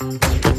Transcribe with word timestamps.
Thank 0.00 0.44
you. 0.46 0.49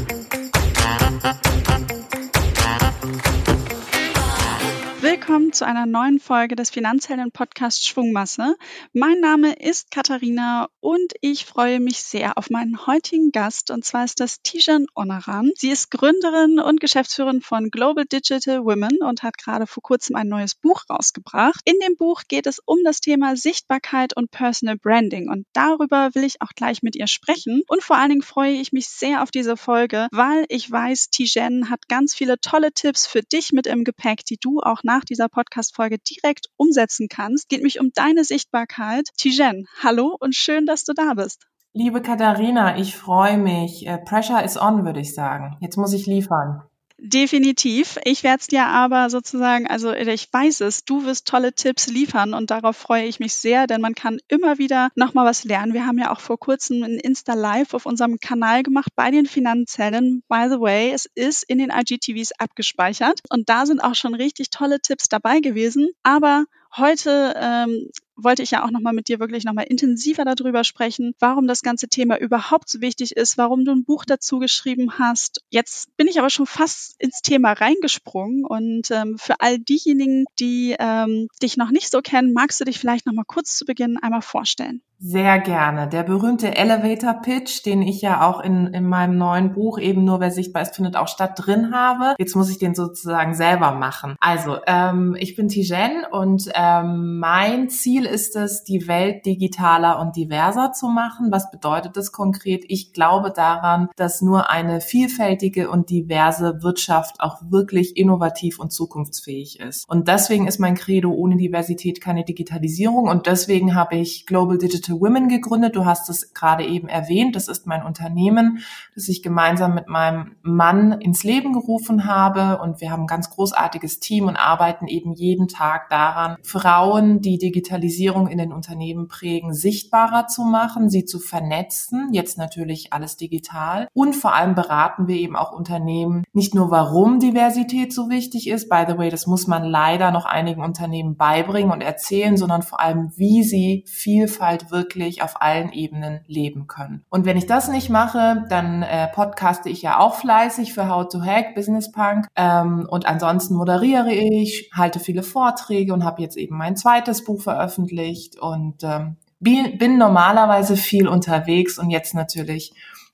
Zu 5.62 5.68
einer 5.68 5.86
neuen 5.86 6.18
Folge 6.18 6.56
des 6.56 6.70
Finanzhelden 6.70 7.30
Podcast 7.30 7.86
Schwungmasse. 7.86 8.56
Mein 8.92 9.20
Name 9.20 9.52
ist 9.52 9.92
Katharina 9.92 10.66
und 10.80 11.12
ich 11.20 11.46
freue 11.46 11.78
mich 11.78 12.02
sehr 12.02 12.36
auf 12.36 12.50
meinen 12.50 12.84
heutigen 12.88 13.30
Gast 13.30 13.70
und 13.70 13.84
zwar 13.84 14.04
ist 14.04 14.18
das 14.18 14.42
Tijan 14.42 14.86
Onaran. 14.96 15.52
Sie 15.54 15.70
ist 15.70 15.92
Gründerin 15.92 16.58
und 16.58 16.80
Geschäftsführerin 16.80 17.42
von 17.42 17.70
Global 17.70 18.04
Digital 18.06 18.64
Women 18.64 18.98
und 19.02 19.22
hat 19.22 19.38
gerade 19.38 19.68
vor 19.68 19.84
kurzem 19.84 20.16
ein 20.16 20.26
neues 20.26 20.56
Buch 20.56 20.82
rausgebracht. 20.90 21.60
In 21.64 21.76
dem 21.86 21.96
Buch 21.96 22.22
geht 22.26 22.48
es 22.48 22.58
um 22.64 22.78
das 22.82 22.98
Thema 22.98 23.36
Sichtbarkeit 23.36 24.16
und 24.16 24.32
Personal 24.32 24.78
Branding 24.78 25.30
und 25.30 25.46
darüber 25.52 26.12
will 26.14 26.24
ich 26.24 26.42
auch 26.42 26.54
gleich 26.56 26.82
mit 26.82 26.96
ihr 26.96 27.06
sprechen 27.06 27.62
und 27.68 27.84
vor 27.84 27.98
allen 27.98 28.10
Dingen 28.10 28.22
freue 28.22 28.54
ich 28.54 28.72
mich 28.72 28.88
sehr 28.88 29.22
auf 29.22 29.30
diese 29.30 29.56
Folge, 29.56 30.08
weil 30.10 30.44
ich 30.48 30.68
weiß, 30.68 31.10
Tijan 31.10 31.70
hat 31.70 31.86
ganz 31.86 32.16
viele 32.16 32.40
tolle 32.40 32.72
Tipps 32.72 33.06
für 33.06 33.22
dich 33.22 33.52
mit 33.52 33.68
im 33.68 33.84
Gepäck, 33.84 34.24
die 34.24 34.38
du 34.38 34.58
auch 34.58 34.82
nach 34.82 35.04
dieser 35.04 35.28
Podcast-Folge 35.52 35.98
direkt 35.98 36.46
umsetzen 36.56 37.08
kannst, 37.08 37.48
geht 37.48 37.62
mich 37.62 37.78
um 37.78 37.90
deine 37.94 38.24
Sichtbarkeit. 38.24 39.08
Tijen, 39.18 39.66
hallo 39.82 40.16
und 40.18 40.34
schön, 40.34 40.64
dass 40.66 40.84
du 40.84 40.94
da 40.94 41.14
bist. 41.14 41.44
Liebe 41.74 42.00
Katharina, 42.00 42.78
ich 42.78 42.96
freue 42.96 43.36
mich. 43.36 43.86
Äh, 43.86 43.98
pressure 43.98 44.42
is 44.42 44.56
on, 44.56 44.84
würde 44.84 45.00
ich 45.00 45.14
sagen. 45.14 45.56
Jetzt 45.60 45.76
muss 45.76 45.92
ich 45.92 46.06
liefern. 46.06 46.62
Definitiv. 47.04 47.98
Ich 48.04 48.22
werde 48.22 48.42
es 48.42 48.46
dir 48.46 48.64
aber 48.64 49.10
sozusagen, 49.10 49.66
also 49.66 49.92
ich 49.92 50.32
weiß 50.32 50.60
es, 50.60 50.84
du 50.84 51.04
wirst 51.04 51.26
tolle 51.26 51.52
Tipps 51.52 51.88
liefern 51.88 52.32
und 52.32 52.52
darauf 52.52 52.76
freue 52.76 53.06
ich 53.06 53.18
mich 53.18 53.34
sehr, 53.34 53.66
denn 53.66 53.80
man 53.80 53.96
kann 53.96 54.20
immer 54.28 54.58
wieder 54.58 54.90
nochmal 54.94 55.26
was 55.26 55.42
lernen. 55.42 55.74
Wir 55.74 55.84
haben 55.84 55.98
ja 55.98 56.12
auch 56.12 56.20
vor 56.20 56.38
kurzem 56.38 56.84
ein 56.84 57.00
Insta 57.00 57.34
Live 57.34 57.74
auf 57.74 57.86
unserem 57.86 58.20
Kanal 58.20 58.62
gemacht 58.62 58.92
bei 58.94 59.10
den 59.10 59.26
Finanzellen. 59.26 60.22
By 60.28 60.46
the 60.48 60.60
way, 60.60 60.92
es 60.92 61.06
ist 61.16 61.42
in 61.42 61.58
den 61.58 61.70
IGTVs 61.70 62.38
abgespeichert 62.38 63.18
und 63.30 63.48
da 63.48 63.66
sind 63.66 63.80
auch 63.80 63.96
schon 63.96 64.14
richtig 64.14 64.50
tolle 64.50 64.78
Tipps 64.78 65.08
dabei 65.08 65.40
gewesen. 65.40 65.90
Aber 66.04 66.44
heute 66.76 67.34
ähm, 67.36 67.90
wollte 68.16 68.42
ich 68.42 68.50
ja 68.50 68.64
auch 68.64 68.70
nochmal 68.70 68.92
mit 68.92 69.08
dir 69.08 69.20
wirklich 69.20 69.44
nochmal 69.44 69.66
intensiver 69.68 70.24
darüber 70.24 70.64
sprechen, 70.64 71.14
warum 71.18 71.46
das 71.46 71.62
ganze 71.62 71.88
Thema 71.88 72.18
überhaupt 72.18 72.68
so 72.68 72.80
wichtig 72.80 73.16
ist, 73.16 73.38
warum 73.38 73.64
du 73.64 73.72
ein 73.72 73.84
Buch 73.84 74.04
dazu 74.04 74.38
geschrieben 74.38 74.98
hast. 74.98 75.42
Jetzt 75.50 75.96
bin 75.96 76.08
ich 76.08 76.18
aber 76.18 76.30
schon 76.30 76.46
fast 76.46 77.00
ins 77.00 77.20
Thema 77.22 77.52
reingesprungen 77.52 78.44
und 78.44 78.90
ähm, 78.90 79.16
für 79.18 79.40
all 79.40 79.58
diejenigen, 79.58 80.24
die 80.38 80.76
ähm, 80.78 81.28
dich 81.42 81.56
noch 81.56 81.70
nicht 81.70 81.90
so 81.90 82.00
kennen, 82.00 82.32
magst 82.32 82.60
du 82.60 82.64
dich 82.64 82.78
vielleicht 82.78 83.06
nochmal 83.06 83.24
kurz 83.26 83.56
zu 83.56 83.64
Beginn 83.64 83.98
einmal 83.98 84.22
vorstellen? 84.22 84.82
Sehr 85.04 85.40
gerne. 85.40 85.88
Der 85.88 86.04
berühmte 86.04 86.56
Elevator 86.56 87.14
Pitch, 87.14 87.66
den 87.66 87.82
ich 87.82 88.02
ja 88.02 88.24
auch 88.24 88.38
in, 88.38 88.68
in 88.68 88.86
meinem 88.86 89.18
neuen 89.18 89.52
Buch 89.52 89.80
eben 89.80 90.04
nur 90.04 90.20
wer 90.20 90.30
sichtbar 90.30 90.62
ist, 90.62 90.76
findet 90.76 90.94
auch 90.94 91.08
statt 91.08 91.32
drin 91.34 91.74
habe. 91.74 92.14
Jetzt 92.20 92.36
muss 92.36 92.48
ich 92.48 92.58
den 92.58 92.76
sozusagen 92.76 93.34
selber 93.34 93.72
machen. 93.72 94.14
Also, 94.20 94.58
ähm, 94.64 95.16
ich 95.18 95.34
bin 95.34 95.48
Tijen 95.48 96.04
und 96.08 96.48
ähm, 96.54 97.18
mein 97.18 97.68
Ziel 97.68 98.04
ist 98.04 98.36
es, 98.36 98.62
die 98.62 98.86
Welt 98.86 99.26
digitaler 99.26 99.98
und 99.98 100.14
diverser 100.14 100.70
zu 100.70 100.86
machen. 100.86 101.32
Was 101.32 101.50
bedeutet 101.50 101.96
das 101.96 102.12
konkret? 102.12 102.64
Ich 102.68 102.92
glaube 102.92 103.32
daran, 103.34 103.88
dass 103.96 104.22
nur 104.22 104.50
eine 104.50 104.80
vielfältige 104.80 105.68
und 105.68 105.90
diverse 105.90 106.62
Wirtschaft 106.62 107.16
auch 107.18 107.42
wirklich 107.50 107.96
innovativ 107.96 108.60
und 108.60 108.72
zukunftsfähig 108.72 109.58
ist. 109.58 109.84
Und 109.88 110.06
deswegen 110.06 110.46
ist 110.46 110.60
mein 110.60 110.76
Credo 110.76 111.10
ohne 111.10 111.38
Diversität 111.38 112.00
keine 112.00 112.24
Digitalisierung 112.24 113.08
und 113.08 113.26
deswegen 113.26 113.74
habe 113.74 113.96
ich 113.96 114.26
Global 114.26 114.58
Digital 114.58 114.91
Digital 114.92 115.00
Women 115.00 115.28
gegründet. 115.28 115.76
Du 115.76 115.84
hast 115.84 116.08
es 116.10 116.34
gerade 116.34 116.64
eben 116.64 116.88
erwähnt. 116.88 117.36
Das 117.36 117.48
ist 117.48 117.66
mein 117.66 117.84
Unternehmen, 117.84 118.58
das 118.94 119.08
ich 119.08 119.22
gemeinsam 119.22 119.74
mit 119.74 119.88
meinem 119.88 120.36
Mann 120.42 120.92
ins 120.92 121.24
Leben 121.24 121.52
gerufen 121.52 122.06
habe. 122.06 122.60
Und 122.62 122.80
wir 122.80 122.90
haben 122.90 123.02
ein 123.02 123.06
ganz 123.06 123.30
großartiges 123.30 124.00
Team 124.00 124.28
und 124.28 124.36
arbeiten 124.36 124.86
eben 124.86 125.12
jeden 125.12 125.48
Tag 125.48 125.88
daran, 125.88 126.36
Frauen, 126.42 127.20
die 127.20 127.38
Digitalisierung 127.38 128.28
in 128.28 128.38
den 128.38 128.52
Unternehmen 128.52 129.08
prägen, 129.08 129.54
sichtbarer 129.54 130.26
zu 130.26 130.42
machen, 130.42 130.90
sie 130.90 131.04
zu 131.04 131.18
vernetzen. 131.18 132.08
Jetzt 132.12 132.38
natürlich 132.38 132.92
alles 132.92 133.16
digital. 133.16 133.88
Und 133.92 134.14
vor 134.14 134.34
allem 134.34 134.54
beraten 134.54 135.08
wir 135.08 135.16
eben 135.16 135.36
auch 135.36 135.52
Unternehmen 135.52 136.24
nicht 136.32 136.54
nur, 136.54 136.70
warum 136.70 137.18
Diversität 137.18 137.92
so 137.92 138.08
wichtig 138.08 138.48
ist. 138.48 138.68
By 138.68 138.84
the 138.86 138.98
way, 138.98 139.10
das 139.10 139.26
muss 139.26 139.46
man 139.46 139.64
leider 139.64 140.10
noch 140.10 140.24
einigen 140.24 140.62
Unternehmen 140.62 141.16
beibringen 141.16 141.72
und 141.72 141.80
erzählen, 141.80 142.36
sondern 142.36 142.62
vor 142.62 142.80
allem, 142.80 143.12
wie 143.16 143.42
sie 143.42 143.84
Vielfalt 143.86 144.70
wirklich 144.70 144.81
wirklich 144.82 145.22
auf 145.22 145.40
allen 145.40 145.72
Ebenen 145.72 146.20
leben 146.26 146.66
können. 146.66 147.04
Und 147.08 147.24
wenn 147.24 147.36
ich 147.36 147.46
das 147.46 147.68
nicht 147.68 147.88
mache, 147.88 148.44
dann 148.48 148.82
äh, 148.82 149.08
podcaste 149.08 149.68
ich 149.68 149.82
ja 149.82 149.98
auch 149.98 150.16
fleißig 150.16 150.74
für 150.74 150.88
How 150.88 151.08
to 151.08 151.22
Hack, 151.22 151.54
Business 151.54 151.92
Punk. 151.92 152.26
Ähm, 152.34 152.86
und 152.90 153.06
ansonsten 153.06 153.54
moderiere 153.54 154.12
ich, 154.12 154.70
halte 154.74 154.98
viele 154.98 155.22
Vorträge 155.22 155.92
und 155.92 156.04
habe 156.04 156.22
jetzt 156.22 156.36
eben 156.36 156.56
mein 156.56 156.76
zweites 156.76 157.24
Buch 157.24 157.42
veröffentlicht 157.42 158.38
und 158.38 158.82
ähm, 158.82 159.16
bin 159.38 159.98
normalerweise 159.98 160.76
viel 160.76 161.08
unterwegs 161.08 161.78
und 161.78 161.90
jetzt 161.90 162.14
natürlich 162.14 162.72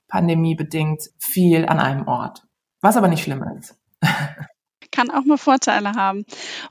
pandemiebedingt 0.09 1.11
viel 1.19 1.67
an 1.67 1.81
einem 1.81 2.07
Ort. 2.09 2.45
Was 2.81 2.97
aber 2.97 3.09
nicht 3.09 3.23
schlimm 3.23 3.45
ist. 3.59 3.77
kann 4.99 5.13
auch 5.13 5.25
mal 5.25 5.39
Vorteile 5.39 5.93
haben. 5.93 6.25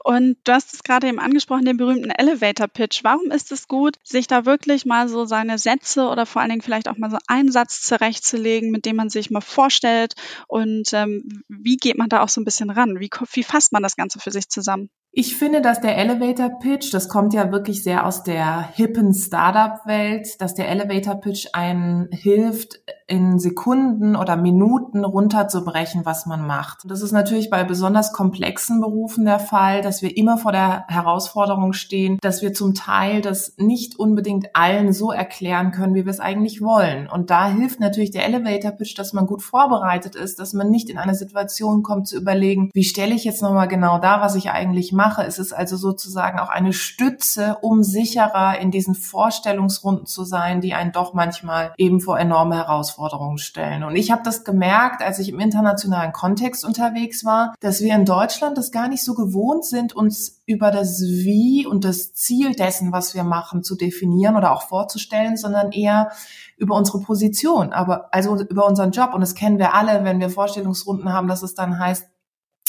Und 0.03 0.35
du 0.43 0.51
hast 0.51 0.73
es 0.73 0.83
gerade 0.83 1.07
eben 1.07 1.19
angesprochen, 1.19 1.63
den 1.63 1.77
berühmten 1.77 2.09
Elevator 2.09 2.67
Pitch. 2.67 3.01
Warum 3.05 3.31
ist 3.31 3.53
es 3.53 3.69
gut, 3.69 3.95
sich 4.03 4.27
da 4.27 4.45
wirklich 4.45 4.85
mal 4.85 5.07
so 5.07 5.23
seine 5.23 5.57
Sätze 5.57 6.09
oder 6.09 6.25
vor 6.25 6.41
allen 6.41 6.49
Dingen 6.49 6.61
vielleicht 6.61 6.89
auch 6.89 6.97
mal 6.97 7.09
so 7.09 7.17
einen 7.27 7.53
Satz 7.53 7.83
zurechtzulegen, 7.83 8.69
mit 8.69 8.85
dem 8.85 8.97
man 8.97 9.09
sich 9.09 9.31
mal 9.31 9.39
vorstellt? 9.39 10.15
Und 10.47 10.91
ähm, 10.91 11.41
wie 11.47 11.77
geht 11.77 11.97
man 11.97 12.09
da 12.09 12.21
auch 12.21 12.27
so 12.27 12.41
ein 12.41 12.45
bisschen 12.45 12.69
ran? 12.69 12.99
Wie, 12.99 13.09
wie 13.31 13.43
fasst 13.43 13.71
man 13.71 13.81
das 13.81 13.95
Ganze 13.95 14.19
für 14.19 14.31
sich 14.31 14.49
zusammen? 14.49 14.89
Ich 15.19 15.35
finde, 15.35 15.63
dass 15.63 15.81
der 15.81 15.97
Elevator 15.97 16.59
Pitch, 16.59 16.93
das 16.93 17.09
kommt 17.09 17.33
ja 17.33 17.51
wirklich 17.51 17.81
sehr 17.81 18.05
aus 18.05 18.21
der 18.21 18.69
hippen 18.75 19.15
Startup-Welt, 19.15 20.39
dass 20.39 20.53
der 20.53 20.69
Elevator 20.69 21.15
Pitch 21.15 21.47
einen 21.53 22.07
hilft, 22.11 22.81
in 23.07 23.39
Sekunden 23.39 24.17
oder 24.17 24.35
Minuten 24.35 25.05
runterzubrechen, 25.05 26.05
was 26.05 26.25
man 26.25 26.45
macht. 26.45 26.79
Das 26.85 27.01
ist 27.01 27.13
natürlich 27.13 27.49
bei 27.49 27.63
besonders 27.63 28.11
komplexen 28.11 28.81
Berufen 28.81 29.23
der 29.23 29.39
Fall, 29.39 29.81
dass 29.81 30.01
wir 30.01 30.17
immer 30.17 30.37
vor 30.37 30.51
der 30.51 30.85
Herausforderung 30.89 31.71
stehen, 31.71 32.17
dass 32.21 32.41
wir 32.41 32.53
zum 32.53 32.73
Teil 32.73 33.21
das 33.21 33.53
nicht 33.57 33.97
unbedingt 33.97 34.55
allen 34.55 34.91
so 34.91 35.11
erklären 35.11 35.71
können, 35.71 35.95
wie 35.95 36.05
wir 36.05 36.11
es 36.11 36.19
eigentlich 36.19 36.61
wollen. 36.61 37.07
Und 37.07 37.29
da 37.29 37.47
hilft 37.49 37.79
natürlich 37.79 38.11
der 38.11 38.25
Elevator 38.25 38.71
Pitch, 38.71 38.99
dass 38.99 39.13
man 39.13 39.25
gut 39.25 39.41
vorbereitet 39.41 40.15
ist, 40.15 40.37
dass 40.39 40.51
man 40.51 40.69
nicht 40.69 40.89
in 40.89 40.97
eine 40.97 41.15
Situation 41.15 41.83
kommt 41.83 42.09
zu 42.09 42.17
überlegen, 42.17 42.69
wie 42.73 42.83
stelle 42.83 43.15
ich 43.15 43.23
jetzt 43.23 43.41
nochmal 43.41 43.69
genau 43.69 43.99
da, 43.99 44.19
was 44.19 44.35
ich 44.35 44.51
eigentlich 44.51 44.91
mache. 44.91 45.06
Es 45.25 45.39
ist 45.39 45.53
also 45.53 45.77
sozusagen 45.77 46.39
auch 46.39 46.49
eine 46.49 46.73
Stütze, 46.73 47.57
um 47.61 47.83
sicherer 47.83 48.59
in 48.59 48.71
diesen 48.71 48.95
Vorstellungsrunden 48.95 50.05
zu 50.05 50.23
sein, 50.23 50.61
die 50.61 50.73
einen 50.73 50.91
doch 50.91 51.13
manchmal 51.13 51.73
eben 51.77 52.01
vor 52.01 52.19
enorme 52.19 52.55
Herausforderungen 52.55 53.37
stellen. 53.37 53.83
Und 53.83 53.95
ich 53.95 54.11
habe 54.11 54.23
das 54.23 54.43
gemerkt, 54.43 55.01
als 55.01 55.19
ich 55.19 55.29
im 55.29 55.39
internationalen 55.39 56.11
Kontext 56.11 56.65
unterwegs 56.65 57.23
war, 57.23 57.55
dass 57.59 57.81
wir 57.81 57.95
in 57.95 58.05
Deutschland 58.05 58.57
das 58.57 58.71
gar 58.71 58.87
nicht 58.87 59.03
so 59.03 59.13
gewohnt 59.13 59.65
sind, 59.65 59.95
uns 59.95 60.41
über 60.45 60.71
das 60.71 61.01
Wie 61.01 61.65
und 61.65 61.83
das 61.83 62.13
Ziel 62.13 62.53
dessen, 62.53 62.91
was 62.91 63.13
wir 63.13 63.23
machen, 63.23 63.63
zu 63.63 63.75
definieren 63.75 64.35
oder 64.35 64.53
auch 64.53 64.63
vorzustellen, 64.63 65.37
sondern 65.37 65.71
eher 65.71 66.11
über 66.57 66.75
unsere 66.75 67.01
Position, 67.01 67.73
aber 67.73 68.13
also 68.13 68.39
über 68.41 68.65
unseren 68.65 68.91
Job. 68.91 69.13
Und 69.13 69.21
das 69.21 69.35
kennen 69.35 69.59
wir 69.59 69.73
alle, 69.73 70.03
wenn 70.03 70.19
wir 70.19 70.29
Vorstellungsrunden 70.29 71.13
haben, 71.13 71.27
dass 71.27 71.43
es 71.43 71.53
dann 71.53 71.79
heißt, 71.79 72.07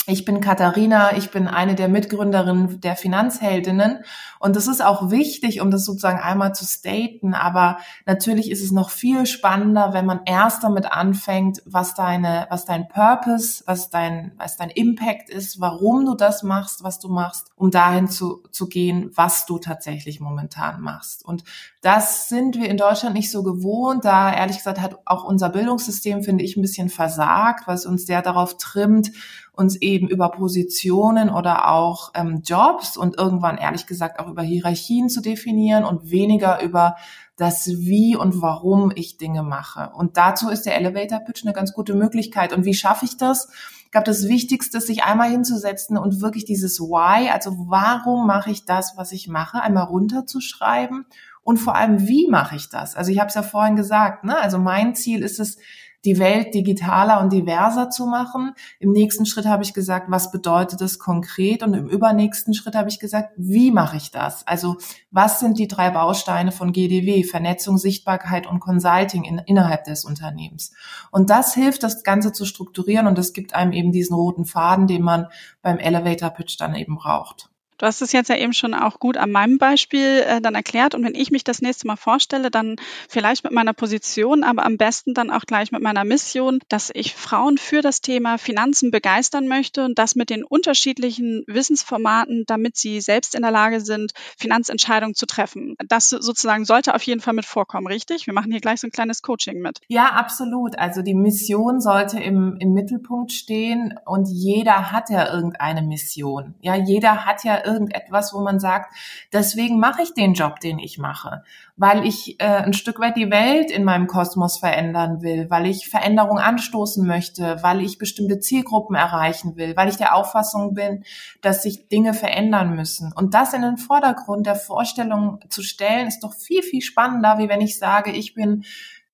ich 0.07 0.25
bin 0.25 0.41
Katharina, 0.41 1.15
ich 1.17 1.31
bin 1.31 1.47
eine 1.47 1.75
der 1.75 1.87
Mitgründerinnen 1.87 2.81
der 2.81 2.95
Finanzheldinnen 2.95 4.03
und 4.39 4.55
das 4.55 4.67
ist 4.67 4.83
auch 4.83 5.11
wichtig, 5.11 5.61
um 5.61 5.71
das 5.71 5.85
sozusagen 5.85 6.19
einmal 6.19 6.55
zu 6.55 6.65
staten, 6.65 7.33
aber 7.33 7.77
natürlich 8.05 8.49
ist 8.49 8.63
es 8.63 8.71
noch 8.71 8.89
viel 8.89 9.25
spannender, 9.25 9.93
wenn 9.93 10.05
man 10.05 10.21
erst 10.25 10.63
damit 10.63 10.91
anfängt, 10.91 11.61
was 11.65 11.93
deine, 11.93 12.47
was 12.49 12.65
dein 12.65 12.87
Purpose, 12.87 13.63
was 13.65 13.89
dein, 13.89 14.31
was 14.37 14.57
dein 14.57 14.69
Impact 14.69 15.29
ist, 15.29 15.59
warum 15.59 16.05
du 16.05 16.15
das 16.15 16.43
machst, 16.43 16.83
was 16.83 16.99
du 16.99 17.09
machst, 17.09 17.51
um 17.55 17.71
dahin 17.71 18.07
zu, 18.07 18.43
zu 18.51 18.67
gehen, 18.67 19.11
was 19.15 19.45
du 19.45 19.59
tatsächlich 19.59 20.19
momentan 20.19 20.81
machst. 20.81 21.25
Und 21.25 21.43
das 21.81 22.29
sind 22.29 22.57
wir 22.57 22.69
in 22.69 22.77
Deutschland 22.77 23.15
nicht 23.15 23.31
so 23.31 23.43
gewohnt, 23.43 24.05
da 24.05 24.33
ehrlich 24.33 24.57
gesagt 24.57 24.79
hat 24.79 24.97
auch 25.05 25.23
unser 25.23 25.49
Bildungssystem, 25.49 26.23
finde 26.23 26.43
ich, 26.43 26.57
ein 26.57 26.61
bisschen 26.61 26.89
versagt, 26.89 27.67
was 27.67 27.85
uns 27.85 28.05
sehr 28.05 28.21
darauf 28.21 28.57
trimmt, 28.57 29.11
uns 29.59 29.75
eben 29.81 30.07
über 30.07 30.29
Positionen 30.29 31.29
oder 31.29 31.69
auch 31.69 32.11
ähm, 32.15 32.41
Jobs 32.45 32.95
und 32.95 33.17
irgendwann 33.17 33.57
ehrlich 33.57 33.85
gesagt 33.85 34.19
auch 34.19 34.27
über 34.27 34.41
Hierarchien 34.41 35.09
zu 35.09 35.21
definieren 35.21 35.83
und 35.83 36.09
weniger 36.09 36.63
über 36.63 36.95
das 37.35 37.67
Wie 37.67 38.15
und 38.15 38.41
Warum 38.41 38.91
ich 38.95 39.17
Dinge 39.17 39.43
mache. 39.43 39.91
Und 39.93 40.15
dazu 40.15 40.49
ist 40.49 40.65
der 40.65 40.77
Elevator 40.77 41.19
Pitch 41.19 41.43
eine 41.43 41.53
ganz 41.53 41.73
gute 41.73 41.93
Möglichkeit. 41.93 42.53
Und 42.53 42.63
wie 42.63 42.73
schaffe 42.73 43.03
ich 43.05 43.17
das? 43.17 43.49
Ich 43.83 43.91
glaube, 43.91 44.05
das 44.05 44.27
Wichtigste 44.29 44.77
ist, 44.77 44.87
sich 44.87 45.03
einmal 45.03 45.29
hinzusetzen 45.29 45.97
und 45.97 46.21
wirklich 46.21 46.45
dieses 46.45 46.79
Why, 46.79 47.29
also 47.29 47.55
warum 47.67 48.27
mache 48.27 48.51
ich 48.51 48.65
das, 48.65 48.93
was 48.95 49.11
ich 49.11 49.27
mache, 49.27 49.61
einmal 49.61 49.85
runterzuschreiben 49.85 51.05
und 51.43 51.57
vor 51.57 51.75
allem, 51.75 52.07
wie 52.07 52.27
mache 52.29 52.55
ich 52.55 52.69
das? 52.69 52.95
Also 52.95 53.11
ich 53.11 53.19
habe 53.19 53.29
es 53.29 53.35
ja 53.35 53.41
vorhin 53.41 53.75
gesagt, 53.75 54.23
ne? 54.23 54.37
also 54.37 54.57
mein 54.59 54.95
Ziel 54.95 55.23
ist 55.23 55.39
es, 55.39 55.57
die 56.05 56.17
Welt 56.17 56.53
digitaler 56.53 57.19
und 57.19 57.33
diverser 57.33 57.89
zu 57.89 58.05
machen. 58.05 58.53
Im 58.79 58.91
nächsten 58.91 59.25
Schritt 59.25 59.45
habe 59.45 59.63
ich 59.63 59.73
gesagt, 59.73 60.09
was 60.09 60.31
bedeutet 60.31 60.81
das 60.81 60.97
konkret? 60.97 61.61
Und 61.63 61.73
im 61.73 61.89
übernächsten 61.89 62.53
Schritt 62.53 62.75
habe 62.75 62.89
ich 62.89 62.99
gesagt, 62.99 63.33
wie 63.35 63.71
mache 63.71 63.97
ich 63.97 64.11
das? 64.11 64.47
Also 64.47 64.77
was 65.11 65.39
sind 65.39 65.59
die 65.59 65.67
drei 65.67 65.89
Bausteine 65.89 66.51
von 66.51 66.71
GDW? 66.71 67.23
Vernetzung, 67.23 67.77
Sichtbarkeit 67.77 68.47
und 68.47 68.59
Consulting 68.59 69.23
in, 69.23 69.41
innerhalb 69.45 69.83
des 69.83 70.05
Unternehmens. 70.05 70.71
Und 71.11 71.29
das 71.29 71.53
hilft, 71.53 71.83
das 71.83 72.03
Ganze 72.03 72.31
zu 72.31 72.45
strukturieren 72.45 73.07
und 73.07 73.19
es 73.19 73.33
gibt 73.33 73.53
einem 73.53 73.73
eben 73.73 73.91
diesen 73.91 74.15
roten 74.15 74.45
Faden, 74.45 74.87
den 74.87 75.01
man 75.01 75.27
beim 75.61 75.79
Elevator 75.79 76.29
Pitch 76.29 76.59
dann 76.59 76.75
eben 76.75 76.95
braucht. 76.95 77.49
Du 77.79 77.85
hast 77.85 78.01
es 78.01 78.11
jetzt 78.11 78.27
ja 78.27 78.35
eben 78.35 78.51
schon 78.51 78.73
auch 78.73 78.99
gut 78.99 79.15
an 79.15 79.31
meinem 79.31 79.57
Beispiel 79.57 80.23
äh, 80.27 80.41
dann 80.41 80.53
erklärt. 80.53 80.95
Und 80.95 81.03
wenn 81.05 81.15
ich 81.15 81.31
mich 81.31 81.45
das 81.45 81.61
nächste 81.61 81.87
Mal 81.87 81.95
vorstelle, 81.95 82.51
dann 82.51 82.75
vielleicht 83.07 83.45
mit 83.45 83.53
meiner 83.53 83.73
Position, 83.73 84.43
aber 84.43 84.65
am 84.65 84.75
besten 84.77 85.13
dann 85.13 85.31
auch 85.31 85.45
gleich 85.45 85.71
mit 85.71 85.81
meiner 85.81 86.03
Mission, 86.03 86.59
dass 86.67 86.91
ich 86.93 87.15
Frauen 87.15 87.57
für 87.57 87.81
das 87.81 88.01
Thema 88.01 88.37
Finanzen 88.37 88.91
begeistern 88.91 89.47
möchte 89.47 89.85
und 89.85 89.97
das 89.97 90.15
mit 90.15 90.29
den 90.29 90.43
unterschiedlichen 90.43 91.43
Wissensformaten, 91.47 92.43
damit 92.47 92.75
sie 92.75 92.99
selbst 92.99 93.33
in 93.33 93.43
der 93.43 93.51
Lage 93.51 93.79
sind, 93.79 94.11
Finanzentscheidungen 94.37 95.15
zu 95.15 95.25
treffen. 95.25 95.75
Das 95.87 96.09
sozusagen 96.09 96.65
sollte 96.65 96.93
auf 96.95 97.03
jeden 97.03 97.21
Fall 97.21 97.33
mit 97.33 97.45
vorkommen, 97.45 97.87
richtig? 97.87 98.27
Wir 98.27 98.33
machen 98.33 98.51
hier 98.51 98.59
gleich 98.59 98.81
so 98.81 98.87
ein 98.87 98.91
kleines 98.91 99.21
Coaching 99.21 99.61
mit. 99.61 99.79
Ja, 99.87 100.07
absolut. 100.07 100.77
Also 100.77 101.01
die 101.01 101.15
Mission 101.15 101.79
sollte 101.79 102.19
im, 102.19 102.57
im 102.59 102.73
Mittelpunkt 102.73 103.31
stehen 103.31 103.97
und 104.05 104.27
jeder 104.27 104.91
hat 104.91 105.09
ja 105.09 105.33
irgendeine 105.33 105.81
Mission. 105.81 106.55
Ja, 106.59 106.75
jeder 106.75 107.25
hat 107.25 107.45
ja 107.45 107.68
irgendetwas, 107.69 108.33
wo 108.33 108.39
man 108.39 108.59
sagt, 108.59 108.93
deswegen 109.31 109.79
mache 109.79 110.01
ich 110.01 110.13
den 110.13 110.33
Job, 110.33 110.59
den 110.59 110.79
ich 110.79 110.97
mache, 110.97 111.43
weil 111.77 112.05
ich 112.05 112.39
äh, 112.39 112.45
ein 112.45 112.73
Stück 112.73 112.99
weit 112.99 113.15
die 113.15 113.31
Welt 113.31 113.71
in 113.71 113.83
meinem 113.83 114.07
Kosmos 114.07 114.57
verändern 114.57 115.21
will, 115.21 115.49
weil 115.49 115.65
ich 115.67 115.89
Veränderung 115.89 116.39
anstoßen 116.39 117.05
möchte, 117.05 117.57
weil 117.61 117.81
ich 117.81 117.97
bestimmte 117.97 118.39
Zielgruppen 118.39 118.95
erreichen 118.95 119.55
will, 119.55 119.75
weil 119.77 119.89
ich 119.89 119.97
der 119.97 120.15
Auffassung 120.15 120.73
bin, 120.73 121.03
dass 121.41 121.63
sich 121.63 121.87
Dinge 121.87 122.13
verändern 122.13 122.75
müssen. 122.75 123.13
Und 123.13 123.33
das 123.33 123.53
in 123.53 123.61
den 123.61 123.77
Vordergrund 123.77 124.45
der 124.45 124.55
Vorstellung 124.55 125.39
zu 125.49 125.61
stellen, 125.61 126.07
ist 126.07 126.23
doch 126.23 126.33
viel, 126.33 126.63
viel 126.63 126.81
spannender, 126.81 127.37
wie 127.37 127.49
wenn 127.49 127.61
ich 127.61 127.77
sage, 127.77 128.11
ich 128.11 128.33
bin 128.33 128.63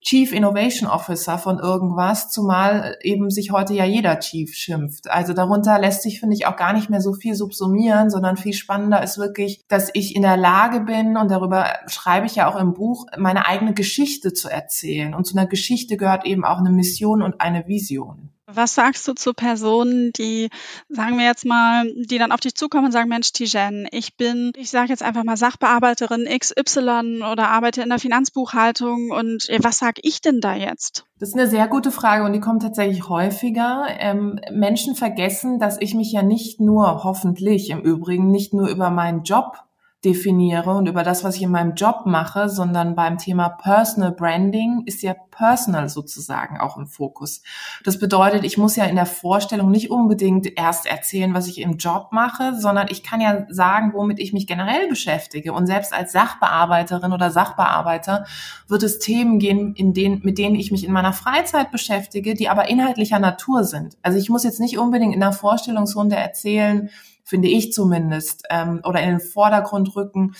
Chief 0.05 0.31
Innovation 0.31 0.87
Officer 0.87 1.39
von 1.39 1.57
irgendwas, 1.57 2.29
zumal 2.29 2.95
eben 3.01 3.31
sich 3.31 3.51
heute 3.51 3.73
ja 3.73 3.85
jeder 3.85 4.19
Chief 4.19 4.53
schimpft. 4.53 5.09
Also 5.09 5.33
darunter 5.33 5.79
lässt 5.79 6.03
sich, 6.03 6.19
finde 6.19 6.35
ich, 6.35 6.45
auch 6.45 6.57
gar 6.57 6.73
nicht 6.73 6.91
mehr 6.91 7.01
so 7.01 7.13
viel 7.13 7.33
subsumieren, 7.33 8.11
sondern 8.11 8.37
viel 8.37 8.53
spannender 8.53 9.01
ist 9.01 9.17
wirklich, 9.17 9.65
dass 9.67 9.89
ich 9.93 10.15
in 10.15 10.21
der 10.21 10.37
Lage 10.37 10.81
bin, 10.81 11.17
und 11.17 11.31
darüber 11.31 11.65
schreibe 11.87 12.27
ich 12.27 12.35
ja 12.35 12.47
auch 12.47 12.55
im 12.55 12.73
Buch, 12.75 13.07
meine 13.17 13.47
eigene 13.47 13.73
Geschichte 13.73 14.31
zu 14.31 14.47
erzählen. 14.47 15.15
Und 15.15 15.25
zu 15.25 15.35
einer 15.35 15.47
Geschichte 15.47 15.97
gehört 15.97 16.23
eben 16.27 16.45
auch 16.45 16.59
eine 16.59 16.69
Mission 16.69 17.23
und 17.23 17.41
eine 17.41 17.67
Vision. 17.67 18.29
Was 18.47 18.75
sagst 18.75 19.07
du 19.07 19.13
zu 19.13 19.33
Personen, 19.33 20.12
die, 20.13 20.50
sagen 20.88 21.18
wir 21.18 21.25
jetzt 21.25 21.45
mal, 21.45 21.92
die 21.95 22.19
dann 22.19 22.31
auf 22.31 22.39
dich 22.39 22.53
zukommen 22.53 22.86
und 22.86 22.92
sagen, 22.92 23.09
Mensch, 23.09 23.31
Tijen, 23.33 23.88
ich 23.92 24.18
bin, 24.18 24.51
ich 24.56 24.69
sage 24.69 24.89
jetzt 24.89 25.01
einfach 25.01 25.24
mal 25.24 25.36
Sachbearbeiterin 25.36 26.27
XY 26.27 27.24
oder 27.31 27.50
arbeite 27.50 27.81
in 27.81 27.89
der 27.89 27.97
Finanzbuchhaltung 27.97 29.09
und 29.09 29.47
was 29.59 29.80
sag 29.80 29.95
ich 30.03 30.21
denn 30.21 30.42
da 30.42 30.53
jetzt? 30.53 31.06
Das 31.18 31.30
ist 31.30 31.36
eine 31.36 31.47
sehr 31.47 31.68
gute 31.68 31.92
Frage 31.92 32.24
und 32.24 32.33
die 32.33 32.39
kommt 32.39 32.62
tatsächlich 32.62 33.09
häufiger. 33.09 33.88
Ähm, 33.97 34.39
Menschen 34.51 34.95
vergessen, 34.95 35.57
dass 35.57 35.81
ich 35.81 35.95
mich 35.95 36.12
ja 36.12 36.21
nicht 36.21 36.59
nur, 36.59 37.03
hoffentlich 37.03 37.71
im 37.71 37.81
Übrigen, 37.81 38.30
nicht 38.30 38.53
nur 38.53 38.68
über 38.68 38.91
meinen 38.91 39.24
Job 39.24 39.63
definiere 40.06 40.69
und 40.75 40.88
über 40.88 41.03
das, 41.03 41.24
was 41.24 41.36
ich 41.36 41.41
in 41.41 41.51
meinem 41.51 41.74
Job 41.74 42.03
mache, 42.06 42.48
sondern 42.48 42.95
beim 42.95 43.18
Thema 43.18 43.50
Personal 43.50 44.12
Branding 44.12 44.83
ist 44.86 45.01
ja 45.01 45.15
Personal 45.35 45.89
sozusagen 45.89 46.59
auch 46.59 46.77
im 46.77 46.87
Fokus. 46.87 47.41
Das 47.83 47.99
bedeutet, 47.99 48.43
ich 48.43 48.57
muss 48.57 48.75
ja 48.75 48.85
in 48.85 48.95
der 48.95 49.05
Vorstellung 49.05 49.69
nicht 49.69 49.91
unbedingt 49.91 50.57
erst 50.57 50.85
erzählen, 50.85 51.33
was 51.33 51.47
ich 51.47 51.61
im 51.61 51.77
Job 51.77 52.09
mache, 52.11 52.55
sondern 52.57 52.87
ich 52.89 53.03
kann 53.03 53.21
ja 53.21 53.45
sagen, 53.49 53.91
womit 53.93 54.19
ich 54.19 54.33
mich 54.33 54.47
generell 54.47 54.87
beschäftige. 54.87 55.53
Und 55.53 55.67
selbst 55.67 55.93
als 55.93 56.11
Sachbearbeiterin 56.11 57.13
oder 57.13 57.31
Sachbearbeiter 57.31 58.25
wird 58.67 58.83
es 58.83 58.99
Themen 58.99 59.39
gehen, 59.39 59.75
in 59.75 59.93
denen, 59.93 60.21
mit 60.23 60.37
denen 60.37 60.55
ich 60.55 60.71
mich 60.71 60.85
in 60.85 60.93
meiner 60.93 61.13
Freizeit 61.13 61.71
beschäftige, 61.71 62.33
die 62.33 62.49
aber 62.49 62.69
inhaltlicher 62.69 63.19
Natur 63.19 63.63
sind. 63.63 63.97
Also 64.01 64.17
ich 64.17 64.29
muss 64.29 64.43
jetzt 64.43 64.59
nicht 64.59 64.77
unbedingt 64.77 65.13
in 65.13 65.19
der 65.19 65.33
Vorstellungsrunde 65.33 66.15
erzählen, 66.15 66.89
finde 67.23 67.47
ich 67.49 67.73
zumindest, 67.73 68.43
ähm, 68.49 68.81
oder 68.83 69.01
in 69.01 69.09
den 69.09 69.19
Vordergrund 69.19 69.95
rücken, 69.95 70.35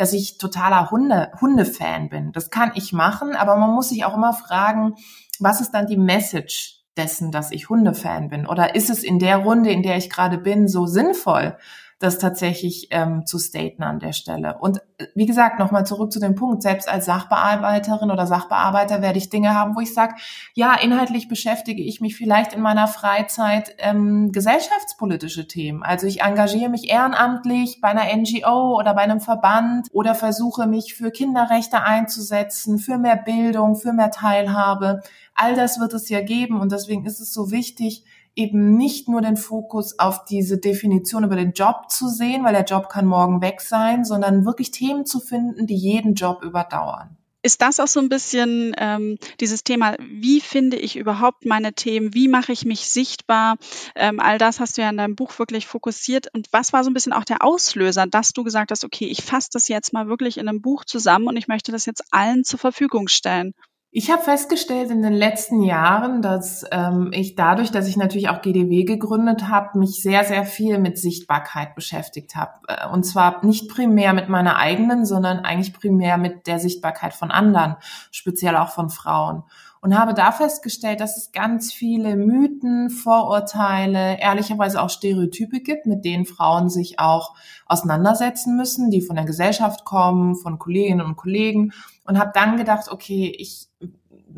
dass 0.00 0.14
ich 0.14 0.38
totaler 0.38 0.90
Hunde, 0.90 1.30
Hundefan 1.42 2.08
bin. 2.08 2.32
Das 2.32 2.48
kann 2.48 2.72
ich 2.74 2.94
machen, 2.94 3.36
aber 3.36 3.56
man 3.56 3.68
muss 3.74 3.90
sich 3.90 4.06
auch 4.06 4.16
immer 4.16 4.32
fragen, 4.32 4.94
was 5.40 5.60
ist 5.60 5.72
dann 5.72 5.86
die 5.86 5.98
Message 5.98 6.80
dessen, 6.96 7.30
dass 7.30 7.50
ich 7.50 7.68
Hundefan 7.68 8.30
bin? 8.30 8.46
Oder 8.46 8.74
ist 8.74 8.88
es 8.88 9.02
in 9.02 9.18
der 9.18 9.36
Runde, 9.36 9.70
in 9.70 9.82
der 9.82 9.98
ich 9.98 10.08
gerade 10.08 10.38
bin, 10.38 10.68
so 10.68 10.86
sinnvoll, 10.86 11.58
das 12.00 12.18
tatsächlich 12.18 12.88
ähm, 12.92 13.26
zu 13.26 13.38
staten 13.38 13.82
an 13.82 13.98
der 13.98 14.14
Stelle. 14.14 14.56
Und 14.58 14.78
äh, 14.96 15.06
wie 15.14 15.26
gesagt, 15.26 15.58
nochmal 15.58 15.84
zurück 15.84 16.10
zu 16.10 16.18
dem 16.18 16.34
Punkt, 16.34 16.62
selbst 16.62 16.88
als 16.88 17.04
Sachbearbeiterin 17.04 18.10
oder 18.10 18.26
Sachbearbeiter 18.26 19.02
werde 19.02 19.18
ich 19.18 19.28
Dinge 19.28 19.54
haben, 19.54 19.76
wo 19.76 19.80
ich 19.80 19.92
sage, 19.92 20.14
ja, 20.54 20.74
inhaltlich 20.74 21.28
beschäftige 21.28 21.82
ich 21.82 22.00
mich 22.00 22.16
vielleicht 22.16 22.54
in 22.54 22.62
meiner 22.62 22.88
Freizeit 22.88 23.74
ähm, 23.78 24.32
gesellschaftspolitische 24.32 25.46
Themen. 25.46 25.82
Also 25.82 26.06
ich 26.06 26.22
engagiere 26.22 26.70
mich 26.70 26.88
ehrenamtlich 26.88 27.82
bei 27.82 27.88
einer 27.88 28.16
NGO 28.16 28.78
oder 28.78 28.94
bei 28.94 29.02
einem 29.02 29.20
Verband 29.20 29.88
oder 29.92 30.14
versuche 30.14 30.66
mich 30.66 30.94
für 30.94 31.10
Kinderrechte 31.10 31.82
einzusetzen, 31.82 32.78
für 32.78 32.96
mehr 32.96 33.16
Bildung, 33.16 33.76
für 33.76 33.92
mehr 33.92 34.10
Teilhabe. 34.10 35.02
All 35.34 35.54
das 35.54 35.78
wird 35.78 35.92
es 35.92 36.08
ja 36.08 36.22
geben 36.22 36.62
und 36.62 36.72
deswegen 36.72 37.04
ist 37.04 37.20
es 37.20 37.34
so 37.34 37.50
wichtig, 37.50 38.04
eben 38.40 38.76
nicht 38.76 39.08
nur 39.08 39.20
den 39.20 39.36
Fokus 39.36 39.98
auf 39.98 40.24
diese 40.24 40.58
Definition 40.58 41.24
über 41.24 41.36
den 41.36 41.52
Job 41.52 41.90
zu 41.90 42.08
sehen, 42.08 42.44
weil 42.44 42.54
der 42.54 42.64
Job 42.64 42.88
kann 42.88 43.06
morgen 43.06 43.42
weg 43.42 43.60
sein, 43.60 44.04
sondern 44.04 44.44
wirklich 44.44 44.70
Themen 44.70 45.04
zu 45.04 45.20
finden, 45.20 45.66
die 45.66 45.76
jeden 45.76 46.14
Job 46.14 46.42
überdauern. 46.42 47.16
Ist 47.42 47.62
das 47.62 47.80
auch 47.80 47.86
so 47.86 48.00
ein 48.00 48.10
bisschen 48.10 48.74
ähm, 48.76 49.16
dieses 49.40 49.64
Thema, 49.64 49.96
wie 49.98 50.40
finde 50.40 50.76
ich 50.76 50.96
überhaupt 50.96 51.46
meine 51.46 51.72
Themen, 51.72 52.12
wie 52.12 52.28
mache 52.28 52.52
ich 52.52 52.66
mich 52.66 52.86
sichtbar? 52.86 53.56
Ähm, 53.94 54.20
all 54.20 54.36
das 54.36 54.60
hast 54.60 54.76
du 54.76 54.82
ja 54.82 54.90
in 54.90 54.98
deinem 54.98 55.16
Buch 55.16 55.38
wirklich 55.38 55.66
fokussiert. 55.66 56.26
Und 56.34 56.48
was 56.52 56.74
war 56.74 56.84
so 56.84 56.90
ein 56.90 56.94
bisschen 56.94 57.14
auch 57.14 57.24
der 57.24 57.42
Auslöser, 57.42 58.06
dass 58.06 58.32
du 58.32 58.44
gesagt 58.44 58.72
hast, 58.72 58.84
okay, 58.84 59.06
ich 59.06 59.22
fasse 59.22 59.48
das 59.52 59.68
jetzt 59.68 59.94
mal 59.94 60.06
wirklich 60.06 60.36
in 60.36 60.48
einem 60.48 60.60
Buch 60.60 60.84
zusammen 60.84 61.28
und 61.28 61.36
ich 61.38 61.48
möchte 61.48 61.72
das 61.72 61.86
jetzt 61.86 62.04
allen 62.10 62.44
zur 62.44 62.58
Verfügung 62.58 63.08
stellen? 63.08 63.54
Ich 63.92 64.12
habe 64.12 64.22
festgestellt 64.22 64.92
in 64.92 65.02
den 65.02 65.12
letzten 65.12 65.62
Jahren, 65.62 66.22
dass 66.22 66.64
ähm, 66.70 67.10
ich 67.12 67.34
dadurch, 67.34 67.72
dass 67.72 67.88
ich 67.88 67.96
natürlich 67.96 68.28
auch 68.28 68.40
GDW 68.40 68.84
gegründet 68.84 69.48
habe, 69.48 69.80
mich 69.80 70.00
sehr, 70.00 70.22
sehr 70.22 70.44
viel 70.44 70.78
mit 70.78 70.96
Sichtbarkeit 70.96 71.74
beschäftigt 71.74 72.36
habe. 72.36 72.52
Äh, 72.68 72.88
und 72.88 73.02
zwar 73.02 73.44
nicht 73.44 73.68
primär 73.68 74.12
mit 74.12 74.28
meiner 74.28 74.58
eigenen, 74.58 75.04
sondern 75.04 75.40
eigentlich 75.40 75.74
primär 75.74 76.18
mit 76.18 76.46
der 76.46 76.60
Sichtbarkeit 76.60 77.14
von 77.14 77.32
anderen, 77.32 77.74
speziell 78.12 78.54
auch 78.54 78.68
von 78.68 78.90
Frauen. 78.90 79.42
Und 79.80 79.98
habe 79.98 80.14
da 80.14 80.30
festgestellt, 80.30 81.00
dass 81.00 81.16
es 81.16 81.32
ganz 81.32 81.72
viele 81.72 82.14
Mythen, 82.14 82.90
Vorurteile, 82.90 84.20
ehrlicherweise 84.20 84.80
auch 84.80 84.90
Stereotype 84.90 85.60
gibt, 85.62 85.86
mit 85.86 86.04
denen 86.04 86.26
Frauen 86.26 86.68
sich 86.68 87.00
auch 87.00 87.34
auseinandersetzen 87.66 88.56
müssen, 88.56 88.92
die 88.92 89.00
von 89.00 89.16
der 89.16 89.24
Gesellschaft 89.24 89.84
kommen, 89.84 90.36
von 90.36 90.60
Kolleginnen 90.60 91.04
und 91.04 91.16
Kollegen 91.16 91.72
und 92.04 92.20
habe 92.20 92.30
dann 92.34 92.56
gedacht, 92.56 92.90
okay, 92.90 93.34
ich 93.36 93.69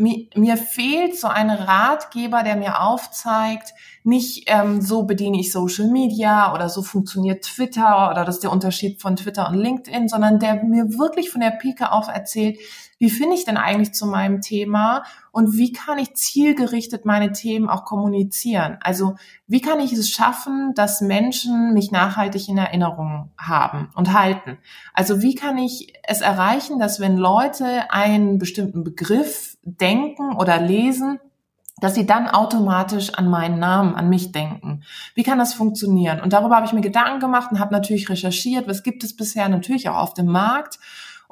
mir, 0.02 0.26
mir 0.35 0.56
fehlt 0.56 1.16
so 1.16 1.28
ein 1.28 1.49
Ratgeber, 1.49 2.42
der 2.42 2.56
mir 2.56 2.80
aufzeigt, 2.80 3.73
nicht 4.04 4.44
ähm, 4.49 4.80
so 4.80 5.04
bediene 5.04 5.38
ich 5.38 5.52
Social 5.52 5.88
Media 5.88 6.52
oder 6.52 6.68
so 6.68 6.82
funktioniert 6.82 7.44
Twitter 7.44 8.11
oder 8.11 8.25
das 8.25 8.37
ist 8.37 8.42
der 8.42 8.50
Unterschied 8.50 9.00
von 9.00 9.14
Twitter 9.14 9.49
und 9.49 9.54
LinkedIn, 9.54 10.09
sondern 10.09 10.40
der 10.40 10.64
mir 10.64 10.99
wirklich 10.99 11.30
von 11.30 11.40
der 11.40 11.52
Pike 11.52 11.92
auf 11.92 12.09
erzählt, 12.09 12.59
wie 12.99 13.11
finde 13.11 13.37
ich 13.37 13.44
denn 13.44 13.56
eigentlich 13.56 13.94
zu 13.94 14.06
meinem 14.06 14.40
Thema 14.40 15.04
und 15.30 15.56
wie 15.56 15.73
kann 15.73 15.99
ich 15.99 16.14
zielgerichtet 16.14 17.04
meine 17.04 17.32
Themen 17.32 17.68
auch 17.68 17.85
kommunizieren? 17.85 18.78
Also 18.80 19.14
wie 19.47 19.61
kann 19.61 19.80
ich 19.80 19.92
es 19.92 20.11
schaffen, 20.11 20.73
dass 20.75 21.00
Menschen 21.00 21.75
mich 21.75 21.92
nachhaltig 21.92 22.49
in 22.49 22.59
Erinnerung 22.59 23.30
haben 23.38 23.90
und 23.94 24.12
halten? 24.12 24.59
Also 24.94 25.23
wie 25.23 25.37
kann 25.37 25.59
ich 25.59 25.94
es 26.02 26.21
erreichen, 26.21 26.80
dass 26.80 26.99
wenn 26.99 27.16
Leute 27.16 27.90
einen 27.92 28.38
bestimmten 28.38 28.82
Begriff 28.85 29.51
denken 29.62 30.35
oder 30.37 30.61
lesen, 30.61 31.19
dass 31.81 31.95
sie 31.95 32.07
dann 32.07 32.28
automatisch 32.28 33.14
an 33.14 33.28
meinen 33.28 33.59
Namen, 33.59 33.95
an 33.97 34.09
mich 34.09 34.31
denken. 34.31 34.83
Wie 35.14 35.25
kann 35.25 35.38
das 35.38 35.54
funktionieren? 35.54 36.21
Und 36.21 36.33
darüber 36.33 36.57
habe 36.57 36.66
ich 36.66 36.73
mir 36.73 36.81
Gedanken 36.81 37.19
gemacht 37.19 37.50
und 37.50 37.59
habe 37.59 37.73
natürlich 37.73 38.09
recherchiert, 38.09 38.69
was 38.69 38.83
gibt 38.83 39.02
es 39.02 39.16
bisher 39.16 39.49
natürlich 39.49 39.88
auch 39.88 39.97
auf 39.97 40.14
dem 40.14 40.26
Markt 40.26 40.78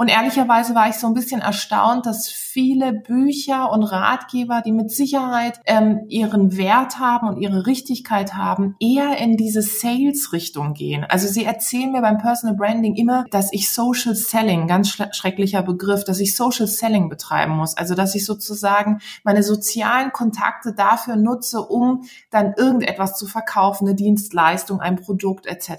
Und 0.00 0.08
ehrlicherweise 0.08 0.74
war 0.74 0.88
ich 0.88 0.96
so 0.96 1.06
ein 1.06 1.12
bisschen 1.12 1.42
erstaunt, 1.42 2.06
dass 2.06 2.30
viele 2.52 2.92
Bücher 2.92 3.70
und 3.70 3.84
Ratgeber, 3.84 4.62
die 4.64 4.72
mit 4.72 4.90
Sicherheit 4.90 5.60
ähm, 5.66 6.00
ihren 6.08 6.56
Wert 6.56 6.98
haben 6.98 7.28
und 7.28 7.40
ihre 7.40 7.66
Richtigkeit 7.66 8.34
haben, 8.34 8.76
eher 8.80 9.18
in 9.18 9.36
diese 9.36 9.62
Sales-Richtung 9.62 10.74
gehen. 10.74 11.04
Also 11.04 11.28
sie 11.28 11.44
erzählen 11.44 11.92
mir 11.92 12.00
beim 12.00 12.18
Personal 12.18 12.56
Branding 12.56 12.96
immer, 12.96 13.24
dass 13.30 13.52
ich 13.52 13.70
Social 13.70 14.14
Selling, 14.14 14.66
ganz 14.66 14.88
schrecklicher 14.88 15.62
Begriff, 15.62 16.04
dass 16.04 16.18
ich 16.18 16.34
Social 16.34 16.66
Selling 16.66 17.08
betreiben 17.08 17.56
muss. 17.56 17.76
Also 17.76 17.94
dass 17.94 18.14
ich 18.14 18.24
sozusagen 18.24 19.00
meine 19.22 19.42
sozialen 19.42 20.12
Kontakte 20.12 20.72
dafür 20.74 21.16
nutze, 21.16 21.60
um 21.60 22.02
dann 22.30 22.54
irgendetwas 22.56 23.16
zu 23.16 23.26
verkaufen, 23.26 23.86
eine 23.86 23.94
Dienstleistung, 23.94 24.80
ein 24.80 24.96
Produkt 24.96 25.46
etc. 25.46 25.70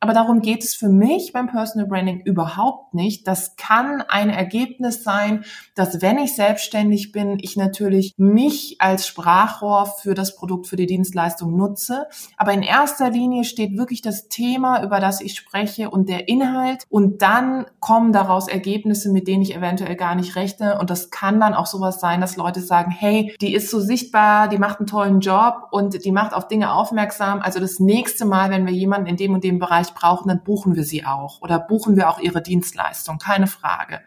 Aber 0.00 0.12
darum 0.12 0.42
geht 0.42 0.64
es 0.64 0.74
für 0.74 0.88
mich 0.88 1.32
beim 1.32 1.48
Personal 1.48 1.88
Branding 1.88 2.20
überhaupt 2.20 2.94
nicht. 2.94 3.26
Das 3.26 3.56
kann 3.56 4.02
ein 4.02 4.30
Ergebnis 4.30 5.02
sein, 5.02 5.44
dass 5.74 6.02
wenn 6.10 6.18
ich 6.18 6.34
selbstständig 6.34 7.12
bin, 7.12 7.38
ich 7.40 7.56
natürlich 7.56 8.14
mich 8.16 8.80
als 8.80 9.06
Sprachrohr 9.06 9.86
für 9.86 10.14
das 10.14 10.34
Produkt, 10.34 10.66
für 10.66 10.74
die 10.74 10.86
Dienstleistung 10.86 11.56
nutze. 11.56 12.08
Aber 12.36 12.52
in 12.52 12.62
erster 12.62 13.10
Linie 13.10 13.44
steht 13.44 13.78
wirklich 13.78 14.02
das 14.02 14.26
Thema, 14.26 14.82
über 14.82 14.98
das 14.98 15.20
ich 15.20 15.36
spreche 15.36 15.88
und 15.88 16.08
der 16.08 16.26
Inhalt. 16.26 16.82
Und 16.88 17.22
dann 17.22 17.66
kommen 17.78 18.12
daraus 18.12 18.48
Ergebnisse, 18.48 19.12
mit 19.12 19.28
denen 19.28 19.42
ich 19.42 19.54
eventuell 19.54 19.94
gar 19.94 20.16
nicht 20.16 20.34
rechne. 20.34 20.80
Und 20.80 20.90
das 20.90 21.10
kann 21.10 21.38
dann 21.38 21.54
auch 21.54 21.66
sowas 21.66 22.00
sein, 22.00 22.20
dass 22.20 22.36
Leute 22.36 22.60
sagen, 22.60 22.90
hey, 22.90 23.32
die 23.40 23.54
ist 23.54 23.70
so 23.70 23.78
sichtbar, 23.78 24.48
die 24.48 24.58
macht 24.58 24.80
einen 24.80 24.88
tollen 24.88 25.20
Job 25.20 25.68
und 25.70 26.04
die 26.04 26.12
macht 26.12 26.34
auf 26.34 26.48
Dinge 26.48 26.72
aufmerksam. 26.72 27.40
Also 27.40 27.60
das 27.60 27.78
nächste 27.78 28.24
Mal, 28.24 28.50
wenn 28.50 28.66
wir 28.66 28.74
jemanden 28.74 29.06
in 29.06 29.16
dem 29.16 29.32
und 29.32 29.44
dem 29.44 29.60
Bereich 29.60 29.94
brauchen, 29.94 30.26
dann 30.26 30.42
buchen 30.42 30.74
wir 30.74 30.82
sie 30.82 31.06
auch 31.06 31.40
oder 31.40 31.60
buchen 31.60 31.96
wir 31.96 32.10
auch 32.10 32.18
ihre 32.18 32.42
Dienstleistung, 32.42 33.18
keine 33.18 33.46
Frage. 33.46 34.00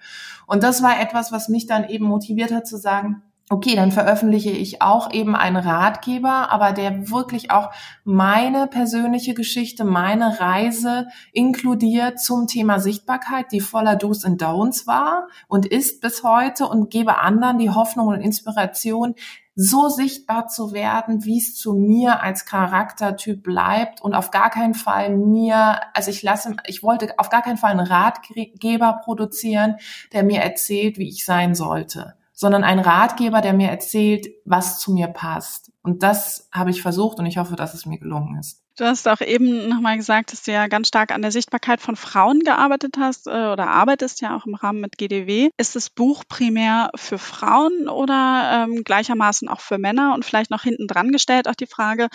Und 0.46 0.64
das 0.64 0.84
war 0.84 1.00
etwas, 1.00 1.32
was 1.32 1.50
mich 1.50 1.68
dann 1.68 1.86
eben 1.94 2.06
motiviert 2.06 2.52
hat 2.52 2.68
zu 2.68 2.78
sagen, 2.78 3.24
okay, 3.50 3.76
dann 3.76 3.92
veröffentliche 3.92 4.52
ich 4.52 4.82
auch 4.82 5.12
eben 5.12 5.36
einen 5.36 5.58
Ratgeber, 5.58 6.52
aber 6.52 6.72
der 6.72 7.12
wirklich 7.12 7.52
auch 7.52 7.72
meine 8.04 8.68
persönliche 8.68 9.34
Geschichte, 9.34 9.84
meine 9.84 10.40
Reise 10.40 11.08
inkludiert 11.34 12.20
zum 12.20 12.48
Thema 12.48 12.80
Sichtbarkeit, 12.80 13.52
die 13.52 13.60
voller 13.60 13.96
Do's 13.96 14.26
und 14.26 14.42
Don'ts 14.42 14.88
war 14.88 15.28
und 15.48 15.66
ist 15.66 16.02
bis 16.02 16.24
heute 16.24 16.68
und 16.68 16.90
gebe 16.90 17.20
anderen 17.20 17.60
die 17.60 17.70
Hoffnung 17.70 18.08
und 18.08 18.22
Inspiration, 18.22 19.16
so 19.56 19.88
sichtbar 19.88 20.48
zu 20.48 20.74
werden, 20.74 21.26
wie 21.26 21.38
es 21.38 21.56
zu 21.56 21.74
mir 21.74 22.22
als 22.24 22.46
Charaktertyp 22.46 23.44
bleibt 23.44 24.02
und 24.02 24.16
auf 24.16 24.32
gar 24.32 24.50
keinen 24.50 24.74
Fall 24.74 25.16
mir, 25.16 25.80
also 25.94 26.10
ich 26.10 26.24
lasse, 26.24 26.56
ich 26.66 26.82
wollte 26.82 27.14
auf 27.18 27.30
gar 27.30 27.44
keinen 27.44 27.58
Fall 27.58 27.72
einen 27.72 27.88
Ratgeber 27.88 29.02
produzieren, 29.04 29.76
der 30.12 30.24
mir 30.24 30.42
erzählt, 30.42 30.98
wie 30.98 31.10
ich 31.10 31.26
sein 31.26 31.54
sollte, 31.54 32.16
sondern 32.34 32.64
ein 32.64 32.80
Ratgeber, 32.80 33.42
der 33.42 33.54
mir 33.54 33.70
erzählt, 33.70 34.28
was 34.46 34.80
zu 34.80 34.92
mir 34.92 35.08
passt. 35.08 35.72
Und 35.84 36.02
das 36.02 36.50
habe 36.52 36.72
ich 36.72 36.82
versucht 36.82 37.20
und 37.20 37.28
ich 37.28 37.38
hoffe, 37.38 37.56
dass 37.56 37.76
es 37.76 37.86
mir 37.86 38.00
gelungen 38.00 38.40
ist. 38.40 38.63
Du 38.76 38.86
hast 38.86 39.08
auch 39.08 39.22
eben 39.22 39.70
nochmal 39.70 39.98
gesagt, 39.98 40.32
dass 40.32 40.42
du 40.44 40.52
ja 40.52 40.66
ganz 40.68 40.88
stark 40.88 41.12
an 41.12 41.22
der 41.22 41.32
Sichtbarkeit 41.32 41.80
von 41.80 41.96
Frauen 41.96 42.40
gearbeitet 42.40 42.96
hast 42.98 43.28
äh, 43.28 43.30
oder 43.30 43.68
arbeitest 43.68 44.20
ja 44.22 44.36
auch 44.36 44.48
im 44.48 44.56
Rahmen 44.56 44.82
mit 44.82 44.98
GDW. 44.98 45.52
Ist 45.58 45.76
das 45.76 45.92
Buch 45.92 46.24
primär 46.28 46.90
für 46.96 47.20
Frauen 47.20 47.88
oder 47.88 48.66
ähm, 48.68 48.84
gleichermaßen 48.84 49.48
auch 49.48 49.62
für 49.62 49.78
Männer? 49.78 50.16
Und 50.16 50.26
vielleicht 50.26 50.50
noch 50.50 50.64
hinten 50.64 50.88
dran 50.88 51.12
gestellt 51.12 51.48
auch 51.48 51.54
die 51.54 51.68
Frage, 51.68 52.08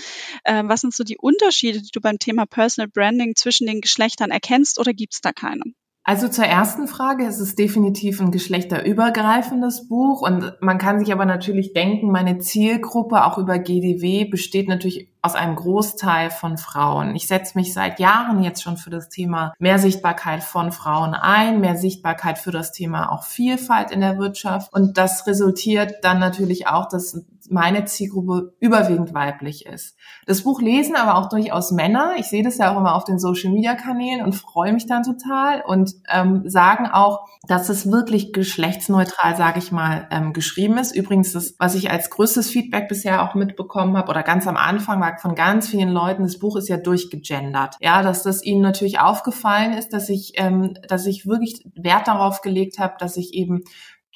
äh, 0.43 0.65
was 0.67 0.81
sind 0.81 0.93
so 0.95 1.05
die 1.05 1.19
Unterschiede, 1.19 1.81
die 1.81 1.91
du 1.93 2.00
beim 2.00 2.19
Thema 2.19 2.45
Personal 2.45 2.88
Branding 2.88 3.37
zwischen 3.37 3.69
den 3.69 3.81
Geschlechtern 3.81 4.33
erkennst 4.33 4.81
oder 4.81 4.93
gibt 4.93 5.15
es 5.15 5.21
da 5.21 5.33
keine? 5.33 5.62
Also 6.09 6.27
zur 6.29 6.47
ersten 6.47 6.88
Frage, 6.88 7.27
es 7.27 7.38
ist 7.38 7.59
definitiv 7.59 8.19
ein 8.19 8.31
geschlechterübergreifendes 8.31 9.88
Buch 9.88 10.23
und 10.23 10.55
man 10.62 10.79
kann 10.79 10.99
sich 10.99 11.12
aber 11.12 11.27
natürlich 11.27 11.75
denken, 11.75 12.11
meine 12.11 12.38
Zielgruppe 12.38 13.27
auch 13.27 13.37
über 13.37 13.59
GDW 13.59 14.25
besteht 14.25 14.69
natürlich 14.69 15.11
aus 15.21 15.35
einem 15.35 15.55
Großteil 15.55 16.31
von 16.31 16.57
Frauen. 16.57 17.15
Ich 17.15 17.27
setze 17.27 17.59
mich 17.59 17.75
seit 17.75 18.00
Jahren 18.00 18.43
jetzt 18.43 18.62
schon 18.62 18.79
für 18.79 18.88
das 18.88 19.11
Thema 19.11 19.53
mehr 19.59 19.79
Sichtbarkeit 19.79 20.43
von 20.43 20.73
Frauen 20.73 21.12
ein, 21.12 21.61
mehr 21.61 21.77
Sichtbarkeit 21.77 22.38
für 22.38 22.53
das 22.53 22.73
Thema 22.73 23.12
auch 23.12 23.25
Vielfalt 23.25 23.91
in 23.91 24.00
der 24.00 24.17
Wirtschaft 24.17 24.73
und 24.73 24.97
das 24.97 25.27
resultiert 25.27 25.97
dann 26.05 26.21
natürlich 26.21 26.69
auch, 26.69 26.88
dass 26.88 27.21
meine 27.50 27.85
Zielgruppe 27.85 28.55
überwiegend 28.61 29.14
weiblich 29.14 29.67
ist. 29.67 29.97
Das 30.26 30.43
Buch 30.43 30.61
lesen 30.61 30.97
aber 30.97 31.17
auch 31.17 31.28
durchaus 31.28 31.71
Männer. 31.71 32.14
Ich 32.19 32.26
sehe 32.26 32.43
das 32.43 32.59
ja 32.59 32.73
auch 32.73 32.78
immer 32.78 32.95
auf 32.95 33.05
den 33.05 33.19
Social-Media-Kanälen 33.19 34.25
und 34.25 34.35
freue 34.35 34.73
mich 34.73 34.87
dann 34.87 35.02
total 35.02 35.62
und 35.67 35.95
ähm, 36.12 36.43
sagen 36.49 36.87
auch, 36.87 37.26
dass 37.47 37.69
es 37.69 37.90
wirklich 37.90 38.33
geschlechtsneutral, 38.33 39.37
sage 39.37 39.59
ich 39.59 39.73
mal, 39.73 40.07
ähm, 40.11 40.33
geschrieben 40.33 40.78
ist. 40.78 40.95
Übrigens, 40.95 41.33
das, 41.33 41.55
was 41.59 41.75
ich 41.75 41.90
als 41.90 42.11
größtes 42.11 42.50
Feedback 42.50 42.88
bisher 42.88 43.23
auch 43.23 43.35
mitbekommen 43.35 43.97
habe 43.97 44.11
oder 44.11 44.23
ganz 44.23 44.47
am 44.47 44.57
Anfang 44.57 45.00
war 45.00 45.19
von 45.19 45.35
ganz 45.35 45.69
vielen 45.69 45.90
Leuten, 45.90 46.23
das 46.23 46.38
Buch 46.38 46.57
ist 46.57 46.69
ja 46.69 46.76
durchgegendert. 46.76 47.76
Ja, 47.81 48.02
dass 48.02 48.23
das 48.23 48.45
ihnen 48.45 48.61
natürlich 48.61 49.00
aufgefallen 49.00 49.73
ist, 49.73 49.93
dass 49.93 50.09
ich, 50.09 50.33
ähm, 50.37 50.75
dass 50.88 51.07
ich 51.07 51.26
wirklich 51.26 51.64
Wert 51.75 52.09
darauf 52.09 52.43
gelegt 52.43 52.78
habe, 52.78 52.95
dass 52.99 53.17
ich 53.17 53.35
eben 53.35 53.64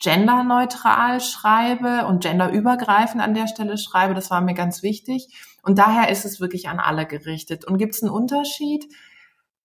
genderneutral 0.03 1.21
schreibe 1.21 2.07
und 2.07 2.23
genderübergreifend 2.23 3.23
an 3.23 3.35
der 3.35 3.47
Stelle 3.47 3.79
schreibe. 3.79 4.15
Das 4.15 4.31
war 4.31 4.41
mir 4.41 4.55
ganz 4.55 4.83
wichtig. 4.83 5.29
Und 5.63 5.79
daher 5.79 6.11
ist 6.11 6.25
es 6.25 6.41
wirklich 6.41 6.69
an 6.69 6.81
alle 6.81 7.07
gerichtet. 7.07 7.65
Und 7.65 7.79
gibt 7.79 7.95
es 7.95 8.03
einen 8.03 8.11
Unterschied? 8.11 8.87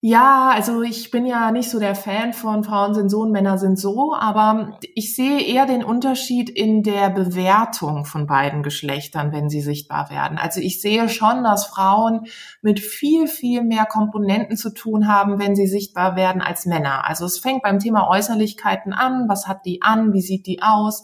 Ja, 0.00 0.50
also 0.54 0.82
ich 0.82 1.10
bin 1.10 1.26
ja 1.26 1.50
nicht 1.50 1.70
so 1.70 1.80
der 1.80 1.96
Fan 1.96 2.32
von 2.32 2.62
Frauen 2.62 2.94
sind 2.94 3.08
so 3.08 3.22
und 3.22 3.32
Männer 3.32 3.58
sind 3.58 3.80
so, 3.80 4.14
aber 4.14 4.78
ich 4.94 5.16
sehe 5.16 5.40
eher 5.40 5.66
den 5.66 5.82
Unterschied 5.82 6.48
in 6.48 6.84
der 6.84 7.10
Bewertung 7.10 8.04
von 8.04 8.28
beiden 8.28 8.62
Geschlechtern, 8.62 9.32
wenn 9.32 9.50
sie 9.50 9.60
sichtbar 9.60 10.08
werden. 10.08 10.38
Also 10.38 10.60
ich 10.60 10.80
sehe 10.80 11.08
schon, 11.08 11.42
dass 11.42 11.66
Frauen 11.66 12.26
mit 12.62 12.78
viel, 12.78 13.26
viel 13.26 13.64
mehr 13.64 13.86
Komponenten 13.86 14.56
zu 14.56 14.72
tun 14.72 15.08
haben, 15.08 15.40
wenn 15.40 15.56
sie 15.56 15.66
sichtbar 15.66 16.14
werden 16.14 16.42
als 16.42 16.64
Männer. 16.64 17.04
Also 17.08 17.24
es 17.24 17.40
fängt 17.40 17.62
beim 17.64 17.80
Thema 17.80 18.08
Äußerlichkeiten 18.08 18.92
an. 18.92 19.28
Was 19.28 19.48
hat 19.48 19.66
die 19.66 19.82
an? 19.82 20.12
Wie 20.12 20.22
sieht 20.22 20.46
die 20.46 20.62
aus? 20.62 21.02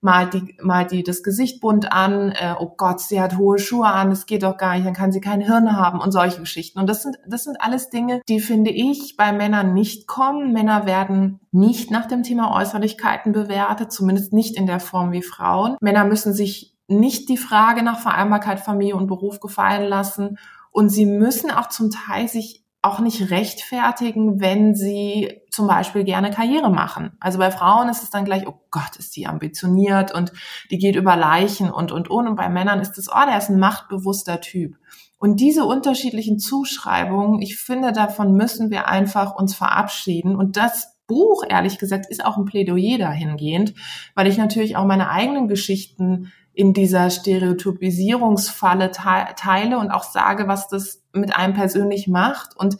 Malt 0.00 0.34
die, 0.34 0.56
malt 0.62 0.92
die 0.92 1.02
das 1.02 1.22
Gesicht 1.22 1.60
bunt 1.60 1.90
an, 1.92 2.30
äh, 2.32 2.54
oh 2.58 2.74
Gott, 2.76 3.00
sie 3.00 3.20
hat 3.20 3.36
hohe 3.36 3.58
Schuhe 3.58 3.86
an, 3.86 4.10
das 4.10 4.26
geht 4.26 4.42
doch 4.42 4.56
gar 4.56 4.74
nicht, 4.74 4.86
dann 4.86 4.94
kann 4.94 5.12
sie 5.12 5.20
kein 5.20 5.40
Hirn 5.40 5.76
haben 5.76 6.00
und 6.00 6.12
solche 6.12 6.40
Geschichten. 6.40 6.78
Und 6.78 6.88
das 6.88 7.02
sind, 7.02 7.18
das 7.26 7.44
sind 7.44 7.60
alles 7.60 7.90
Dinge, 7.90 8.20
die 8.28 8.40
finde 8.40 8.70
ich 8.70 9.16
bei 9.16 9.32
Männern 9.32 9.74
nicht 9.74 10.06
kommen. 10.06 10.52
Männer 10.52 10.86
werden 10.86 11.40
nicht 11.50 11.90
nach 11.90 12.06
dem 12.06 12.22
Thema 12.22 12.54
Äußerlichkeiten 12.54 13.32
bewertet, 13.32 13.92
zumindest 13.92 14.32
nicht 14.32 14.56
in 14.56 14.66
der 14.66 14.80
Form 14.80 15.12
wie 15.12 15.22
Frauen. 15.22 15.76
Männer 15.80 16.04
müssen 16.04 16.32
sich 16.32 16.76
nicht 16.86 17.28
die 17.28 17.36
Frage 17.36 17.82
nach 17.82 17.98
Vereinbarkeit 17.98 18.60
Familie 18.60 18.96
und 18.96 19.08
Beruf 19.08 19.40
gefallen 19.40 19.86
lassen 19.88 20.38
und 20.70 20.88
sie 20.88 21.06
müssen 21.06 21.50
auch 21.50 21.68
zum 21.68 21.90
Teil 21.90 22.28
sich 22.28 22.64
auch 22.80 23.00
nicht 23.00 23.30
rechtfertigen, 23.30 24.40
wenn 24.40 24.74
sie 24.74 25.40
zum 25.50 25.66
Beispiel 25.66 26.04
gerne 26.04 26.30
Karriere 26.30 26.70
machen. 26.70 27.10
Also 27.18 27.38
bei 27.38 27.50
Frauen 27.50 27.88
ist 27.88 28.04
es 28.04 28.10
dann 28.10 28.24
gleich, 28.24 28.46
oh 28.46 28.60
Gott, 28.70 28.96
ist 28.98 29.16
die 29.16 29.26
ambitioniert 29.26 30.14
und 30.14 30.32
die 30.70 30.78
geht 30.78 30.94
über 30.94 31.16
Leichen 31.16 31.70
und, 31.70 31.90
und, 31.90 32.08
und. 32.08 32.28
Und 32.28 32.36
bei 32.36 32.48
Männern 32.48 32.80
ist 32.80 32.96
es, 32.96 33.08
oh, 33.08 33.26
der 33.26 33.38
ist 33.38 33.48
ein 33.48 33.58
machtbewusster 33.58 34.40
Typ. 34.40 34.76
Und 35.18 35.40
diese 35.40 35.64
unterschiedlichen 35.64 36.38
Zuschreibungen, 36.38 37.42
ich 37.42 37.56
finde, 37.56 37.92
davon 37.92 38.34
müssen 38.34 38.70
wir 38.70 38.86
einfach 38.86 39.34
uns 39.34 39.56
verabschieden. 39.56 40.36
Und 40.36 40.56
das 40.56 40.96
Buch, 41.08 41.42
ehrlich 41.48 41.78
gesagt, 41.78 42.06
ist 42.06 42.24
auch 42.24 42.36
ein 42.36 42.44
Plädoyer 42.44 42.98
dahingehend, 42.98 43.74
weil 44.14 44.28
ich 44.28 44.36
natürlich 44.36 44.76
auch 44.76 44.84
meine 44.84 45.10
eigenen 45.10 45.48
Geschichten 45.48 46.32
in 46.58 46.72
dieser 46.72 47.08
Stereotypisierungsfalle 47.08 48.90
teile 48.90 49.78
und 49.78 49.92
auch 49.92 50.02
sage, 50.02 50.48
was 50.48 50.66
das 50.66 51.04
mit 51.12 51.36
einem 51.36 51.54
persönlich 51.54 52.08
macht 52.08 52.56
und 52.56 52.78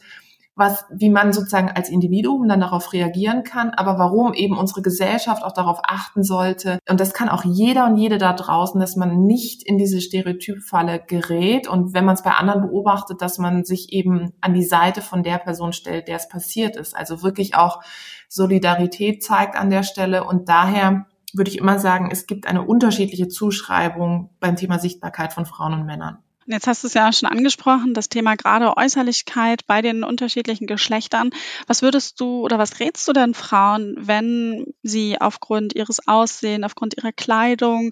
was, 0.53 0.83
wie 0.91 1.09
man 1.09 1.31
sozusagen 1.31 1.71
als 1.71 1.87
Individuum 1.87 2.49
dann 2.49 2.59
darauf 2.59 2.91
reagieren 2.91 3.45
kann, 3.45 3.69
aber 3.69 3.97
warum 3.97 4.33
eben 4.33 4.57
unsere 4.57 4.81
Gesellschaft 4.81 5.43
auch 5.43 5.53
darauf 5.53 5.79
achten 5.83 6.23
sollte. 6.23 6.79
Und 6.89 6.99
das 6.99 7.13
kann 7.13 7.29
auch 7.29 7.45
jeder 7.45 7.85
und 7.85 7.95
jede 7.95 8.17
da 8.17 8.33
draußen, 8.33 8.81
dass 8.81 8.97
man 8.97 9.23
nicht 9.23 9.63
in 9.63 9.77
diese 9.77 10.01
Stereotypfalle 10.01 10.99
gerät. 11.07 11.69
Und 11.69 11.93
wenn 11.93 12.03
man 12.03 12.15
es 12.15 12.23
bei 12.23 12.31
anderen 12.31 12.63
beobachtet, 12.63 13.21
dass 13.21 13.37
man 13.37 13.63
sich 13.63 13.93
eben 13.93 14.33
an 14.41 14.53
die 14.53 14.65
Seite 14.65 15.01
von 15.01 15.23
der 15.23 15.37
Person 15.37 15.71
stellt, 15.71 16.09
der 16.09 16.17
es 16.17 16.27
passiert 16.27 16.75
ist. 16.75 16.97
Also 16.97 17.23
wirklich 17.23 17.55
auch 17.55 17.81
Solidarität 18.27 19.23
zeigt 19.23 19.55
an 19.55 19.69
der 19.69 19.83
Stelle. 19.83 20.25
Und 20.25 20.49
daher 20.49 21.05
würde 21.35 21.51
ich 21.51 21.57
immer 21.57 21.79
sagen, 21.79 22.09
es 22.11 22.27
gibt 22.27 22.47
eine 22.47 22.63
unterschiedliche 22.63 23.27
Zuschreibung 23.27 24.29
beim 24.39 24.55
Thema 24.55 24.79
Sichtbarkeit 24.79 25.33
von 25.33 25.45
Frauen 25.45 25.73
und 25.73 25.85
Männern. 25.85 26.19
Jetzt 26.51 26.65
hast 26.65 26.83
du 26.83 26.87
es 26.87 26.95
ja 26.95 27.13
schon 27.13 27.29
angesprochen, 27.29 27.93
das 27.93 28.09
Thema 28.09 28.35
gerade 28.35 28.75
Äußerlichkeit 28.75 29.67
bei 29.67 29.83
den 29.83 30.03
unterschiedlichen 30.03 30.65
Geschlechtern. 30.65 31.29
Was 31.67 31.83
würdest 31.83 32.19
du 32.19 32.41
oder 32.43 32.57
was 32.57 32.79
rätst 32.79 33.07
du 33.07 33.13
denn 33.13 33.35
Frauen, 33.35 33.95
wenn 33.99 34.65
sie 34.81 35.21
aufgrund 35.21 35.75
ihres 35.75 36.07
Aussehens, 36.07 36.65
aufgrund 36.65 36.97
ihrer 36.97 37.11
Kleidung, 37.11 37.91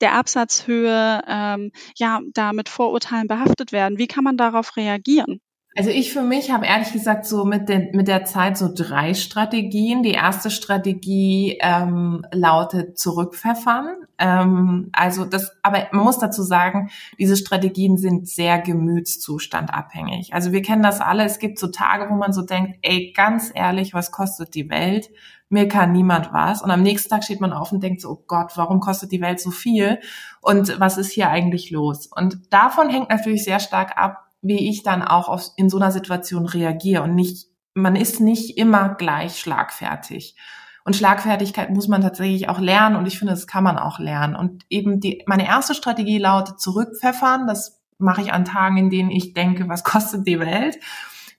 der 0.00 0.14
Absatzhöhe, 0.14 1.20
ähm, 1.26 1.72
ja, 1.96 2.20
da 2.32 2.52
mit 2.52 2.68
Vorurteilen 2.68 3.26
behaftet 3.26 3.72
werden? 3.72 3.98
Wie 3.98 4.06
kann 4.06 4.22
man 4.22 4.36
darauf 4.36 4.76
reagieren? 4.76 5.40
Also 5.78 5.90
ich 5.90 6.10
für 6.10 6.22
mich 6.22 6.50
habe 6.50 6.64
ehrlich 6.64 6.90
gesagt 6.92 7.26
so 7.26 7.44
mit, 7.44 7.68
den, 7.68 7.90
mit 7.92 8.08
der 8.08 8.24
Zeit 8.24 8.56
so 8.56 8.70
drei 8.74 9.12
Strategien. 9.12 10.02
Die 10.02 10.12
erste 10.12 10.50
Strategie 10.50 11.58
ähm, 11.60 12.24
lautet 12.32 12.98
zurückpfeffern. 12.98 13.88
Ähm, 14.16 14.88
also 14.92 15.26
das, 15.26 15.54
aber 15.62 15.86
man 15.92 16.04
muss 16.04 16.18
dazu 16.18 16.42
sagen, 16.42 16.88
diese 17.18 17.36
Strategien 17.36 17.98
sind 17.98 18.26
sehr 18.26 18.58
gemütszustandabhängig. 18.58 20.32
Also 20.32 20.52
wir 20.52 20.62
kennen 20.62 20.82
das 20.82 21.02
alle. 21.02 21.24
Es 21.24 21.38
gibt 21.38 21.58
so 21.58 21.66
Tage, 21.66 22.08
wo 22.08 22.14
man 22.14 22.32
so 22.32 22.40
denkt, 22.40 22.78
ey, 22.80 23.12
ganz 23.14 23.52
ehrlich, 23.54 23.92
was 23.92 24.12
kostet 24.12 24.54
die 24.54 24.70
Welt? 24.70 25.10
Mir 25.50 25.68
kann 25.68 25.92
niemand 25.92 26.32
was. 26.32 26.62
Und 26.62 26.70
am 26.70 26.82
nächsten 26.82 27.10
Tag 27.10 27.22
steht 27.22 27.42
man 27.42 27.52
auf 27.52 27.70
und 27.70 27.82
denkt 27.82 28.00
so, 28.00 28.12
oh 28.12 28.24
Gott, 28.26 28.52
warum 28.56 28.80
kostet 28.80 29.12
die 29.12 29.20
Welt 29.20 29.40
so 29.40 29.50
viel? 29.50 30.00
Und 30.40 30.80
was 30.80 30.96
ist 30.96 31.12
hier 31.12 31.28
eigentlich 31.28 31.70
los? 31.70 32.06
Und 32.06 32.50
davon 32.50 32.88
hängt 32.88 33.10
natürlich 33.10 33.44
sehr 33.44 33.60
stark 33.60 33.96
ab, 33.96 34.25
wie 34.46 34.68
ich 34.68 34.82
dann 34.82 35.02
auch 35.02 35.28
auf, 35.28 35.50
in 35.56 35.68
so 35.68 35.76
einer 35.76 35.92
Situation 35.92 36.46
reagiere 36.46 37.02
und 37.02 37.14
nicht, 37.14 37.48
man 37.74 37.96
ist 37.96 38.20
nicht 38.20 38.56
immer 38.58 38.94
gleich 38.94 39.38
schlagfertig. 39.38 40.36
Und 40.84 40.94
Schlagfertigkeit 40.94 41.70
muss 41.70 41.88
man 41.88 42.00
tatsächlich 42.00 42.48
auch 42.48 42.60
lernen 42.60 42.94
und 42.94 43.06
ich 43.06 43.18
finde, 43.18 43.34
das 43.34 43.48
kann 43.48 43.64
man 43.64 43.76
auch 43.76 43.98
lernen. 43.98 44.36
Und 44.36 44.64
eben 44.70 45.00
die, 45.00 45.24
meine 45.26 45.46
erste 45.46 45.74
Strategie 45.74 46.18
lautet 46.18 46.60
zurückpfeffern. 46.60 47.48
Das 47.48 47.80
mache 47.98 48.22
ich 48.22 48.32
an 48.32 48.44
Tagen, 48.44 48.76
in 48.76 48.90
denen 48.90 49.10
ich 49.10 49.34
denke, 49.34 49.68
was 49.68 49.82
kostet 49.84 50.26
die 50.28 50.38
Welt? 50.38 50.78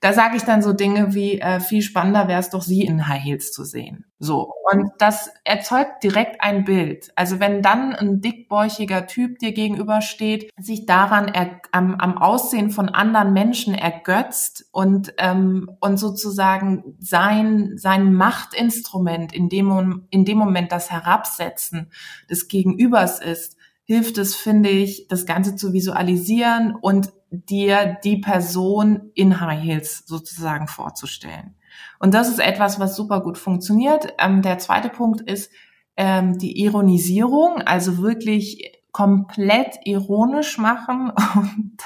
Da 0.00 0.12
sage 0.12 0.36
ich 0.36 0.44
dann 0.44 0.62
so 0.62 0.72
Dinge 0.72 1.14
wie, 1.14 1.40
äh, 1.40 1.58
viel 1.58 1.82
spannender 1.82 2.28
wäre 2.28 2.38
es 2.38 2.50
doch, 2.50 2.62
sie 2.62 2.82
in 2.82 3.08
High 3.08 3.22
Heels 3.22 3.50
zu 3.52 3.64
sehen. 3.64 4.04
So. 4.20 4.52
Und 4.70 4.92
das 4.98 5.30
erzeugt 5.44 6.04
direkt 6.04 6.40
ein 6.40 6.64
Bild. 6.64 7.10
Also 7.16 7.40
wenn 7.40 7.62
dann 7.62 7.94
ein 7.94 8.20
dickbäuchiger 8.20 9.06
Typ 9.08 9.40
dir 9.40 9.52
gegenübersteht, 9.52 10.50
sich 10.56 10.86
daran 10.86 11.26
er, 11.26 11.60
am, 11.72 11.96
am 11.96 12.18
Aussehen 12.18 12.70
von 12.70 12.88
anderen 12.88 13.32
Menschen 13.32 13.74
ergötzt 13.74 14.68
und, 14.70 15.14
ähm, 15.18 15.68
und 15.80 15.96
sozusagen 15.96 16.96
sein, 17.00 17.72
sein 17.76 18.12
Machtinstrument 18.12 19.32
in 19.32 19.48
dem, 19.48 20.06
in 20.10 20.24
dem 20.24 20.38
Moment 20.38 20.70
das 20.70 20.92
Herabsetzen 20.92 21.90
des 22.30 22.46
Gegenübers 22.46 23.20
ist, 23.20 23.56
hilft 23.88 24.18
es, 24.18 24.36
finde 24.36 24.68
ich, 24.68 25.08
das 25.08 25.24
Ganze 25.24 25.56
zu 25.56 25.72
visualisieren 25.72 26.74
und 26.74 27.10
dir 27.30 27.96
die 28.04 28.18
Person 28.18 29.10
in 29.14 29.40
High 29.40 29.62
Heels 29.62 30.04
sozusagen 30.06 30.68
vorzustellen. 30.68 31.56
Und 31.98 32.12
das 32.12 32.28
ist 32.28 32.38
etwas, 32.38 32.78
was 32.78 32.96
super 32.96 33.22
gut 33.22 33.38
funktioniert. 33.38 34.14
Ähm, 34.18 34.42
der 34.42 34.58
zweite 34.58 34.90
Punkt 34.90 35.22
ist 35.22 35.50
ähm, 35.96 36.38
die 36.38 36.60
Ironisierung, 36.60 37.62
also 37.62 37.98
wirklich 37.98 38.78
komplett 38.92 39.78
ironisch 39.84 40.58
machen. 40.58 41.10
Und 41.34 41.78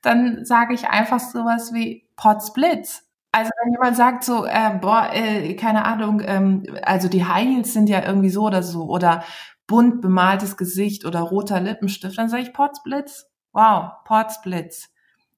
dann 0.00 0.44
sage 0.46 0.72
ich 0.72 0.88
einfach 0.88 1.20
sowas 1.20 1.74
wie 1.74 2.06
Potsblitz. 2.16 3.02
Also 3.30 3.50
wenn 3.62 3.72
jemand 3.72 3.96
sagt 3.96 4.24
so, 4.24 4.44
äh, 4.44 4.78
boah, 4.80 5.08
äh, 5.12 5.54
keine 5.54 5.84
Ahnung, 5.84 6.22
ähm, 6.24 6.64
also 6.82 7.08
die 7.08 7.24
High 7.24 7.48
Heels 7.48 7.72
sind 7.72 7.88
ja 7.88 8.04
irgendwie 8.04 8.30
so 8.30 8.42
oder 8.42 8.62
so 8.62 8.84
oder 8.84 9.22
bunt 9.66 10.00
bemaltes 10.00 10.56
Gesicht 10.56 11.04
oder 11.04 11.20
roter 11.20 11.60
Lippenstift, 11.60 12.18
dann 12.18 12.28
sage 12.28 12.42
ich 12.42 12.52
Potsblitz. 12.52 13.26
Wow, 13.52 13.92
Potsblitz. 14.04 14.88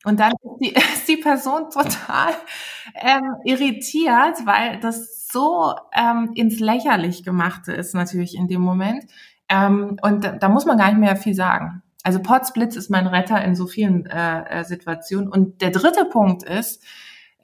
Und 0.04 0.20
dann 0.20 0.32
ist 0.32 0.60
die, 0.60 0.74
ist 0.94 1.08
die 1.08 1.16
Person 1.16 1.70
total 1.70 2.34
ähm, 2.94 3.36
irritiert, 3.44 4.44
weil 4.44 4.78
das 4.80 5.28
so 5.28 5.74
ähm, 5.92 6.30
ins 6.34 6.60
Lächerlich 6.60 7.24
gemachte 7.24 7.72
ist 7.72 7.94
natürlich 7.94 8.36
in 8.36 8.48
dem 8.48 8.60
Moment. 8.60 9.04
Ähm, 9.48 9.98
und 10.02 10.24
da, 10.24 10.32
da 10.32 10.48
muss 10.48 10.66
man 10.66 10.78
gar 10.78 10.88
nicht 10.88 11.00
mehr 11.00 11.16
viel 11.16 11.34
sagen. 11.34 11.82
Also 12.02 12.20
Potsblitz 12.20 12.76
ist 12.76 12.90
mein 12.90 13.06
Retter 13.06 13.42
in 13.42 13.54
so 13.54 13.66
vielen 13.66 14.06
äh, 14.06 14.60
äh, 14.60 14.64
Situationen. 14.64 15.28
Und 15.28 15.62
der 15.62 15.70
dritte 15.70 16.04
Punkt 16.04 16.42
ist, 16.42 16.84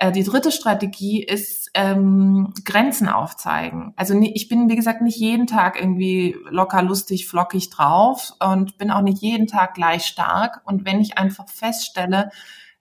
die 0.09 0.25
dritte 0.25 0.50
Strategie 0.50 1.23
ist 1.23 1.71
ähm, 1.75 2.54
Grenzen 2.64 3.09
aufzeigen. 3.09 3.92
Also 3.97 4.19
ich 4.19 4.49
bin, 4.49 4.71
wie 4.71 4.76
gesagt, 4.76 5.02
nicht 5.02 5.19
jeden 5.19 5.47
Tag 5.47 5.78
irgendwie 5.78 6.37
locker, 6.49 6.83
lustig, 6.83 7.28
flockig 7.28 7.69
drauf 7.69 8.33
und 8.40 8.78
bin 8.78 8.90
auch 8.90 9.02
nicht 9.02 9.21
jeden 9.21 9.47
Tag 9.47 9.75
gleich 9.75 10.07
stark. 10.07 10.62
Und 10.64 10.87
wenn 10.87 11.00
ich 11.00 11.19
einfach 11.19 11.49
feststelle, 11.49 12.30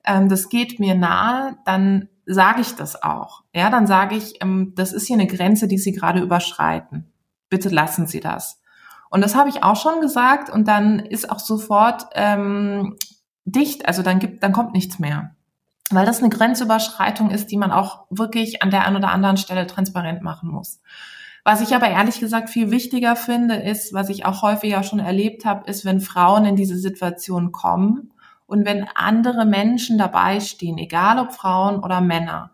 ähm, 0.06 0.30
das 0.30 0.48
geht 0.48 0.80
mir 0.80 0.96
nahe, 0.96 1.58
dann 1.66 2.08
sage 2.26 2.62
ich 2.62 2.76
das 2.76 3.04
auch. 3.04 3.44
Ja, 3.54 3.70
dann 3.70 3.86
sage 3.86 4.16
ich, 4.16 4.42
ähm, 4.42 4.72
das 4.76 4.94
ist 4.94 5.08
hier 5.08 5.18
eine 5.18 5.28
Grenze, 5.28 5.68
die 5.68 5.78
Sie 5.78 5.92
gerade 5.92 6.22
überschreiten. 6.22 7.12
Bitte 7.50 7.68
lassen 7.68 8.08
Sie 8.08 8.22
das. 8.22 8.62
Und 9.10 9.22
das 9.22 9.36
habe 9.36 9.50
ich 9.50 9.62
auch 9.64 9.76
schon 9.76 10.00
gesagt 10.00 10.50
und 10.50 10.70
dann 10.70 11.00
ist 11.00 11.30
auch 11.30 11.40
sofort 11.40 12.06
ähm, 12.14 12.96
dicht, 13.44 13.88
also 13.88 14.04
dann 14.04 14.20
gibt, 14.20 14.42
dann 14.42 14.54
kommt 14.54 14.74
nichts 14.74 15.00
mehr 15.00 15.36
weil 15.92 16.06
das 16.06 16.20
eine 16.20 16.30
Grenzüberschreitung 16.30 17.32
ist, 17.32 17.52
die 17.52 17.58
man 17.58 17.72
auch 17.72 18.06
wirklich 18.10 18.62
an 18.62 18.72
der 18.72 18.86
einen 18.86 18.98
oder 18.98 19.12
anderen 19.12 19.38
Stelle 19.38 19.68
transparent 19.68 20.22
machen 20.22 20.50
muss. 20.50 20.82
Was 21.44 21.62
ich 21.62 21.74
aber 21.74 21.90
ehrlich 21.90 22.20
gesagt 22.20 22.50
viel 22.50 22.70
wichtiger 22.70 23.16
finde, 23.16 23.56
ist, 23.56 23.94
was 23.94 24.10
ich 24.10 24.26
auch 24.26 24.42
häufiger 24.42 24.84
schon 24.84 25.00
erlebt 25.00 25.46
habe, 25.46 25.70
ist, 25.70 25.86
wenn 25.86 26.02
Frauen 26.02 26.46
in 26.46 26.56
diese 26.56 26.78
Situation 26.78 27.52
kommen 27.52 28.12
und 28.46 28.66
wenn 28.66 28.88
andere 28.96 29.46
Menschen 29.46 29.98
dabei 29.98 30.40
stehen, 30.42 30.78
egal 30.78 31.20
ob 31.20 31.34
Frauen 31.34 31.84
oder 31.84 32.02
Männer, 32.02 32.52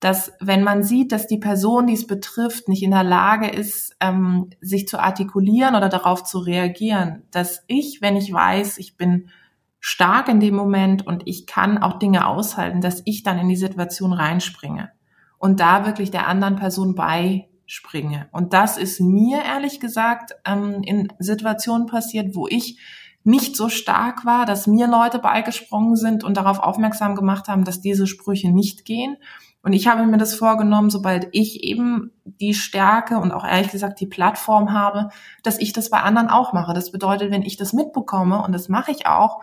dass 0.00 0.32
wenn 0.40 0.62
man 0.62 0.82
sieht, 0.82 1.12
dass 1.12 1.26
die 1.26 1.38
Person, 1.38 1.86
die 1.86 1.94
es 1.94 2.06
betrifft, 2.06 2.68
nicht 2.68 2.82
in 2.82 2.90
der 2.90 3.04
Lage 3.04 3.48
ist, 3.48 3.96
ähm, 4.00 4.50
sich 4.60 4.86
zu 4.86 4.98
artikulieren 4.98 5.76
oder 5.76 5.88
darauf 5.88 6.24
zu 6.24 6.40
reagieren, 6.40 7.22
dass 7.30 7.64
ich, 7.68 8.02
wenn 8.02 8.16
ich 8.16 8.30
weiß, 8.30 8.76
ich 8.76 8.98
bin 8.98 9.30
stark 9.86 10.30
in 10.30 10.40
dem 10.40 10.54
Moment 10.54 11.06
und 11.06 11.24
ich 11.26 11.44
kann 11.44 11.76
auch 11.76 11.98
Dinge 11.98 12.26
aushalten, 12.26 12.80
dass 12.80 13.02
ich 13.04 13.22
dann 13.22 13.38
in 13.38 13.50
die 13.50 13.56
Situation 13.56 14.14
reinspringe 14.14 14.90
und 15.36 15.60
da 15.60 15.84
wirklich 15.84 16.10
der 16.10 16.26
anderen 16.26 16.56
Person 16.56 16.94
beispringe. 16.94 18.26
Und 18.32 18.54
das 18.54 18.78
ist 18.78 18.98
mir 19.02 19.42
ehrlich 19.44 19.80
gesagt 19.80 20.36
ähm, 20.46 20.80
in 20.84 21.12
Situationen 21.18 21.86
passiert, 21.86 22.34
wo 22.34 22.48
ich 22.48 22.80
nicht 23.24 23.56
so 23.56 23.68
stark 23.68 24.24
war, 24.24 24.46
dass 24.46 24.66
mir 24.66 24.86
Leute 24.86 25.18
beigesprungen 25.18 25.96
sind 25.96 26.24
und 26.24 26.38
darauf 26.38 26.60
aufmerksam 26.60 27.14
gemacht 27.14 27.48
haben, 27.48 27.64
dass 27.64 27.82
diese 27.82 28.06
Sprüche 28.06 28.50
nicht 28.50 28.86
gehen. 28.86 29.18
Und 29.62 29.74
ich 29.74 29.86
habe 29.86 30.06
mir 30.06 30.16
das 30.16 30.34
vorgenommen, 30.34 30.88
sobald 30.88 31.28
ich 31.32 31.62
eben 31.62 32.10
die 32.24 32.54
Stärke 32.54 33.18
und 33.18 33.32
auch 33.32 33.46
ehrlich 33.46 33.70
gesagt 33.70 34.00
die 34.00 34.06
Plattform 34.06 34.72
habe, 34.72 35.10
dass 35.42 35.58
ich 35.58 35.74
das 35.74 35.90
bei 35.90 36.00
anderen 36.00 36.30
auch 36.30 36.54
mache. 36.54 36.72
Das 36.72 36.90
bedeutet, 36.90 37.30
wenn 37.30 37.42
ich 37.42 37.58
das 37.58 37.74
mitbekomme, 37.74 38.42
und 38.42 38.52
das 38.52 38.70
mache 38.70 38.92
ich 38.92 39.06
auch, 39.06 39.42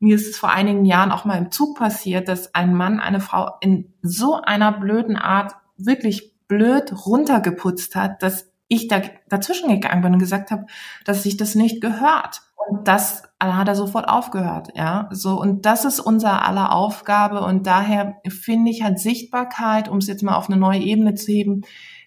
mir 0.00 0.16
ist 0.16 0.28
es 0.28 0.38
vor 0.38 0.50
einigen 0.50 0.84
Jahren 0.84 1.12
auch 1.12 1.24
mal 1.24 1.38
im 1.38 1.50
Zug 1.50 1.78
passiert, 1.78 2.26
dass 2.28 2.54
ein 2.54 2.74
Mann 2.74 3.00
eine 3.00 3.20
Frau 3.20 3.52
in 3.60 3.92
so 4.02 4.34
einer 4.34 4.72
blöden 4.72 5.16
Art 5.16 5.54
wirklich 5.76 6.32
blöd 6.48 7.06
runtergeputzt 7.06 7.94
hat, 7.94 8.22
dass 8.22 8.50
ich 8.66 8.88
da 8.88 9.02
dazwischen 9.28 9.68
gegangen 9.68 10.02
bin 10.02 10.14
und 10.14 10.18
gesagt 10.18 10.50
habe, 10.50 10.66
dass 11.04 11.22
sich 11.22 11.36
das 11.36 11.54
nicht 11.54 11.80
gehört. 11.80 12.40
Und 12.68 12.88
das 12.88 13.24
hat 13.42 13.68
er 13.68 13.74
sofort 13.74 14.08
aufgehört, 14.08 14.68
ja. 14.74 15.08
So, 15.10 15.40
und 15.40 15.66
das 15.66 15.84
ist 15.84 16.00
unser 16.00 16.46
aller 16.46 16.72
Aufgabe. 16.72 17.42
Und 17.42 17.66
daher 17.66 18.16
finde 18.28 18.70
ich 18.70 18.82
halt 18.82 18.98
Sichtbarkeit, 18.98 19.88
um 19.88 19.98
es 19.98 20.06
jetzt 20.06 20.22
mal 20.22 20.36
auf 20.36 20.48
eine 20.48 20.58
neue 20.58 20.80
Ebene 20.80 21.14
zu 21.14 21.32
heben, 21.32 21.62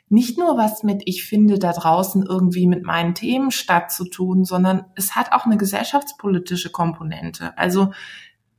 nicht 0.10 0.38
nur 0.38 0.58
was 0.58 0.84
mit, 0.84 1.04
ich 1.06 1.24
finde, 1.24 1.58
da 1.58 1.72
draußen 1.74 2.24
irgendwie 2.24 2.68
mit 2.68 2.84
meinen 2.84 3.16
Themen 3.16 3.52
statt 3.52 3.92
zu 3.92 4.06
tun, 4.06 4.46
sondern 4.46 4.86
es 4.96 5.16
hat 5.16 5.32
auch 5.32 5.46
eine 5.46 5.58
gesellschaftspolitische 5.58 6.72
Komponente. 6.72 7.58
Also 7.58 7.92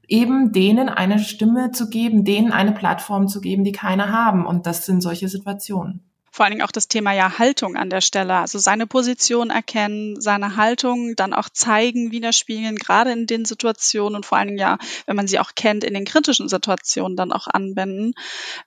eben 0.09 0.53
denen 0.53 0.89
eine 0.89 1.19
Stimme 1.19 1.71
zu 1.71 1.89
geben, 1.89 2.25
denen 2.25 2.53
eine 2.53 2.73
Plattform 2.73 3.29
zu 3.29 3.41
geben, 3.41 3.65
die 3.65 3.73
keine 3.73 4.11
haben. 4.11 4.47
Und 4.47 4.67
das 4.67 4.87
sind 4.87 5.01
solche 5.01 5.29
Situationen 5.29 6.03
vor 6.35 6.45
allen 6.45 6.51
Dingen 6.51 6.67
auch 6.67 6.73
das 6.73 6.89
Thema 6.89 7.13
ja 7.13 7.39
Haltung 7.39 7.77
an 7.77 7.91
der 7.91 8.01
Stelle, 8.01 8.35
also 8.35 8.59
seine 8.59 8.89
Position 8.89 9.51
erkennen, 9.51 10.21
seine 10.21 10.57
Haltung 10.57 11.15
dann 11.15 11.33
auch 11.33 11.49
zeigen, 11.49 12.11
widerspiegeln, 12.11 12.75
gerade 12.75 13.13
in 13.13 13.29
den 13.29 13.45
Situationen 13.45 14.17
und 14.17 14.27
vor 14.27 14.39
allen 14.39 14.49
Dingen 14.49 14.59
ja, 14.59 14.79
wenn 15.07 15.15
man 15.15 15.29
sie 15.29 15.39
auch 15.39 15.53
kennt, 15.55 15.85
in 15.85 15.95
den 15.95 16.05
kritischen 16.05 16.49
Situationen 16.49 17.17
dann 17.17 17.31
auch 17.31 17.47
anwenden. 17.47 18.15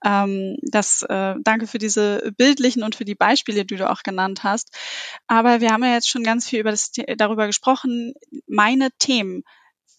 Ähm, 0.02 0.56
das, 0.62 1.02
äh, 1.10 1.36
danke 1.44 1.68
für 1.68 1.78
diese 1.78 2.32
bildlichen 2.38 2.84
und 2.84 2.96
für 2.96 3.04
die 3.04 3.16
Beispiele, 3.16 3.66
die 3.66 3.76
du 3.76 3.90
auch 3.90 4.04
genannt 4.04 4.46
hast. 4.46 4.74
Aber 5.28 5.60
wir 5.60 5.72
haben 5.72 5.84
ja 5.84 5.92
jetzt 5.92 6.08
schon 6.08 6.24
ganz 6.24 6.48
viel 6.48 6.62
über 6.62 6.72
das, 6.72 6.94
darüber 7.18 7.48
gesprochen, 7.48 8.14
meine 8.48 8.92
Themen 8.98 9.44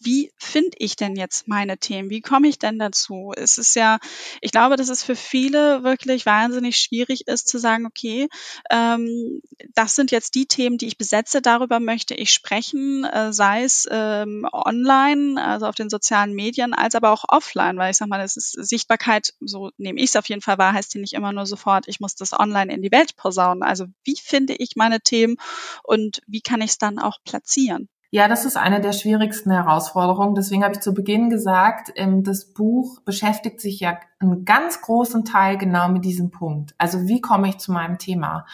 wie 0.01 0.33
finde 0.37 0.77
ich 0.79 0.97
denn 0.97 1.17
jetzt 1.17 1.49
meine 1.49 1.79
Themen? 1.79 2.11
Wie 2.11 2.21
komme 2.21 2.49
ich 2.49 2.59
denn 2.59 2.79
dazu? 2.79 3.33
Es 3.37 3.59
ist 3.59 3.75
ja, 3.75 3.99
ich 4.41 4.53
glaube, 4.53 4.77
dass 4.77 4.89
es 4.89 5.03
für 5.03 5.17
viele 5.17 5.83
wirklich 5.83 6.25
wahnsinnig 6.27 6.77
schwierig 6.77 7.27
ist 7.27 7.49
zu 7.49 7.59
sagen, 7.59 7.87
okay, 7.87 8.29
ähm, 8.71 9.41
das 9.75 9.97
sind 9.97 10.11
jetzt 10.11 10.35
die 10.35 10.47
Themen, 10.47 10.79
die 10.79 10.87
ich 10.87 10.99
besetze, 10.99 11.43
darüber 11.43 11.81
möchte 11.81 12.15
ich 12.15 12.31
sprechen, 12.33 13.05
äh, 13.05 13.33
sei 13.33 13.65
es 13.65 13.89
ähm, 13.91 14.47
online, 14.53 15.43
also 15.43 15.67
auf 15.67 15.75
den 15.75 15.91
sozialen 15.91 16.33
Medien, 16.35 16.75
als 16.75 16.95
aber 16.95 17.11
auch 17.11 17.25
offline, 17.29 17.77
weil 17.77 17.91
ich 17.91 17.97
sag 17.97 18.09
mal, 18.09 18.21
das 18.21 18.37
ist 18.37 18.53
Sichtbarkeit, 18.53 19.35
so 19.41 19.71
nehme 19.79 19.99
ich 19.99 20.11
es 20.11 20.17
auf 20.17 20.29
jeden 20.29 20.43
Fall 20.43 20.59
wahr, 20.59 20.73
heißt 20.75 20.95
die 20.95 21.01
nicht 21.01 21.15
immer 21.15 21.33
nur 21.33 21.47
sofort, 21.47 21.89
ich 21.89 22.01
muss 22.01 22.15
das 22.15 22.33
online 22.33 22.73
in 22.73 22.83
die 22.83 22.93
Welt 22.93 23.17
posaunen. 23.17 23.63
Also 23.63 23.87
wie 24.05 24.17
finde 24.17 24.55
ich 24.55 24.77
meine 24.77 25.01
Themen 25.01 25.37
und 25.83 26.21
wie 26.27 26.41
kann 26.41 26.61
ich 26.61 26.73
es 26.73 26.79
dann 26.79 26.99
auch 26.99 27.19
platzieren? 27.25 27.89
Ja, 28.11 28.27
das 28.27 28.47
ist 28.47 28.57
eine 28.57 28.81
der 28.81 28.95
schwierigsten 28.95 29.51
Herausforderungen. 29.51 30.35
Deswegen 30.35 30.65
habe 30.65 30.73
ich 30.75 30.81
zu 30.81 30.95
Beginn 30.95 31.29
gesagt, 31.29 31.93
ähm, 31.95 32.25
das 32.25 32.47
Buch 32.47 33.01
beschäftigt 33.03 33.61
sich 33.61 33.81
ja 33.81 33.99
einen 34.19 34.47
ganz 34.47 34.81
großen 34.81 35.27
Teil 35.27 35.59
genau 35.59 35.89
mit 35.91 36.07
diesem 36.07 36.31
Punkt. 36.31 36.75
Also 36.79 37.07
wie 37.07 37.21
komme 37.21 37.51
ich 37.51 37.59
zu 37.59 37.71
meinem 37.71 37.99
Thema? 37.99 38.47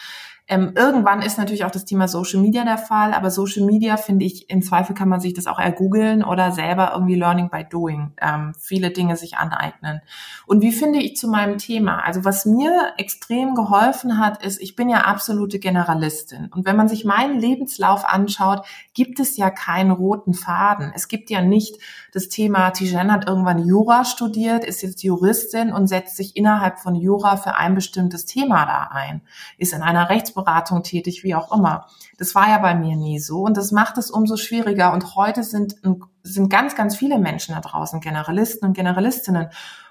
Ähm, 0.47 0.73
irgendwann 0.75 1.23
ist 1.23 1.39
natürlich 1.39 1.65
auch 1.65 1.71
das 1.71 1.85
Thema 1.85 2.07
Social 2.07 2.39
Media 2.39 2.63
der 2.63 2.77
Fall, 2.77 3.13
aber 3.13 3.31
Social 3.31 3.65
Media 3.65 3.97
finde 3.97 4.25
ich, 4.25 4.47
im 4.49 4.61
Zweifel 4.61 4.93
kann 4.93 5.09
man 5.09 5.19
sich 5.19 5.33
das 5.33 5.47
auch 5.47 5.57
ergoogeln 5.57 6.23
oder 6.23 6.51
selber 6.51 6.91
irgendwie 6.93 7.15
Learning 7.15 7.49
by 7.49 7.63
Doing, 7.67 8.11
ähm, 8.21 8.53
viele 8.59 8.91
Dinge 8.91 9.17
sich 9.17 9.37
aneignen. 9.37 10.01
Und 10.45 10.61
wie 10.61 10.71
finde 10.71 10.99
ich 10.99 11.15
zu 11.15 11.27
meinem 11.27 11.57
Thema? 11.57 12.05
Also 12.05 12.25
was 12.25 12.45
mir 12.45 12.93
extrem 12.97 13.55
geholfen 13.55 14.19
hat, 14.19 14.45
ist, 14.45 14.61
ich 14.61 14.75
bin 14.75 14.87
ja 14.87 15.01
absolute 15.01 15.57
Generalistin. 15.57 16.51
Und 16.53 16.67
wenn 16.67 16.75
man 16.75 16.89
sich 16.89 17.05
meinen 17.05 17.39
Lebenslauf 17.39 18.05
anschaut, 18.05 18.67
gibt 18.93 19.19
es 19.19 19.37
ja 19.37 19.49
keinen 19.49 19.89
roten 19.89 20.35
Faden. 20.35 20.91
Es 20.93 21.07
gibt 21.07 21.31
ja 21.31 21.41
nicht 21.41 21.79
das 22.13 22.29
Thema, 22.29 22.69
Tijen 22.69 23.11
hat 23.11 23.27
irgendwann 23.27 23.65
Jura 23.65 24.05
studiert, 24.05 24.63
ist 24.63 24.83
jetzt 24.83 25.03
Juristin 25.03 25.73
und 25.73 25.87
setzt 25.87 26.15
sich 26.17 26.37
innerhalb 26.37 26.77
von 26.77 26.93
Jura 26.93 27.35
für 27.35 27.55
ein 27.55 27.73
bestimmtes 27.73 28.25
Thema 28.25 28.65
da 28.65 28.89
ein, 28.95 29.21
ist 29.57 29.73
in 29.73 29.81
einer 29.81 30.07
Rechts 30.09 30.34
Rechtsberatung 30.35 30.83
tätig, 30.83 31.23
wie 31.23 31.35
auch 31.35 31.55
immer. 31.55 31.87
Das 32.17 32.35
war 32.35 32.49
ja 32.49 32.57
bei 32.59 32.75
mir 32.75 32.95
nie 32.95 33.19
so 33.19 33.41
und 33.41 33.57
das 33.57 33.71
macht 33.71 33.97
es 33.97 34.11
umso 34.11 34.37
schwieriger. 34.37 34.93
Und 34.93 35.15
heute 35.15 35.43
sind, 35.43 35.75
sind 36.23 36.49
ganz, 36.49 36.75
ganz 36.75 36.95
viele 36.95 37.19
Menschen 37.19 37.55
da 37.55 37.61
draußen, 37.61 37.99
Generalisten 38.01 38.67
und 38.67 38.73
Generalistinnen. 38.73 39.49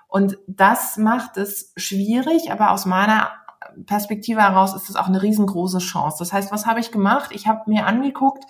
Und 0.09 0.39
das 0.47 0.97
macht 0.97 1.37
es 1.37 1.73
schwierig, 1.77 2.53
aber 2.53 2.71
aus 2.71 2.87
meiner 2.87 3.31
Perspektive 3.87 4.43
heraus 4.43 4.75
ist 4.75 4.89
es 4.89 4.97
auch 4.97 5.09
eine 5.09 5.23
riesengroße 5.23 5.79
Chance. 5.79 6.19
Das 6.21 6.33
heißt, 6.33 6.53
was 6.53 6.67
habe 6.67 6.81
ich 6.81 6.93
gemacht? 6.93 7.31
Ich 7.33 7.47
habe 7.47 7.69
mir 7.71 7.87
angeguckt, 7.87 8.45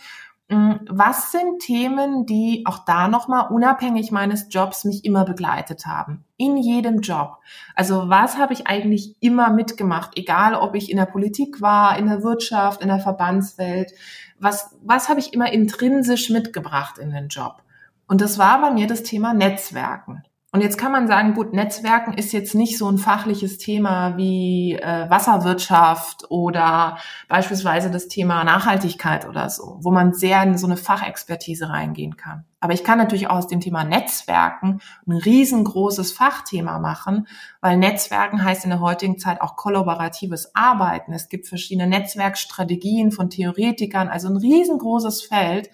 was 0.48 1.33
sind 1.33 1.61
Themen, 1.61 2.26
die 2.26 2.64
auch 2.66 2.80
da 2.85 3.09
nochmal 3.09 3.50
unabhängig 3.50 4.12
meines 4.12 4.48
Jobs 4.50 4.85
mich 4.85 5.04
immer 5.04 5.24
begleitet 5.24 5.87
haben? 5.87 6.24
In 6.37 6.59
jedem 6.59 7.00
Job. 7.00 7.38
Also 7.74 8.11
was 8.11 8.37
habe 8.37 8.52
ich 8.52 8.66
eigentlich 8.66 9.16
immer 9.20 9.50
mitgemacht? 9.50 10.18
Egal, 10.18 10.54
ob 10.54 10.74
ich 10.74 10.90
in 10.90 10.98
der 10.98 11.07
Politik 11.07 11.62
war, 11.62 11.98
in 11.98 12.07
der 12.07 12.22
Wirtschaft, 12.22 12.83
in 12.83 12.88
der 12.88 13.00
Verbandswelt. 13.00 13.92
Was, 14.38 14.76
was 14.83 15.09
habe 15.09 15.20
ich 15.20 15.33
immer 15.33 15.50
intrinsisch 15.50 16.28
mitgebracht 16.28 16.98
in 16.98 17.11
den 17.11 17.28
Job? 17.28 17.62
Und 18.07 18.20
das 18.20 18.38
war 18.38 18.61
bei 18.61 18.70
mir 18.70 18.87
das 18.87 19.02
Thema 19.02 19.33
Netzwerken. 19.33 20.24
Und 20.55 20.61
jetzt 20.61 20.79
kann 20.79 20.93
man 20.93 21.09
sagen, 21.09 21.35
gut, 21.35 21.53
Netzwerken 21.53 22.12
ist 22.14 22.33
jetzt 22.33 22.55
nicht 22.55 22.79
so 22.79 22.88
ein 22.88 22.97
fachliches 22.97 23.59
Thema 23.59 24.17
wie 24.17 24.75
äh, 24.75 25.11
Wasserwirtschaft 25.11 26.31
oder 26.31 26.99
beispielsweise 27.27 27.90
das 27.90 28.07
Thema 28.07 28.45
Nachhaltigkeit 28.45 29.29
oder 29.29 29.51
so, 29.51 29.79
wo 29.81 29.90
man 29.90 30.14
sehr 30.14 30.40
in 30.45 30.57
so 30.57 30.69
eine 30.69 30.77
Fachexpertise 30.77 31.71
reingehen 31.71 32.17
kann. 32.17 32.45
Aber 32.61 32.73
ich 32.73 32.85
kann 32.85 32.99
natürlich 32.99 33.29
auch 33.29 33.38
aus 33.38 33.49
dem 33.49 33.61
Thema 33.61 33.83
Netzwerken 33.83 34.81
ein 35.09 35.12
riesengroßes 35.12 36.12
Fachthema 36.12 36.79
machen, 36.79 37.27
weil 37.61 37.77
Netzwerken 37.77 38.43
heißt 38.43 38.62
in 38.62 38.71
der 38.71 38.81
heutigen 38.81 39.19
Zeit 39.19 39.43
auch 39.43 39.57
kollaboratives 39.57 40.55
Arbeiten. 40.55 41.12
Es 41.12 41.29
gibt 41.29 41.49
verschiedene 41.49 41.88
Netzwerkstrategien 41.88 43.11
von 43.11 43.29
Theoretikern, 43.29 44.09
also 44.09 44.29
ein 44.29 44.37
riesengroßes 44.37 45.23
Feld, 45.23 45.69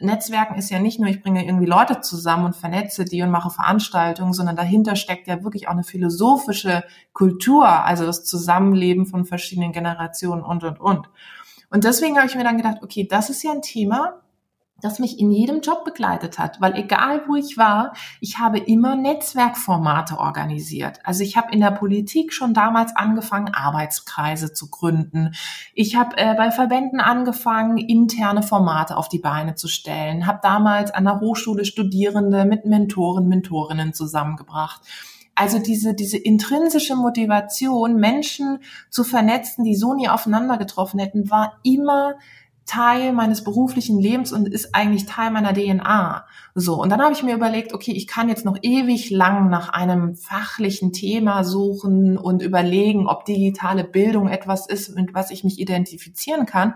Netzwerken 0.00 0.54
ist 0.56 0.70
ja 0.70 0.78
nicht 0.78 1.00
nur, 1.00 1.08
ich 1.08 1.22
bringe 1.22 1.44
irgendwie 1.44 1.66
Leute 1.66 2.00
zusammen 2.00 2.46
und 2.46 2.56
vernetze 2.56 3.04
die 3.04 3.22
und 3.22 3.30
mache 3.30 3.50
Veranstaltungen, 3.50 4.32
sondern 4.32 4.56
dahinter 4.56 4.96
steckt 4.96 5.26
ja 5.26 5.42
wirklich 5.42 5.68
auch 5.68 5.72
eine 5.72 5.84
philosophische 5.84 6.84
Kultur, 7.12 7.66
also 7.68 8.06
das 8.06 8.24
Zusammenleben 8.24 9.06
von 9.06 9.24
verschiedenen 9.24 9.72
Generationen 9.72 10.42
und, 10.42 10.64
und, 10.64 10.80
und. 10.80 11.10
Und 11.70 11.84
deswegen 11.84 12.16
habe 12.16 12.26
ich 12.26 12.36
mir 12.36 12.44
dann 12.44 12.56
gedacht, 12.56 12.78
okay, 12.82 13.06
das 13.08 13.28
ist 13.28 13.42
ja 13.42 13.52
ein 13.52 13.62
Thema, 13.62 14.20
das 14.80 14.98
mich 15.00 15.18
in 15.18 15.30
jedem 15.30 15.60
Job 15.60 15.84
begleitet 15.84 16.38
hat, 16.38 16.60
weil 16.60 16.76
egal 16.76 17.22
wo 17.26 17.34
ich 17.34 17.56
war, 17.56 17.94
ich 18.20 18.38
habe 18.38 18.58
immer 18.58 18.94
Netzwerkformate 18.94 20.18
organisiert. 20.18 21.00
Also 21.04 21.24
ich 21.24 21.36
habe 21.36 21.52
in 21.52 21.60
der 21.60 21.72
Politik 21.72 22.32
schon 22.32 22.54
damals 22.54 22.94
angefangen, 22.94 23.52
Arbeitskreise 23.52 24.52
zu 24.52 24.70
gründen. 24.70 25.34
Ich 25.74 25.96
habe 25.96 26.16
äh, 26.16 26.34
bei 26.34 26.52
Verbänden 26.52 27.00
angefangen, 27.00 27.76
interne 27.76 28.42
Formate 28.42 28.96
auf 28.96 29.08
die 29.08 29.18
Beine 29.18 29.56
zu 29.56 29.66
stellen, 29.66 30.26
habe 30.26 30.38
damals 30.42 30.92
an 30.92 31.04
der 31.04 31.20
Hochschule 31.20 31.64
Studierende 31.64 32.44
mit 32.44 32.64
Mentoren, 32.64 33.28
Mentorinnen 33.28 33.94
zusammengebracht. 33.94 34.82
Also 35.34 35.60
diese, 35.60 35.94
diese 35.94 36.18
intrinsische 36.18 36.96
Motivation, 36.96 37.96
Menschen 37.96 38.58
zu 38.90 39.04
vernetzen, 39.04 39.62
die 39.62 39.76
so 39.76 39.94
nie 39.94 40.08
aufeinander 40.08 40.56
getroffen 40.56 40.98
hätten, 40.98 41.30
war 41.30 41.60
immer 41.62 42.14
Teil 42.68 43.12
meines 43.12 43.42
beruflichen 43.42 43.98
Lebens 43.98 44.32
und 44.32 44.46
ist 44.46 44.74
eigentlich 44.74 45.06
Teil 45.06 45.30
meiner 45.30 45.54
DNA. 45.54 46.26
So. 46.54 46.80
Und 46.80 46.90
dann 46.90 47.00
habe 47.00 47.14
ich 47.14 47.22
mir 47.22 47.34
überlegt, 47.34 47.72
okay, 47.72 47.92
ich 47.92 48.06
kann 48.06 48.28
jetzt 48.28 48.44
noch 48.44 48.58
ewig 48.62 49.10
lang 49.10 49.48
nach 49.48 49.70
einem 49.70 50.14
fachlichen 50.14 50.92
Thema 50.92 51.44
suchen 51.44 52.18
und 52.18 52.42
überlegen, 52.42 53.08
ob 53.08 53.24
digitale 53.24 53.84
Bildung 53.84 54.28
etwas 54.28 54.66
ist, 54.68 54.94
mit 54.94 55.14
was 55.14 55.30
ich 55.30 55.44
mich 55.44 55.58
identifizieren 55.58 56.46
kann. 56.46 56.74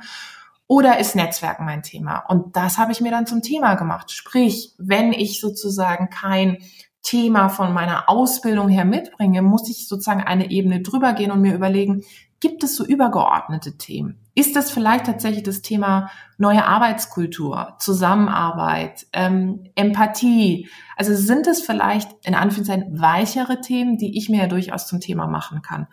Oder 0.67 0.99
ist 0.99 1.15
Netzwerken 1.15 1.67
mein 1.67 1.83
Thema? 1.83 2.25
Und 2.27 2.57
das 2.57 2.79
habe 2.79 2.93
ich 2.93 3.03
mir 3.03 3.11
dann 3.11 3.27
zum 3.27 3.43
Thema 3.43 3.75
gemacht. 3.75 4.11
Sprich, 4.11 4.73
wenn 4.79 5.13
ich 5.13 5.41
sozusagen 5.41 6.09
kein 6.09 6.59
Thema 7.03 7.51
von 7.51 7.75
meiner 7.75 8.09
Ausbildung 8.09 8.71
her 8.71 8.87
mitbringe, 8.87 9.43
muss 9.43 9.69
ich 9.69 9.87
sozusagen 9.87 10.23
eine 10.23 10.51
Ebene 10.51 10.81
drüber 10.81 11.13
gehen 11.13 11.31
und 11.31 11.43
mir 11.43 11.55
überlegen, 11.55 12.03
gibt 12.43 12.65
es 12.65 12.75
so 12.75 12.85
übergeordnete 12.85 13.79
Themen? 13.79 14.19
Ist 14.35 14.57
das 14.57 14.73
vielleicht 14.73 15.07
tatsächlich 15.07 15.45
das 15.45 15.63
Thema 15.63 16.11
neue 16.39 16.67
Arbeitskultur, 16.67 17.77
Zusammenarbeit, 17.79 19.07
ähm, 19.13 19.71
Empathie? 19.77 20.69
Also 20.97 21.15
sind 21.15 21.47
es 21.47 21.63
vielleicht 21.63 22.11
in 22.27 22.35
Anführungszeichen 22.35 23.01
weichere 23.01 23.61
Themen, 23.61 23.97
die 23.97 24.19
ich 24.19 24.29
mir 24.29 24.43
ja 24.43 24.47
durchaus 24.49 24.89
zum 24.89 24.99
Thema 24.99 25.29
machen 25.29 25.63
kann? 25.63 25.87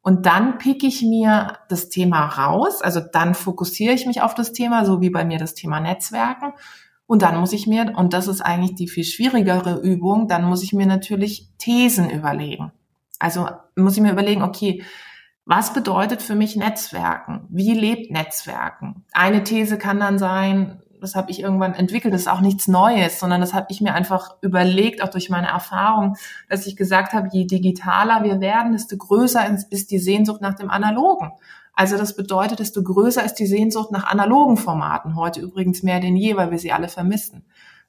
Und 0.00 0.26
dann 0.26 0.58
pick 0.58 0.82
ich 0.82 1.02
mir 1.02 1.58
das 1.68 1.88
Thema 1.88 2.26
raus, 2.26 2.82
also 2.82 2.98
dann 2.98 3.34
fokussiere 3.36 3.94
ich 3.94 4.04
mich 4.04 4.22
auf 4.22 4.34
das 4.34 4.52
Thema, 4.52 4.84
so 4.84 5.00
wie 5.00 5.10
bei 5.10 5.24
mir 5.24 5.38
das 5.38 5.54
Thema 5.54 5.78
Netzwerken. 5.78 6.52
Und 7.06 7.22
dann 7.22 7.38
muss 7.38 7.52
ich 7.52 7.68
mir, 7.68 7.92
und 7.96 8.12
das 8.12 8.26
ist 8.26 8.40
eigentlich 8.40 8.74
die 8.74 8.88
viel 8.88 9.04
schwierigere 9.04 9.78
Übung, 9.80 10.26
dann 10.26 10.44
muss 10.44 10.64
ich 10.64 10.72
mir 10.72 10.86
natürlich 10.86 11.48
Thesen 11.58 12.10
überlegen. 12.10 12.72
Also 13.20 13.46
muss 13.76 13.96
ich 13.96 14.02
mir 14.02 14.10
überlegen, 14.10 14.42
okay, 14.42 14.82
was 15.44 15.72
bedeutet 15.72 16.22
für 16.22 16.34
mich 16.34 16.56
Netzwerken? 16.56 17.46
Wie 17.50 17.72
lebt 17.72 18.10
Netzwerken? 18.10 19.04
Eine 19.12 19.42
These 19.42 19.76
kann 19.76 19.98
dann 19.98 20.18
sein, 20.18 20.80
das 21.00 21.16
habe 21.16 21.30
ich 21.32 21.40
irgendwann 21.40 21.74
entwickelt, 21.74 22.14
das 22.14 22.22
ist 22.22 22.28
auch 22.28 22.40
nichts 22.40 22.68
Neues, 22.68 23.18
sondern 23.18 23.40
das 23.40 23.52
habe 23.52 23.66
ich 23.70 23.80
mir 23.80 23.92
einfach 23.92 24.36
überlegt, 24.40 25.02
auch 25.02 25.08
durch 25.08 25.30
meine 25.30 25.48
Erfahrung, 25.48 26.16
dass 26.48 26.66
ich 26.66 26.76
gesagt 26.76 27.12
habe, 27.12 27.28
je 27.32 27.44
digitaler 27.44 28.22
wir 28.22 28.40
werden, 28.40 28.72
desto 28.72 28.96
größer 28.96 29.44
ist 29.70 29.90
die 29.90 29.98
Sehnsucht 29.98 30.40
nach 30.40 30.54
dem 30.54 30.70
Analogen. 30.70 31.32
Also 31.74 31.96
das 31.96 32.14
bedeutet, 32.14 32.60
desto 32.60 32.82
größer 32.82 33.24
ist 33.24 33.34
die 33.34 33.46
Sehnsucht 33.46 33.90
nach 33.90 34.04
analogen 34.04 34.56
Formaten, 34.56 35.16
heute 35.16 35.40
übrigens 35.40 35.82
mehr 35.82 36.00
denn 36.00 36.16
je, 36.16 36.36
weil 36.36 36.50
wir 36.50 36.58
sie 36.58 36.72
alle 36.72 36.88
vermissen. 36.88 37.44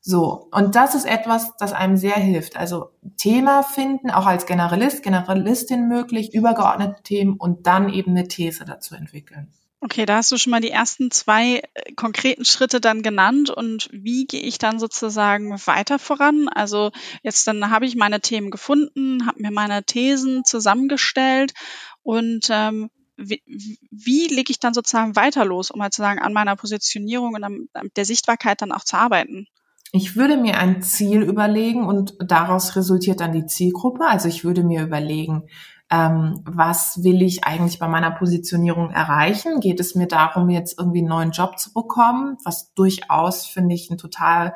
So, 0.06 0.50
und 0.52 0.76
das 0.76 0.96
ist 0.96 1.06
etwas, 1.06 1.56
das 1.56 1.72
einem 1.72 1.96
sehr 1.96 2.18
hilft. 2.18 2.58
Also 2.58 2.90
Thema 3.16 3.64
finden, 3.64 4.12
auch 4.12 4.26
als 4.26 4.46
Generalist, 4.46 5.02
Generalistin 5.02 5.88
möglich, 5.88 6.34
übergeordnete 6.34 7.02
Themen 7.04 7.38
und 7.38 7.68
dann 7.68 7.88
eben 7.88 8.12
eine 8.12 8.28
These 8.28 8.66
dazu 8.66 8.96
entwickeln. 8.96 9.54
Okay, 9.80 10.06
da 10.06 10.18
hast 10.18 10.30
du 10.34 10.38
schon 10.38 10.52
mal 10.52 10.60
die 10.60 10.72
ersten 10.72 11.10
zwei 11.10 11.62
äh, 11.74 11.94
konkreten 11.96 12.44
Schritte 12.44 12.82
dann 12.82 13.02
genannt. 13.02 13.50
Und 13.50 13.88
wie 13.94 14.26
gehe 14.26 14.42
ich 14.42 14.58
dann 14.58 14.78
sozusagen 14.78 15.54
weiter 15.66 16.00
voran? 16.00 16.50
Also 16.50 16.92
jetzt 17.22 17.48
dann 17.48 17.70
habe 17.70 17.86
ich 17.86 17.96
meine 17.96 18.20
Themen 18.20 18.52
gefunden, 18.52 19.26
habe 19.26 19.42
mir 19.42 19.52
meine 19.52 19.86
Thesen 19.86 20.44
zusammengestellt 20.44 21.54
und 22.02 22.48
ähm, 22.50 22.90
wie, 23.16 23.42
wie 23.90 24.28
lege 24.28 24.52
ich 24.52 24.60
dann 24.60 24.74
sozusagen 24.74 25.16
weiter 25.16 25.46
los, 25.46 25.72
um 25.72 25.82
halt 25.82 25.94
zu 25.94 26.02
sagen, 26.02 26.20
an 26.20 26.34
meiner 26.34 26.58
Positionierung 26.58 27.36
und 27.36 27.44
an 27.44 27.68
der 27.96 28.06
Sichtbarkeit 28.06 28.62
dann 28.62 28.74
auch 28.74 28.84
zu 28.84 28.98
arbeiten? 28.98 29.48
Ich 29.96 30.16
würde 30.16 30.38
mir 30.38 30.58
ein 30.58 30.82
Ziel 30.82 31.22
überlegen 31.22 31.86
und 31.86 32.16
daraus 32.20 32.76
resultiert 32.76 33.20
dann 33.20 33.32
die 33.32 33.46
Zielgruppe. 33.46 34.08
Also 34.08 34.28
ich 34.28 34.44
würde 34.44 34.64
mir 34.64 34.82
überlegen, 34.82 35.44
ähm, 35.92 36.42
was 36.46 37.04
will 37.04 37.22
ich 37.22 37.44
eigentlich 37.44 37.78
bei 37.78 37.88
meiner 37.88 38.10
Positionierung 38.10 38.90
erreichen? 38.90 39.60
Geht 39.60 39.80
es 39.80 39.94
mir 39.94 40.08
darum, 40.08 40.50
jetzt 40.50 40.80
irgendwie 40.80 41.02
einen 41.02 41.10
neuen 41.10 41.30
Job 41.30 41.60
zu 41.60 41.72
bekommen, 41.74 42.38
was 42.44 42.74
durchaus, 42.74 43.46
finde 43.46 43.76
ich, 43.76 43.92
ein 43.92 44.00
total 44.00 44.56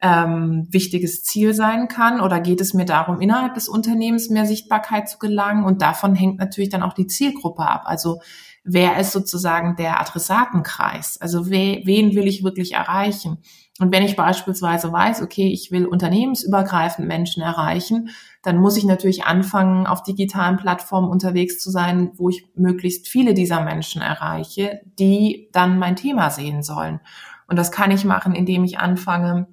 ähm, 0.00 0.66
wichtiges 0.68 1.22
Ziel 1.22 1.54
sein 1.54 1.86
kann? 1.86 2.20
Oder 2.20 2.40
geht 2.40 2.60
es 2.60 2.74
mir 2.74 2.84
darum, 2.84 3.20
innerhalb 3.20 3.54
des 3.54 3.68
Unternehmens 3.68 4.30
mehr 4.30 4.46
Sichtbarkeit 4.46 5.08
zu 5.08 5.20
gelangen? 5.20 5.64
Und 5.64 5.80
davon 5.80 6.16
hängt 6.16 6.40
natürlich 6.40 6.70
dann 6.70 6.82
auch 6.82 6.94
die 6.94 7.06
Zielgruppe 7.06 7.62
ab. 7.62 7.82
Also 7.84 8.20
wer 8.64 8.98
ist 8.98 9.12
sozusagen 9.12 9.76
der 9.76 10.00
Adressatenkreis? 10.00 11.20
Also 11.20 11.46
we, 11.46 11.82
wen 11.84 12.16
will 12.16 12.26
ich 12.26 12.42
wirklich 12.42 12.72
erreichen? 12.72 13.38
Und 13.80 13.90
wenn 13.90 14.02
ich 14.02 14.16
beispielsweise 14.16 14.92
weiß, 14.92 15.22
okay, 15.22 15.48
ich 15.48 15.70
will 15.70 15.86
unternehmensübergreifend 15.86 17.08
Menschen 17.08 17.42
erreichen, 17.42 18.10
dann 18.42 18.58
muss 18.58 18.76
ich 18.76 18.84
natürlich 18.84 19.24
anfangen, 19.24 19.86
auf 19.86 20.02
digitalen 20.02 20.58
Plattformen 20.58 21.08
unterwegs 21.08 21.58
zu 21.58 21.70
sein, 21.70 22.12
wo 22.16 22.28
ich 22.28 22.46
möglichst 22.54 23.08
viele 23.08 23.32
dieser 23.32 23.62
Menschen 23.62 24.02
erreiche, 24.02 24.80
die 24.98 25.48
dann 25.52 25.78
mein 25.78 25.96
Thema 25.96 26.28
sehen 26.28 26.62
sollen. 26.62 27.00
Und 27.48 27.58
das 27.58 27.72
kann 27.72 27.90
ich 27.90 28.04
machen, 28.04 28.34
indem 28.34 28.62
ich 28.64 28.78
anfange, 28.78 29.46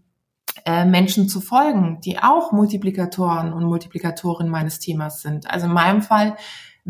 äh, 0.66 0.84
Menschen 0.84 1.30
zu 1.30 1.40
folgen, 1.40 2.02
die 2.04 2.20
auch 2.20 2.52
Multiplikatoren 2.52 3.54
und 3.54 3.64
Multiplikatorinnen 3.64 4.52
meines 4.52 4.80
Themas 4.80 5.22
sind. 5.22 5.50
Also 5.50 5.68
in 5.68 5.74
meinem 5.74 6.02
Fall 6.02 6.36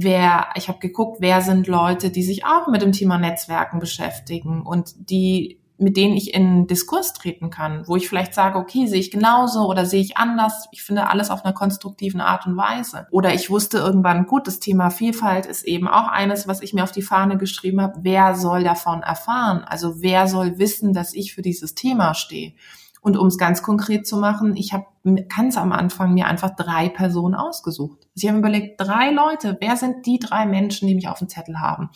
wer, 0.01 0.49
ich 0.55 0.67
habe 0.67 0.79
geguckt, 0.79 1.17
wer 1.19 1.41
sind 1.41 1.67
Leute, 1.67 2.09
die 2.09 2.23
sich 2.23 2.45
auch 2.45 2.67
mit 2.67 2.81
dem 2.81 2.91
Thema 2.91 3.17
Netzwerken 3.17 3.79
beschäftigen 3.79 4.61
und 4.61 4.93
die 5.09 5.58
mit 5.79 5.97
denen 5.97 6.15
ich 6.15 6.33
in 6.33 6.67
Diskurs 6.67 7.13
treten 7.13 7.49
kann, 7.49 7.87
wo 7.87 7.95
ich 7.95 8.07
vielleicht 8.07 8.33
sage, 8.33 8.57
okay, 8.57 8.87
sehe 8.87 8.99
ich 8.99 9.11
genauso 9.11 9.67
oder 9.67 9.85
sehe 9.85 10.01
ich 10.01 10.17
anders. 10.17 10.67
Ich 10.71 10.83
finde 10.83 11.07
alles 11.07 11.29
auf 11.29 11.45
einer 11.45 11.53
konstruktiven 11.53 12.21
Art 12.21 12.45
und 12.45 12.57
Weise. 12.57 13.07
Oder 13.11 13.33
ich 13.33 13.49
wusste 13.49 13.77
irgendwann, 13.77 14.27
gut, 14.27 14.47
das 14.47 14.59
Thema 14.59 14.89
Vielfalt 14.89 15.45
ist 15.45 15.63
eben 15.63 15.87
auch 15.87 16.07
eines, 16.07 16.47
was 16.47 16.61
ich 16.61 16.73
mir 16.73 16.83
auf 16.83 16.91
die 16.91 17.01
Fahne 17.01 17.37
geschrieben 17.37 17.81
habe. 17.81 17.99
Wer 18.01 18.35
soll 18.35 18.63
davon 18.63 19.01
erfahren? 19.01 19.63
Also 19.63 20.01
wer 20.01 20.27
soll 20.27 20.57
wissen, 20.57 20.93
dass 20.93 21.13
ich 21.13 21.33
für 21.33 21.41
dieses 21.41 21.75
Thema 21.75 22.13
stehe? 22.13 22.53
Und 23.01 23.17
um 23.17 23.27
es 23.27 23.37
ganz 23.37 23.63
konkret 23.63 24.05
zu 24.05 24.17
machen, 24.17 24.55
ich 24.55 24.73
habe 24.73 24.85
ganz 25.29 25.57
am 25.57 25.71
Anfang 25.71 26.13
mir 26.13 26.27
einfach 26.27 26.55
drei 26.55 26.89
Personen 26.89 27.35
ausgesucht. 27.35 27.99
Also 27.99 28.09
ich 28.15 28.27
habe 28.27 28.39
überlegt, 28.39 28.79
drei 28.79 29.11
Leute, 29.11 29.57
wer 29.61 29.77
sind 29.77 30.05
die 30.05 30.19
drei 30.19 30.45
Menschen, 30.45 30.87
die 30.87 30.95
mich 30.95 31.07
auf 31.07 31.19
dem 31.19 31.29
Zettel 31.29 31.59
haben? 31.59 31.89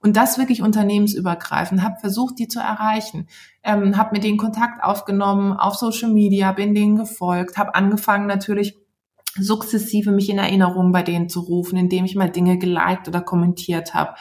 Und 0.00 0.16
das 0.16 0.38
wirklich 0.38 0.62
unternehmensübergreifend, 0.62 1.82
habe 1.82 2.00
versucht, 2.00 2.38
die 2.38 2.48
zu 2.48 2.60
erreichen, 2.60 3.28
ähm, 3.62 3.96
habe 3.96 4.10
mit 4.12 4.24
denen 4.24 4.38
Kontakt 4.38 4.84
aufgenommen 4.84 5.52
auf 5.54 5.76
Social 5.76 6.10
Media, 6.10 6.52
bin 6.52 6.74
denen 6.74 6.96
gefolgt, 6.96 7.56
habe 7.56 7.74
angefangen 7.74 8.26
natürlich 8.26 8.76
sukzessive 9.36 10.10
mich 10.10 10.28
in 10.28 10.38
Erinnerung 10.38 10.92
bei 10.92 11.02
denen 11.02 11.28
zu 11.28 11.40
rufen, 11.40 11.78
indem 11.78 12.04
ich 12.04 12.16
mal 12.16 12.30
Dinge 12.30 12.58
geliked 12.58 13.08
oder 13.08 13.20
kommentiert 13.20 13.94
habe 13.94 14.14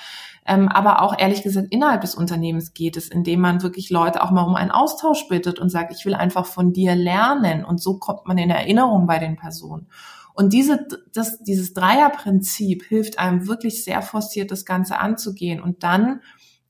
aber 0.49 1.01
auch 1.01 1.17
ehrlich 1.17 1.43
gesagt 1.43 1.67
innerhalb 1.69 2.01
des 2.01 2.15
Unternehmens 2.15 2.73
geht 2.73 2.97
es, 2.97 3.07
indem 3.07 3.41
man 3.41 3.61
wirklich 3.61 3.89
Leute 3.89 4.23
auch 4.23 4.31
mal 4.31 4.43
um 4.43 4.55
einen 4.55 4.71
Austausch 4.71 5.27
bittet 5.27 5.59
und 5.59 5.69
sagt, 5.69 5.93
ich 5.93 6.05
will 6.05 6.15
einfach 6.15 6.45
von 6.45 6.73
dir 6.73 6.95
lernen 6.95 7.63
und 7.63 7.81
so 7.81 7.99
kommt 7.99 8.25
man 8.25 8.37
in 8.37 8.49
Erinnerung 8.49 9.05
bei 9.05 9.19
den 9.19 9.35
Personen. 9.35 9.87
Und 10.33 10.53
diese, 10.53 10.87
das, 11.13 11.43
dieses 11.43 11.73
Dreierprinzip 11.73 12.83
hilft 12.83 13.19
einem 13.19 13.47
wirklich 13.47 13.83
sehr 13.83 14.01
forciert, 14.01 14.51
das 14.51 14.65
Ganze 14.65 14.97
anzugehen. 14.97 15.61
Und 15.61 15.83
dann 15.83 16.21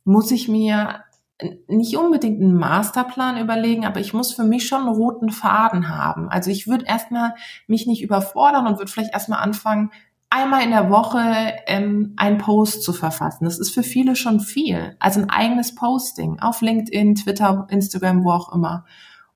muss 0.04 0.32
ich 0.32 0.48
mir 0.48 1.04
nicht 1.68 1.96
unbedingt 1.96 2.42
einen 2.42 2.56
Masterplan 2.56 3.38
überlegen, 3.38 3.86
aber 3.86 4.00
ich 4.00 4.14
muss 4.14 4.34
für 4.34 4.44
mich 4.44 4.68
schon 4.68 4.82
einen 4.82 4.96
roten 4.96 5.30
Faden 5.30 5.88
haben. 5.88 6.30
Also 6.30 6.52
ich 6.52 6.68
würde 6.68 6.86
erstmal 6.86 7.34
mich 7.68 7.88
nicht 7.88 8.02
überfordern 8.02 8.68
und 8.68 8.78
würde 8.78 8.92
vielleicht 8.92 9.14
erstmal 9.14 9.40
anfangen, 9.40 9.92
einmal 10.30 10.64
in 10.64 10.72
der 10.72 10.90
Woche 10.90 11.20
ähm, 11.66 12.14
ein 12.18 12.38
Post 12.38 12.84
zu 12.84 12.94
verfassen. 12.94 13.46
Das 13.46 13.60
ist 13.60 13.74
für 13.74 13.84
viele 13.84 14.16
schon 14.16 14.40
viel. 14.40 14.96
Also 15.00 15.22
ein 15.22 15.30
eigenes 15.30 15.76
Posting 15.76 16.40
auf 16.40 16.62
LinkedIn, 16.62 17.16
Twitter, 17.16 17.68
Instagram, 17.70 18.24
wo 18.24 18.32
auch 18.32 18.54
immer. 18.54 18.86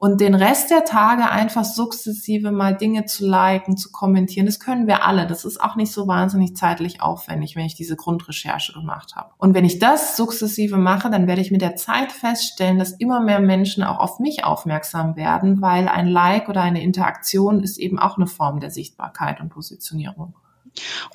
Und 0.04 0.20
den 0.20 0.36
Rest 0.36 0.70
der 0.70 0.84
Tage 0.84 1.30
einfach 1.30 1.64
sukzessive 1.64 2.52
mal 2.52 2.76
Dinge 2.76 3.06
zu 3.06 3.26
liken, 3.26 3.78
zu 3.78 3.90
kommentieren, 3.90 4.46
das 4.46 4.60
können 4.60 4.86
wir 4.86 5.06
alle. 5.06 5.28
Das 5.28 5.46
ist 5.46 5.62
auch 5.62 5.78
nicht 5.78 5.94
so 5.94 6.10
wahnsinnig 6.10 6.58
zeitlich 6.58 7.02
aufwendig, 7.02 7.56
wenn 7.56 7.66
ich 7.66 7.76
diese 7.76 7.96
Grundrecherche 7.96 8.74
gemacht 8.74 9.16
habe. 9.16 9.32
Und 9.38 9.54
wenn 9.54 9.64
ich 9.64 9.80
das 9.80 10.18
sukzessive 10.18 10.76
mache, 10.76 11.10
dann 11.10 11.26
werde 11.26 11.40
ich 11.40 11.52
mit 11.52 11.62
der 11.62 11.78
Zeit 11.78 12.12
feststellen, 12.12 12.80
dass 12.80 12.92
immer 12.92 13.22
mehr 13.22 13.40
Menschen 13.40 13.82
auch 13.82 14.00
auf 14.00 14.20
mich 14.20 14.44
aufmerksam 14.44 15.16
werden, 15.16 15.62
weil 15.62 15.88
ein 15.88 16.10
Like 16.10 16.50
oder 16.50 16.62
eine 16.62 16.84
Interaktion 16.84 17.64
ist 17.64 17.78
eben 17.78 17.98
auch 17.98 18.18
eine 18.18 18.28
Form 18.28 18.60
der 18.60 18.72
Sichtbarkeit 18.72 19.40
und 19.40 19.52
Positionierung. 19.52 20.36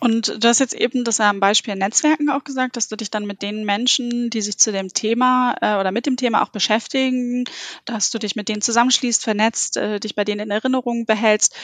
Und 0.01 0.42
du 0.42 0.49
hast 0.49 0.61
jetzt 0.61 0.75
eben 0.75 1.05
das 1.05 1.21
am 1.21 1.40
Beispiel 1.40 1.75
Netzwerken 1.75 2.31
auch 2.31 2.44
gesagt, 2.44 2.77
dass 2.77 2.88
du 2.88 2.97
dich 2.97 3.11
dann 3.11 3.27
mit 3.27 3.42
den 3.42 3.64
Menschen, 3.64 4.31
die 4.31 4.40
sich 4.40 4.59
zu 4.59 4.73
dem 4.73 4.92
Thema 4.92 5.57
äh, 5.61 5.81
oder 5.81 5.92
mit 5.92 6.07
dem 6.07 6.16
Thema 6.16 6.42
auch 6.42 6.51
beschäftigen, 6.51 7.44
dass 7.85 8.11
du 8.11 8.18
dich 8.18 8.37
mit 8.37 8.49
denen 8.49 8.62
zusammenschließt, 8.62 9.23
vernetzt, 9.23 9.77
äh, 9.77 10.01
dich 10.01 10.14
bei 10.14 10.25
denen 10.25 10.40
in 10.40 10.51
Erinnerung 10.51 11.07
behältst. 11.07 11.55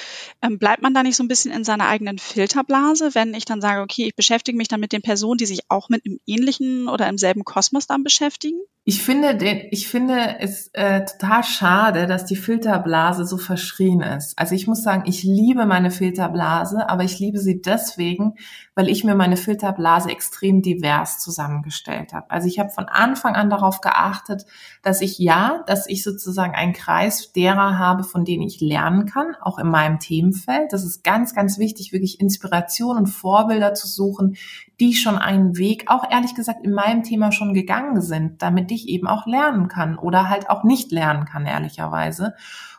Ähm, 0.42 0.58
bleibt 0.58 0.82
man 0.82 0.94
da 0.94 1.02
nicht 1.02 1.16
so 1.16 1.22
ein 1.22 1.28
bisschen 1.28 1.52
in 1.52 1.64
seiner 1.64 1.88
eigenen 1.88 2.18
Filterblase, 2.18 3.14
wenn 3.14 3.34
ich 3.34 3.44
dann 3.44 3.60
sage, 3.60 3.82
okay, 3.82 4.06
ich 4.06 4.16
beschäftige 4.16 4.56
mich 4.56 4.68
dann 4.68 4.80
mit 4.80 4.92
den 4.92 5.02
Personen, 5.02 5.38
die 5.38 5.46
sich 5.46 5.60
auch 5.68 5.88
mit 5.88 6.04
einem 6.04 6.18
ähnlichen 6.26 6.88
oder 6.88 7.08
im 7.08 7.18
selben 7.18 7.44
Kosmos 7.44 7.86
dann 7.86 8.04
beschäftigen? 8.04 8.60
Ich 8.86 9.02
finde, 9.02 9.34
den, 9.34 9.62
ich 9.70 9.88
finde 9.88 10.40
es 10.40 10.68
äh, 10.74 11.06
total 11.06 11.42
schade, 11.42 12.06
dass 12.06 12.26
die 12.26 12.36
Filterblase 12.36 13.24
so 13.24 13.38
verschrien 13.38 14.02
ist. 14.02 14.38
Also 14.38 14.54
ich 14.54 14.66
muss 14.66 14.82
sagen, 14.82 15.04
ich 15.06 15.22
liebe 15.22 15.64
meine 15.64 15.90
Filterblase, 15.90 16.90
aber 16.90 17.02
ich 17.02 17.18
liebe 17.18 17.38
sie 17.38 17.62
deswegen, 17.62 18.34
weil 18.74 18.90
ich 18.90 19.02
mir 19.02 19.14
meine 19.14 19.38
Filterblase 19.38 20.10
extrem 20.10 20.60
divers 20.60 21.18
zusammengestellt 21.18 22.12
habe. 22.12 22.30
Also 22.30 22.46
ich 22.46 22.58
habe 22.58 22.68
von 22.68 22.84
Anfang 22.84 23.34
an 23.34 23.48
darauf 23.48 23.80
geachtet, 23.80 24.44
dass 24.82 25.00
ich 25.00 25.18
ja, 25.18 25.64
dass 25.66 25.88
ich 25.88 26.02
sozusagen 26.02 26.54
einen 26.54 26.74
Kreis 26.74 27.32
derer 27.32 27.78
habe, 27.78 28.04
von 28.04 28.26
denen 28.26 28.42
ich 28.42 28.60
lernen 28.60 29.06
kann, 29.06 29.34
auch 29.40 29.58
in 29.58 29.68
meinem 29.68 29.98
Themenfeld. 29.98 30.74
Das 30.74 30.84
ist 30.84 31.02
ganz, 31.02 31.34
ganz 31.34 31.58
wichtig, 31.58 31.94
wirklich 31.94 32.20
Inspiration 32.20 32.98
und 32.98 33.06
Vorbilder 33.06 33.72
zu 33.72 33.88
suchen, 33.88 34.36
die 34.80 34.94
schon 34.94 35.16
einen 35.16 35.56
Weg, 35.56 35.84
auch 35.88 36.10
ehrlich 36.10 36.34
gesagt, 36.34 36.64
in 36.64 36.72
meinem 36.72 37.02
Thema 37.02 37.32
schon 37.32 37.54
gegangen 37.54 38.00
sind, 38.00 38.42
damit 38.42 38.70
ich 38.72 38.88
eben 38.88 39.06
auch 39.06 39.26
lernen 39.26 39.68
kann 39.68 39.96
oder 39.96 40.28
halt 40.28 40.50
auch 40.50 40.64
nicht 40.64 40.90
lernen 40.90 41.26
kann, 41.26 41.46
ehrlicherweise. 41.46 42.34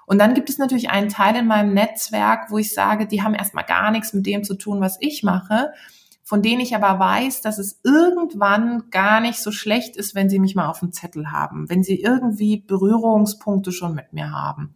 Und 0.06 0.20
dann 0.20 0.34
gibt 0.34 0.50
es 0.50 0.58
natürlich 0.58 0.90
einen 0.90 1.10
Teil 1.10 1.36
in 1.36 1.48
meinem 1.48 1.74
Netzwerk, 1.74 2.52
wo 2.52 2.58
ich 2.58 2.74
sage, 2.74 3.08
die 3.08 3.24
haben 3.24 3.34
erstmal 3.34 3.64
gar 3.64 3.92
nichts 3.92 4.14
mit 4.14 4.26
dem 4.26 4.44
zu 4.44 4.56
tun, 4.56 4.82
was 4.82 4.98
ich 5.00 5.24
mache, 5.24 5.72
von 6.24 6.42
denen 6.42 6.62
ich 6.62 6.76
aber 6.76 7.00
weiß, 7.00 7.42
dass 7.42 7.60
es 7.60 7.80
irgendwann 7.84 8.90
gar 8.90 9.20
nicht 9.20 9.40
so 9.40 9.52
schlecht 9.52 9.96
ist, 9.96 10.16
wenn 10.16 10.30
sie 10.30 10.40
mich 10.40 10.56
mal 10.56 10.68
auf 10.68 10.80
dem 10.80 10.92
Zettel 10.92 11.32
haben, 11.32 11.70
wenn 11.70 11.84
sie 11.84 12.02
irgendwie 12.02 12.58
Berührungspunkte 12.58 13.72
schon 13.72 13.96
mit 13.96 14.12
mir 14.14 14.32
haben. 14.32 14.74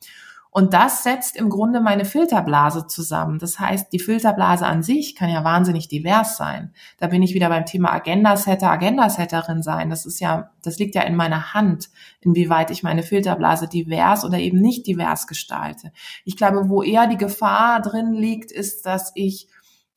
Und 0.51 0.73
das 0.73 1.03
setzt 1.03 1.35
im 1.35 1.49
Grunde 1.49 1.79
meine 1.79 2.05
Filterblase 2.05 2.87
zusammen. 2.87 3.37
Das 3.37 3.59
heißt, 3.59 3.93
die 3.93 3.99
Filterblase 3.99 4.65
an 4.65 4.81
sich 4.81 5.15
kann 5.15 5.29
ja 5.29 5.43
wahnsinnig 5.43 5.87
divers 5.87 6.37
sein. 6.37 6.73
Da 6.97 7.07
bin 7.07 7.21
ich 7.21 7.35
wieder 7.35 7.49
beim 7.49 7.65
Thema 7.65 7.93
Agenda-Setter, 7.93 8.69
Agenda-Setterin 8.71 9.61
sein. 9.61 9.91
Das 9.91 10.07
ist 10.07 10.19
ja, 10.19 10.49
das 10.63 10.79
liegt 10.79 10.95
ja 10.95 11.03
in 11.03 11.15
meiner 11.15 11.53
Hand, 11.53 11.89
inwieweit 12.21 12.71
ich 12.71 12.81
meine 12.81 13.03
Filterblase 13.03 13.67
divers 13.67 14.25
oder 14.25 14.39
eben 14.39 14.59
nicht 14.59 14.87
divers 14.87 15.27
gestalte. 15.27 15.91
Ich 16.25 16.35
glaube, 16.35 16.67
wo 16.67 16.81
eher 16.81 17.05
die 17.05 17.17
Gefahr 17.17 17.79
drin 17.81 18.13
liegt, 18.13 18.51
ist, 18.51 18.87
dass 18.87 19.11
ich 19.13 19.49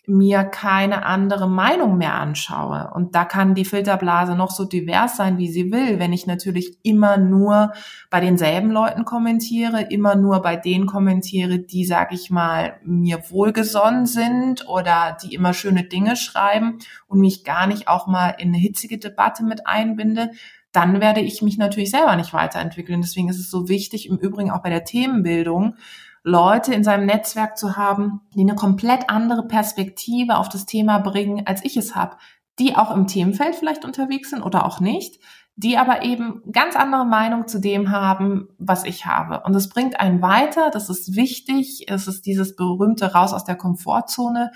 mir 0.04 0.42
keine 0.42 1.06
andere 1.06 1.48
Meinung 1.48 1.96
mehr 1.96 2.14
anschaue. 2.14 2.90
Und 2.92 3.14
da 3.14 3.24
kann 3.24 3.54
die 3.54 3.64
Filterblase 3.64 4.34
noch 4.34 4.50
so 4.50 4.64
divers 4.64 5.16
sein, 5.16 5.38
wie 5.38 5.48
sie 5.48 5.70
will. 5.70 6.00
Wenn 6.00 6.12
ich 6.12 6.26
natürlich 6.26 6.76
immer 6.82 7.18
nur 7.18 7.72
bei 8.10 8.18
denselben 8.18 8.72
Leuten 8.72 9.04
kommentiere, 9.04 9.82
immer 9.82 10.16
nur 10.16 10.42
bei 10.42 10.56
denen 10.56 10.86
kommentiere, 10.86 11.60
die, 11.60 11.84
sag 11.84 12.12
ich 12.12 12.30
mal, 12.30 12.80
mir 12.82 13.22
wohlgesonnen 13.30 14.06
sind 14.06 14.68
oder 14.68 15.16
die 15.22 15.34
immer 15.34 15.54
schöne 15.54 15.84
Dinge 15.84 16.16
schreiben 16.16 16.78
und 17.06 17.20
mich 17.20 17.44
gar 17.44 17.68
nicht 17.68 17.86
auch 17.86 18.08
mal 18.08 18.30
in 18.30 18.48
eine 18.48 18.58
hitzige 18.58 18.98
Debatte 18.98 19.44
mit 19.44 19.68
einbinde, 19.68 20.30
dann 20.72 21.00
werde 21.00 21.20
ich 21.20 21.42
mich 21.42 21.58
natürlich 21.58 21.90
selber 21.90 22.16
nicht 22.16 22.32
weiterentwickeln. 22.32 23.02
Deswegen 23.02 23.28
ist 23.28 23.38
es 23.38 23.50
so 23.50 23.68
wichtig, 23.68 24.08
im 24.08 24.16
Übrigen 24.16 24.50
auch 24.50 24.62
bei 24.62 24.70
der 24.70 24.84
Themenbildung, 24.84 25.76
Leute 26.24 26.72
in 26.74 26.84
seinem 26.84 27.06
Netzwerk 27.06 27.58
zu 27.58 27.76
haben, 27.76 28.20
die 28.34 28.42
eine 28.42 28.54
komplett 28.54 29.10
andere 29.10 29.46
Perspektive 29.46 30.36
auf 30.36 30.48
das 30.48 30.66
Thema 30.66 30.98
bringen, 30.98 31.46
als 31.46 31.64
ich 31.64 31.76
es 31.76 31.94
habe, 31.94 32.16
die 32.58 32.76
auch 32.76 32.94
im 32.94 33.06
Themenfeld 33.06 33.56
vielleicht 33.56 33.84
unterwegs 33.84 34.30
sind 34.30 34.42
oder 34.42 34.64
auch 34.64 34.78
nicht, 34.78 35.20
die 35.56 35.76
aber 35.76 36.02
eben 36.02 36.42
ganz 36.50 36.76
andere 36.76 37.04
Meinung 37.04 37.46
zu 37.46 37.60
dem 37.60 37.90
haben, 37.90 38.48
was 38.58 38.84
ich 38.84 39.06
habe. 39.06 39.42
Und 39.44 39.54
es 39.54 39.68
bringt 39.68 40.00
einen 40.00 40.22
weiter, 40.22 40.70
das 40.70 40.88
ist 40.88 41.14
wichtig, 41.16 41.86
es 41.88 42.08
ist 42.08 42.24
dieses 42.24 42.56
berühmte 42.56 43.12
Raus 43.12 43.32
aus 43.32 43.44
der 43.44 43.56
Komfortzone. 43.56 44.52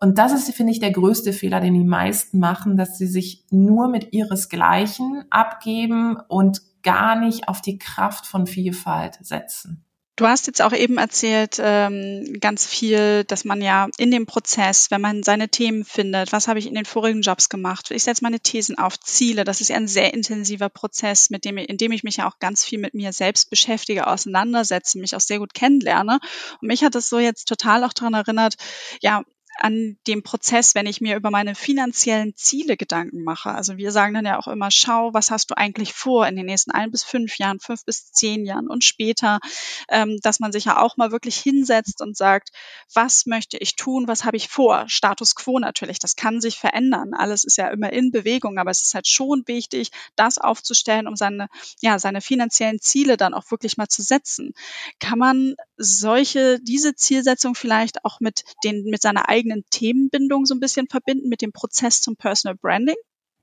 Und 0.00 0.18
das 0.18 0.32
ist, 0.32 0.54
finde 0.54 0.72
ich, 0.72 0.78
der 0.78 0.92
größte 0.92 1.32
Fehler, 1.32 1.60
den 1.60 1.74
die 1.74 1.84
meisten 1.84 2.38
machen, 2.38 2.76
dass 2.76 2.96
sie 2.96 3.08
sich 3.08 3.44
nur 3.50 3.88
mit 3.88 4.12
ihresgleichen 4.12 5.24
abgeben 5.30 6.16
und 6.28 6.62
gar 6.82 7.16
nicht 7.16 7.48
auf 7.48 7.60
die 7.60 7.78
Kraft 7.78 8.26
von 8.26 8.46
Vielfalt 8.46 9.18
setzen. 9.20 9.84
Du 10.18 10.26
hast 10.26 10.48
jetzt 10.48 10.60
auch 10.62 10.72
eben 10.72 10.98
erzählt, 10.98 11.60
ähm, 11.62 12.38
ganz 12.40 12.66
viel, 12.66 13.22
dass 13.22 13.44
man 13.44 13.62
ja 13.62 13.86
in 13.98 14.10
dem 14.10 14.26
Prozess, 14.26 14.90
wenn 14.90 15.00
man 15.00 15.22
seine 15.22 15.48
Themen 15.48 15.84
findet, 15.84 16.32
was 16.32 16.48
habe 16.48 16.58
ich 16.58 16.66
in 16.66 16.74
den 16.74 16.86
vorigen 16.86 17.22
Jobs 17.22 17.48
gemacht, 17.48 17.92
ich 17.92 18.02
setze 18.02 18.24
meine 18.24 18.40
Thesen 18.40 18.78
auf, 18.78 18.98
Ziele, 18.98 19.44
das 19.44 19.60
ist 19.60 19.68
ja 19.68 19.76
ein 19.76 19.86
sehr 19.86 20.12
intensiver 20.12 20.70
Prozess, 20.70 21.30
mit 21.30 21.44
dem, 21.44 21.56
in 21.56 21.76
dem 21.76 21.92
ich 21.92 22.02
mich 22.02 22.16
ja 22.16 22.28
auch 22.28 22.40
ganz 22.40 22.64
viel 22.64 22.80
mit 22.80 22.94
mir 22.94 23.12
selbst 23.12 23.48
beschäftige, 23.48 24.08
auseinandersetze, 24.08 24.98
mich 24.98 25.14
auch 25.14 25.20
sehr 25.20 25.38
gut 25.38 25.54
kennenlerne. 25.54 26.18
Und 26.60 26.66
mich 26.66 26.82
hat 26.82 26.96
es 26.96 27.08
so 27.08 27.20
jetzt 27.20 27.46
total 27.46 27.84
auch 27.84 27.92
daran 27.92 28.14
erinnert, 28.14 28.56
ja, 29.00 29.22
an 29.58 29.98
dem 30.06 30.22
Prozess, 30.22 30.74
wenn 30.74 30.86
ich 30.86 31.00
mir 31.00 31.16
über 31.16 31.30
meine 31.30 31.54
finanziellen 31.54 32.34
Ziele 32.36 32.76
Gedanken 32.76 33.24
mache. 33.24 33.50
Also 33.50 33.76
wir 33.76 33.90
sagen 33.90 34.14
dann 34.14 34.24
ja 34.24 34.38
auch 34.38 34.46
immer, 34.46 34.70
schau, 34.70 35.12
was 35.14 35.30
hast 35.30 35.50
du 35.50 35.56
eigentlich 35.56 35.92
vor 35.92 36.26
in 36.26 36.36
den 36.36 36.46
nächsten 36.46 36.70
ein 36.70 36.90
bis 36.90 37.02
fünf 37.02 37.38
Jahren, 37.38 37.58
fünf 37.58 37.84
bis 37.84 38.12
zehn 38.12 38.46
Jahren 38.46 38.68
und 38.68 38.84
später, 38.84 39.40
ähm, 39.88 40.18
dass 40.22 40.38
man 40.38 40.52
sich 40.52 40.66
ja 40.66 40.80
auch 40.80 40.96
mal 40.96 41.10
wirklich 41.10 41.36
hinsetzt 41.36 42.00
und 42.00 42.16
sagt, 42.16 42.50
was 42.94 43.26
möchte 43.26 43.58
ich 43.58 43.74
tun, 43.74 44.06
was 44.06 44.24
habe 44.24 44.36
ich 44.36 44.48
vor? 44.48 44.84
Status 44.88 45.34
quo 45.34 45.58
natürlich, 45.58 45.98
das 45.98 46.14
kann 46.14 46.40
sich 46.40 46.58
verändern. 46.58 47.14
Alles 47.14 47.44
ist 47.44 47.58
ja 47.58 47.68
immer 47.68 47.92
in 47.92 48.12
Bewegung, 48.12 48.58
aber 48.58 48.70
es 48.70 48.82
ist 48.82 48.94
halt 48.94 49.08
schon 49.08 49.42
wichtig, 49.46 49.90
das 50.14 50.38
aufzustellen, 50.38 51.08
um 51.08 51.16
seine, 51.16 51.48
ja, 51.80 51.98
seine 51.98 52.20
finanziellen 52.20 52.80
Ziele 52.80 53.16
dann 53.16 53.34
auch 53.34 53.50
wirklich 53.50 53.76
mal 53.76 53.88
zu 53.88 54.02
setzen. 54.02 54.52
Kann 55.00 55.18
man 55.18 55.56
solche, 55.78 56.60
diese 56.60 56.94
Zielsetzung 56.94 57.54
vielleicht 57.54 58.04
auch 58.04 58.20
mit 58.20 58.42
den, 58.64 58.84
mit 58.84 59.00
seiner 59.00 59.28
eigenen 59.28 59.64
Themenbindung 59.70 60.44
so 60.44 60.54
ein 60.54 60.60
bisschen 60.60 60.88
verbinden, 60.88 61.28
mit 61.28 61.40
dem 61.40 61.52
Prozess 61.52 62.00
zum 62.00 62.16
Personal 62.16 62.56
Branding? 62.56 62.96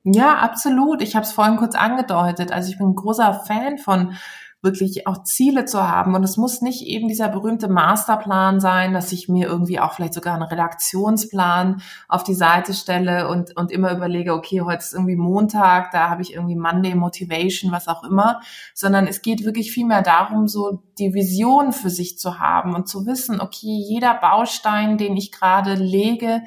Ja, 0.03 0.37
absolut. 0.37 1.01
Ich 1.01 1.15
habe 1.15 1.25
es 1.25 1.31
vorhin 1.31 1.57
kurz 1.57 1.73
angedeutet. 1.73 2.51
Also 2.51 2.69
ich 2.71 2.77
bin 2.77 2.89
ein 2.89 2.95
großer 2.95 3.33
Fan 3.47 3.79
von 3.79 4.15
wirklich 4.65 5.07
auch 5.07 5.23
Ziele 5.23 5.63
zu 5.63 5.87
haben. 5.87 6.13
Und 6.15 6.25
es 6.25 6.35
muss 6.35 6.61
nicht 6.61 6.85
eben 6.85 7.07
dieser 7.07 7.29
berühmte 7.29 7.69
Masterplan 7.69 8.59
sein, 8.59 8.93
dass 8.93 9.13
ich 9.13 9.29
mir 9.29 9.47
irgendwie 9.47 9.79
auch 9.79 9.93
vielleicht 9.93 10.13
sogar 10.13 10.33
einen 10.33 10.43
Redaktionsplan 10.43 11.81
auf 12.09 12.23
die 12.23 12.33
Seite 12.33 12.73
stelle 12.73 13.29
und, 13.29 13.55
und 13.55 13.71
immer 13.71 13.93
überlege, 13.93 14.33
okay, 14.33 14.59
heute 14.61 14.79
ist 14.79 14.93
irgendwie 14.93 15.15
Montag, 15.15 15.91
da 15.91 16.09
habe 16.09 16.21
ich 16.21 16.33
irgendwie 16.33 16.57
Monday 16.57 16.95
Motivation, 16.95 17.71
was 17.71 17.87
auch 17.87 18.03
immer, 18.03 18.41
sondern 18.73 19.07
es 19.07 19.21
geht 19.21 19.45
wirklich 19.45 19.71
vielmehr 19.71 20.01
darum, 20.01 20.49
so 20.49 20.83
die 20.99 21.13
Vision 21.13 21.71
für 21.71 21.89
sich 21.89 22.19
zu 22.19 22.39
haben 22.39 22.75
und 22.75 22.89
zu 22.89 23.05
wissen, 23.05 23.39
okay, 23.39 23.81
jeder 23.87 24.15
Baustein, 24.15 24.97
den 24.97 25.15
ich 25.15 25.31
gerade 25.31 25.75
lege, 25.75 26.41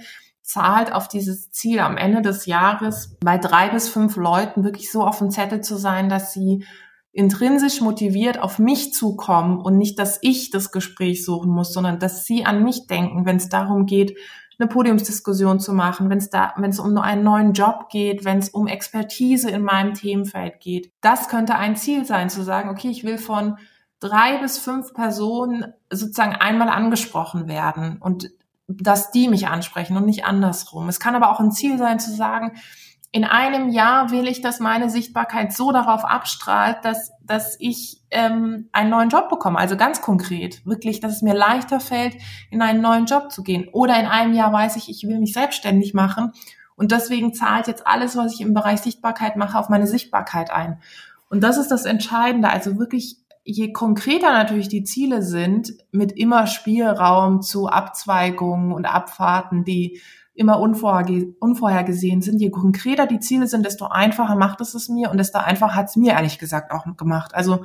zahlt 0.48 0.92
auf 0.94 1.08
dieses 1.08 1.50
Ziel 1.50 1.78
am 1.80 1.98
Ende 1.98 2.22
des 2.22 2.46
Jahres 2.46 3.16
bei 3.20 3.36
drei 3.36 3.68
bis 3.68 3.90
fünf 3.90 4.16
Leuten 4.16 4.64
wirklich 4.64 4.90
so 4.90 5.02
auf 5.02 5.18
dem 5.18 5.30
Zettel 5.30 5.60
zu 5.60 5.76
sein, 5.76 6.08
dass 6.08 6.32
sie 6.32 6.64
intrinsisch 7.12 7.80
motiviert 7.80 8.38
auf 8.38 8.58
mich 8.58 8.92
zukommen 8.92 9.58
und 9.58 9.78
nicht, 9.78 9.98
dass 9.98 10.18
ich 10.22 10.50
das 10.50 10.70
Gespräch 10.70 11.24
suchen 11.24 11.50
muss, 11.50 11.72
sondern 11.72 11.98
dass 11.98 12.24
sie 12.24 12.44
an 12.44 12.62
mich 12.62 12.86
denken, 12.86 13.26
wenn 13.26 13.36
es 13.36 13.48
darum 13.48 13.86
geht, 13.86 14.16
eine 14.58 14.68
Podiumsdiskussion 14.68 15.60
zu 15.60 15.72
machen, 15.72 16.10
wenn 16.10 16.18
es 16.18 16.30
da, 16.30 16.52
wenn 16.56 16.70
es 16.70 16.80
um 16.80 16.96
einen 16.98 17.22
neuen 17.22 17.52
Job 17.52 17.88
geht, 17.90 18.24
wenn 18.24 18.38
es 18.38 18.48
um 18.48 18.66
Expertise 18.66 19.50
in 19.50 19.62
meinem 19.62 19.94
Themenfeld 19.94 20.60
geht. 20.60 20.92
Das 21.00 21.28
könnte 21.28 21.54
ein 21.54 21.76
Ziel 21.76 22.04
sein, 22.04 22.28
zu 22.28 22.42
sagen, 22.42 22.70
okay, 22.70 22.88
ich 22.88 23.04
will 23.04 23.18
von 23.18 23.56
drei 24.00 24.38
bis 24.38 24.58
fünf 24.58 24.94
Personen 24.94 25.72
sozusagen 25.90 26.34
einmal 26.34 26.68
angesprochen 26.68 27.46
werden 27.46 27.98
und 28.00 28.30
dass 28.66 29.10
die 29.10 29.28
mich 29.28 29.48
ansprechen 29.48 29.96
und 29.96 30.06
nicht 30.06 30.24
andersrum. 30.24 30.88
Es 30.88 31.00
kann 31.00 31.14
aber 31.14 31.30
auch 31.30 31.40
ein 31.40 31.52
Ziel 31.52 31.78
sein 31.78 32.00
zu 32.00 32.14
sagen, 32.14 32.52
in 33.10 33.24
einem 33.24 33.70
Jahr 33.70 34.10
will 34.10 34.28
ich, 34.28 34.42
dass 34.42 34.60
meine 34.60 34.90
Sichtbarkeit 34.90 35.52
so 35.52 35.72
darauf 35.72 36.04
abstrahlt, 36.04 36.84
dass, 36.84 37.10
dass 37.22 37.56
ich 37.58 38.02
ähm, 38.10 38.68
einen 38.72 38.90
neuen 38.90 39.08
Job 39.08 39.30
bekomme. 39.30 39.58
Also 39.58 39.76
ganz 39.76 40.02
konkret, 40.02 40.64
wirklich, 40.66 41.00
dass 41.00 41.16
es 41.16 41.22
mir 41.22 41.34
leichter 41.34 41.80
fällt, 41.80 42.16
in 42.50 42.60
einen 42.60 42.82
neuen 42.82 43.06
Job 43.06 43.32
zu 43.32 43.42
gehen. 43.42 43.68
Oder 43.72 43.98
in 43.98 44.06
einem 44.06 44.34
Jahr 44.34 44.52
weiß 44.52 44.76
ich, 44.76 44.90
ich 44.90 45.08
will 45.08 45.18
mich 45.18 45.32
selbstständig 45.32 45.94
machen 45.94 46.32
und 46.76 46.92
deswegen 46.92 47.32
zahlt 47.32 47.66
jetzt 47.66 47.86
alles, 47.86 48.16
was 48.16 48.34
ich 48.34 48.40
im 48.42 48.54
Bereich 48.54 48.80
Sichtbarkeit 48.80 49.36
mache, 49.36 49.58
auf 49.58 49.68
meine 49.70 49.86
Sichtbarkeit 49.86 50.50
ein. 50.50 50.80
Und 51.30 51.42
das 51.42 51.56
ist 51.56 51.70
das 51.70 51.86
Entscheidende. 51.86 52.50
Also 52.50 52.78
wirklich, 52.78 53.16
je 53.42 53.72
konkreter 53.72 54.32
natürlich 54.32 54.68
die 54.68 54.84
Ziele 54.84 55.22
sind, 55.22 55.72
mit 55.92 56.12
immer 56.12 56.46
Spielraum 56.46 57.40
zu 57.40 57.68
Abzweigungen 57.68 58.72
und 58.72 58.84
Abfahrten, 58.84 59.64
die 59.64 60.00
immer 60.38 60.60
unvorherge 60.60 61.34
unvorhergesehen 61.40 62.22
sind. 62.22 62.40
Je 62.40 62.50
konkreter 62.50 63.06
die 63.06 63.20
Ziele 63.20 63.46
sind, 63.46 63.66
desto 63.66 63.86
einfacher 63.86 64.36
macht 64.36 64.60
es 64.60 64.74
es 64.74 64.88
mir 64.88 65.10
und 65.10 65.18
desto 65.18 65.38
einfacher 65.38 65.74
hat 65.74 65.88
es 65.88 65.96
mir 65.96 66.12
ehrlich 66.12 66.38
gesagt 66.38 66.70
auch 66.70 66.84
gemacht. 66.96 67.34
Also 67.34 67.64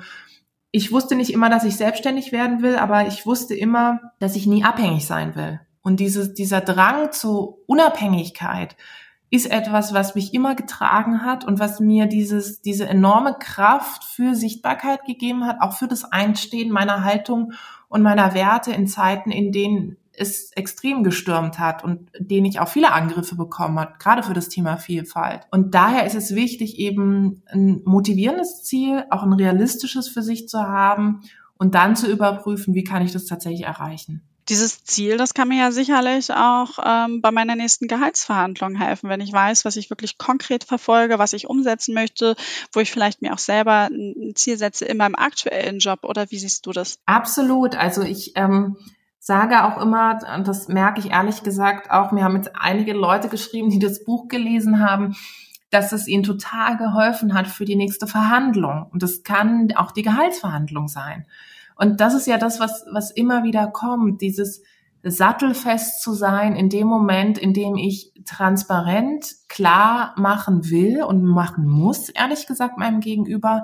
ich 0.71 0.91
wusste 0.91 1.15
nicht 1.15 1.31
immer, 1.31 1.49
dass 1.49 1.63
ich 1.63 1.77
selbstständig 1.77 2.31
werden 2.31 2.61
will, 2.63 2.77
aber 2.77 3.07
ich 3.07 3.25
wusste 3.25 3.53
immer, 3.53 3.99
dass 4.19 4.35
ich 4.35 4.47
nie 4.47 4.63
abhängig 4.63 5.05
sein 5.05 5.35
will. 5.35 5.59
Und 5.83 5.99
dieses, 5.99 6.33
dieser 6.33 6.61
Drang 6.61 7.11
zur 7.11 7.59
Unabhängigkeit 7.67 8.75
ist 9.29 9.51
etwas, 9.51 9.93
was 9.93 10.15
mich 10.15 10.33
immer 10.33 10.55
getragen 10.55 11.23
hat 11.23 11.43
und 11.45 11.59
was 11.59 11.79
mir 11.79 12.05
dieses, 12.05 12.61
diese 12.61 12.87
enorme 12.87 13.35
Kraft 13.37 14.03
für 14.03 14.35
Sichtbarkeit 14.35 15.05
gegeben 15.05 15.45
hat, 15.45 15.57
auch 15.59 15.73
für 15.73 15.87
das 15.87 16.05
Einstehen 16.05 16.71
meiner 16.71 17.03
Haltung 17.03 17.53
und 17.87 18.01
meiner 18.01 18.33
Werte 18.33 18.71
in 18.71 18.87
Zeiten, 18.87 19.31
in 19.31 19.51
denen 19.51 19.97
es 20.15 20.51
extrem 20.51 21.03
gestürmt 21.03 21.59
hat 21.59 21.83
und 21.83 22.09
den 22.19 22.45
ich 22.45 22.59
auch 22.59 22.67
viele 22.67 22.91
Angriffe 22.91 23.35
bekommen 23.35 23.79
hat, 23.79 23.99
gerade 23.99 24.23
für 24.23 24.33
das 24.33 24.49
Thema 24.49 24.77
Vielfalt. 24.77 25.41
Und 25.51 25.73
daher 25.73 26.05
ist 26.05 26.15
es 26.15 26.35
wichtig, 26.35 26.77
eben 26.77 27.43
ein 27.51 27.81
motivierendes 27.85 28.63
Ziel, 28.63 29.05
auch 29.09 29.23
ein 29.23 29.33
realistisches 29.33 30.07
für 30.07 30.21
sich 30.21 30.47
zu 30.47 30.59
haben 30.59 31.21
und 31.57 31.75
dann 31.75 31.95
zu 31.95 32.11
überprüfen, 32.11 32.73
wie 32.73 32.83
kann 32.83 33.03
ich 33.03 33.11
das 33.11 33.25
tatsächlich 33.25 33.63
erreichen. 33.63 34.21
Dieses 34.49 34.83
Ziel, 34.83 35.15
das 35.15 35.33
kann 35.33 35.47
mir 35.47 35.57
ja 35.57 35.71
sicherlich 35.71 36.33
auch 36.33 36.77
ähm, 36.83 37.21
bei 37.21 37.31
meiner 37.31 37.55
nächsten 37.55 37.87
Gehaltsverhandlung 37.87 38.75
helfen, 38.75 39.09
wenn 39.09 39.21
ich 39.21 39.31
weiß, 39.31 39.63
was 39.63 39.77
ich 39.77 39.89
wirklich 39.89 40.17
konkret 40.17 40.65
verfolge, 40.65 41.17
was 41.17 41.31
ich 41.31 41.47
umsetzen 41.47 41.93
möchte, 41.93 42.35
wo 42.73 42.81
ich 42.81 42.91
vielleicht 42.91 43.21
mir 43.21 43.33
auch 43.33 43.39
selber 43.39 43.87
ein 43.89 44.33
Ziel 44.35 44.57
setze 44.57 44.83
in 44.83 44.97
meinem 44.97 45.15
aktuellen 45.15 45.79
Job. 45.79 45.99
Oder 46.03 46.29
wie 46.29 46.39
siehst 46.39 46.65
du 46.65 46.73
das? 46.73 46.99
Absolut. 47.05 47.75
Also 47.75 48.01
ich 48.01 48.33
ähm, 48.35 48.75
sage 49.25 49.63
auch 49.63 49.81
immer, 49.81 50.19
und 50.35 50.49
das 50.49 50.67
merke 50.67 50.99
ich 50.99 51.11
ehrlich 51.11 51.43
gesagt 51.43 51.89
auch, 51.89 52.11
mir 52.11 52.25
haben 52.25 52.35
jetzt 52.35 52.51
einige 52.59 52.91
Leute 52.91 53.29
geschrieben, 53.29 53.69
die 53.69 53.79
das 53.79 54.03
Buch 54.03 54.27
gelesen 54.27 54.85
haben, 54.85 55.15
dass 55.69 55.93
es 55.93 56.09
ihnen 56.09 56.23
total 56.23 56.75
geholfen 56.75 57.33
hat 57.33 57.47
für 57.47 57.63
die 57.63 57.77
nächste 57.77 58.05
Verhandlung. 58.05 58.87
Und 58.91 59.01
das 59.01 59.23
kann 59.23 59.69
auch 59.77 59.91
die 59.91 60.01
Gehaltsverhandlung 60.01 60.89
sein. 60.89 61.25
Und 61.77 62.01
das 62.01 62.13
ist 62.13 62.27
ja 62.27 62.37
das, 62.37 62.59
was, 62.59 62.85
was 62.91 63.11
immer 63.11 63.45
wieder 63.45 63.67
kommt, 63.67 64.21
dieses 64.21 64.61
sattelfest 65.03 66.01
zu 66.01 66.13
sein 66.13 66.57
in 66.57 66.67
dem 66.67 66.87
Moment, 66.87 67.37
in 67.37 67.53
dem 67.53 67.77
ich 67.77 68.11
transparent 68.25 69.35
klar 69.47 70.13
machen 70.17 70.69
will 70.69 71.01
und 71.01 71.23
machen 71.23 71.65
muss, 71.65 72.09
ehrlich 72.09 72.45
gesagt, 72.45 72.77
meinem 72.77 72.99
Gegenüber, 72.99 73.63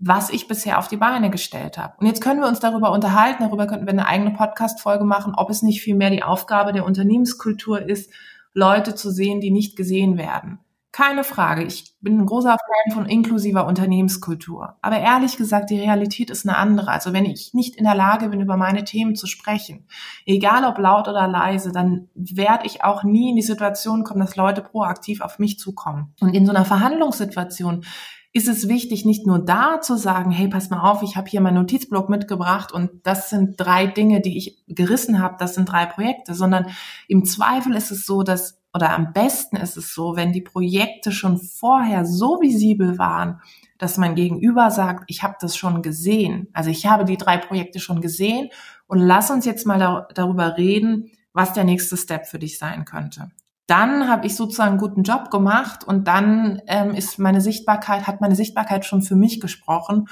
was 0.00 0.30
ich 0.30 0.48
bisher 0.48 0.78
auf 0.78 0.88
die 0.88 0.96
Beine 0.96 1.30
gestellt 1.30 1.76
habe. 1.76 1.94
Und 1.98 2.06
jetzt 2.06 2.22
können 2.22 2.40
wir 2.40 2.48
uns 2.48 2.58
darüber 2.58 2.90
unterhalten, 2.90 3.44
darüber 3.44 3.66
könnten 3.66 3.84
wir 3.84 3.92
eine 3.92 4.06
eigene 4.06 4.30
Podcast-Folge 4.30 5.04
machen, 5.04 5.34
ob 5.36 5.50
es 5.50 5.62
nicht 5.62 5.82
vielmehr 5.82 6.10
die 6.10 6.22
Aufgabe 6.22 6.72
der 6.72 6.86
Unternehmenskultur 6.86 7.86
ist, 7.86 8.10
Leute 8.54 8.94
zu 8.94 9.10
sehen, 9.10 9.40
die 9.40 9.50
nicht 9.50 9.76
gesehen 9.76 10.16
werden. 10.16 10.58
Keine 10.92 11.22
Frage. 11.22 11.62
Ich 11.62 11.94
bin 12.00 12.18
ein 12.18 12.26
großer 12.26 12.56
Fan 12.56 12.94
von 12.94 13.06
inklusiver 13.06 13.66
Unternehmenskultur. 13.66 14.76
Aber 14.82 14.98
ehrlich 14.98 15.36
gesagt, 15.36 15.70
die 15.70 15.78
Realität 15.78 16.30
ist 16.30 16.48
eine 16.48 16.56
andere. 16.56 16.90
Also 16.90 17.12
wenn 17.12 17.26
ich 17.26 17.54
nicht 17.54 17.76
in 17.76 17.84
der 17.84 17.94
Lage 17.94 18.30
bin, 18.30 18.40
über 18.40 18.56
meine 18.56 18.82
Themen 18.82 19.14
zu 19.14 19.28
sprechen, 19.28 19.86
egal 20.26 20.64
ob 20.64 20.78
laut 20.78 21.06
oder 21.06 21.28
leise, 21.28 21.70
dann 21.70 22.08
werde 22.14 22.66
ich 22.66 22.82
auch 22.82 23.04
nie 23.04 23.30
in 23.30 23.36
die 23.36 23.42
Situation 23.42 24.02
kommen, 24.02 24.18
dass 24.20 24.34
Leute 24.34 24.62
proaktiv 24.62 25.20
auf 25.20 25.38
mich 25.38 25.60
zukommen. 25.60 26.12
Und 26.20 26.34
in 26.34 26.44
so 26.44 26.50
einer 26.50 26.64
Verhandlungssituation 26.64 27.84
ist 28.32 28.48
es 28.48 28.68
wichtig, 28.68 29.04
nicht 29.04 29.26
nur 29.26 29.40
da 29.40 29.80
zu 29.80 29.96
sagen, 29.96 30.30
hey, 30.30 30.48
pass 30.48 30.70
mal 30.70 30.88
auf, 30.88 31.02
ich 31.02 31.16
habe 31.16 31.28
hier 31.28 31.40
meinen 31.40 31.56
Notizblock 31.56 32.08
mitgebracht 32.08 32.70
und 32.70 32.90
das 33.02 33.28
sind 33.28 33.54
drei 33.56 33.86
Dinge, 33.86 34.20
die 34.20 34.38
ich 34.38 34.62
gerissen 34.68 35.20
habe, 35.20 35.36
das 35.38 35.54
sind 35.54 35.68
drei 35.68 35.86
Projekte, 35.86 36.34
sondern 36.34 36.66
im 37.08 37.24
Zweifel 37.24 37.74
ist 37.74 37.90
es 37.90 38.06
so, 38.06 38.22
dass, 38.22 38.60
oder 38.72 38.90
am 38.90 39.12
besten 39.12 39.56
ist 39.56 39.76
es 39.76 39.94
so, 39.94 40.14
wenn 40.14 40.32
die 40.32 40.42
Projekte 40.42 41.10
schon 41.10 41.38
vorher 41.38 42.06
so 42.06 42.40
visibel 42.40 42.98
waren, 42.98 43.40
dass 43.78 43.98
mein 43.98 44.14
Gegenüber 44.14 44.70
sagt, 44.70 45.04
ich 45.08 45.24
habe 45.24 45.34
das 45.40 45.56
schon 45.56 45.82
gesehen. 45.82 46.48
Also 46.52 46.70
ich 46.70 46.86
habe 46.86 47.04
die 47.04 47.16
drei 47.16 47.36
Projekte 47.38 47.80
schon 47.80 48.00
gesehen 48.00 48.50
und 48.86 49.00
lass 49.00 49.30
uns 49.30 49.44
jetzt 49.44 49.66
mal 49.66 49.78
da, 49.78 50.06
darüber 50.14 50.56
reden, 50.56 51.10
was 51.32 51.52
der 51.52 51.64
nächste 51.64 51.96
Step 51.96 52.26
für 52.26 52.38
dich 52.38 52.58
sein 52.58 52.84
könnte 52.84 53.32
dann 53.70 54.08
habe 54.08 54.26
ich 54.26 54.34
sozusagen 54.34 54.70
einen 54.70 54.78
guten 54.78 55.02
Job 55.02 55.30
gemacht 55.30 55.84
und 55.84 56.08
dann 56.08 56.60
ähm, 56.66 56.94
ist 56.94 57.18
meine 57.18 57.40
Sichtbarkeit, 57.40 58.06
hat 58.06 58.20
meine 58.20 58.34
Sichtbarkeit 58.34 58.84
schon 58.84 59.02
für 59.02 59.16
mich 59.16 59.40
gesprochen, 59.40 60.08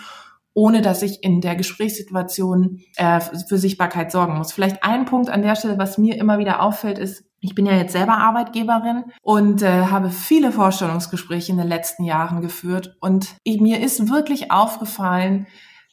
ohne 0.55 0.81
dass 0.81 1.03
ich 1.03 1.23
in 1.23 1.40
der 1.40 1.57
Gesprächssituation 1.57 2.81
äh, 2.97 3.21
für 3.21 3.59
Sichtbarkeit 3.59 4.12
sorgen 4.12 4.37
muss. 4.38 4.53
Vielleicht 4.53 4.83
ein 4.83 5.05
Punkt 5.05 5.29
an 5.29 5.42
der 5.42 5.57
Stelle, 5.57 5.79
was 5.79 5.99
mir 5.99 6.16
immer 6.16 6.38
wieder 6.38 6.62
auffällt, 6.62 6.99
ist, 6.99 7.25
ich 7.40 7.55
bin 7.55 7.66
ja 7.66 7.75
jetzt 7.75 7.92
selber 7.92 8.18
Arbeitgeberin 8.18 9.05
und 9.23 9.62
äh, 9.62 9.87
habe 9.87 10.11
viele 10.11 10.51
Vorstellungsgespräche 10.51 11.53
in 11.53 11.59
den 11.59 11.68
letzten 11.68 12.05
Jahren 12.05 12.40
geführt 12.40 12.97
und 13.01 13.37
mir 13.44 13.81
ist 13.81 14.09
wirklich 14.11 14.51
aufgefallen, 14.51 15.47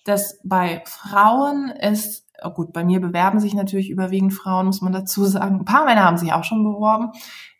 dass 0.05 0.39
bei 0.43 0.81
Frauen 0.85 1.71
es 1.79 2.24
oh 2.43 2.51
gut, 2.51 2.73
bei 2.73 2.83
mir 2.83 2.99
bewerben 2.99 3.39
sich 3.39 3.53
natürlich 3.53 3.89
überwiegend 3.89 4.33
Frauen, 4.33 4.67
muss 4.67 4.81
man 4.81 4.93
dazu 4.93 5.25
sagen. 5.25 5.59
Ein 5.59 5.65
paar 5.65 5.85
Männer 5.85 6.03
haben 6.03 6.17
sich 6.17 6.33
auch 6.33 6.43
schon 6.43 6.63
beworben. 6.63 7.11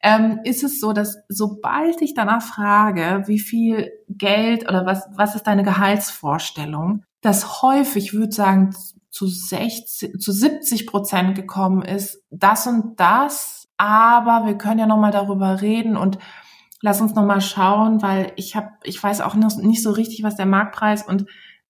Ähm, 0.02 0.40
ist 0.44 0.64
es 0.64 0.80
so, 0.80 0.94
dass 0.94 1.18
sobald 1.30 2.02
ich 2.02 2.14
danach 2.14 2.44
frage, 2.44 3.24
wie 3.28 3.40
viel 3.40 3.92
Geld 4.08 4.68
oder 4.70 4.86
was, 4.86 5.08
was 5.16 5.36
ist 5.36 5.48
deine 5.48 5.64
Gehaltsvorstellung, 5.64 7.04
dass 7.22 7.62
häufig, 7.62 8.06
ich 8.06 8.14
würde 8.14 8.34
sagen, 8.34 8.76
zu 9.10 9.28
60, 9.28 10.20
zu 10.20 10.32
70 10.32 10.88
Prozent 10.88 11.36
gekommen 11.36 11.82
ist, 11.82 12.22
das 12.30 12.68
und 12.68 13.00
das 13.00 13.66
aber 13.78 14.46
wir 14.46 14.58
können 14.58 14.80
ja 14.80 14.86
noch 14.86 14.98
mal 14.98 15.12
darüber 15.12 15.62
reden 15.62 15.98
und 15.98 16.18
lass 16.82 17.02
uns 17.02 17.16
noch 17.16 17.26
mal 17.26 17.42
schauen, 17.42 18.02
weil 18.02 18.32
ich 18.36 18.56
habe, 18.56 18.70
ich 18.84 19.02
weiß 19.02 19.22
auch 19.22 19.36
nicht 19.36 19.84
so 19.84 19.92
richtig, 19.92 20.24
was 20.24 20.36
der 20.36 20.46
Marktpreis 20.46 21.04
und 21.04 21.26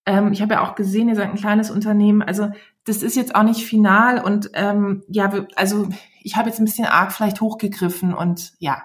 ähm, 0.06 0.32
ich 0.32 0.42
habe 0.42 0.56
ja 0.56 0.64
auch 0.64 0.76
gesehen, 0.76 1.10
ihr 1.10 1.16
seid 1.16 1.30
ein 1.30 1.36
kleines 1.36 1.72
Unternehmen, 1.72 2.22
also 2.22 2.50
das 2.86 3.02
ist 3.04 3.16
jetzt 3.16 3.36
auch 3.36 3.44
nicht 3.44 3.66
final 3.66 4.24
und 4.24 4.52
ähm, 4.54 5.04
ja, 5.08 5.32
also 5.56 5.90
ich 6.22 6.36
habe 6.36 6.50
jetzt 6.50 6.60
ein 6.60 6.66
bisschen 6.66 6.86
arg 6.86 7.12
vielleicht 7.12 7.42
hochgegriffen 7.42 8.14
und 8.14 8.54
ja. 8.60 8.84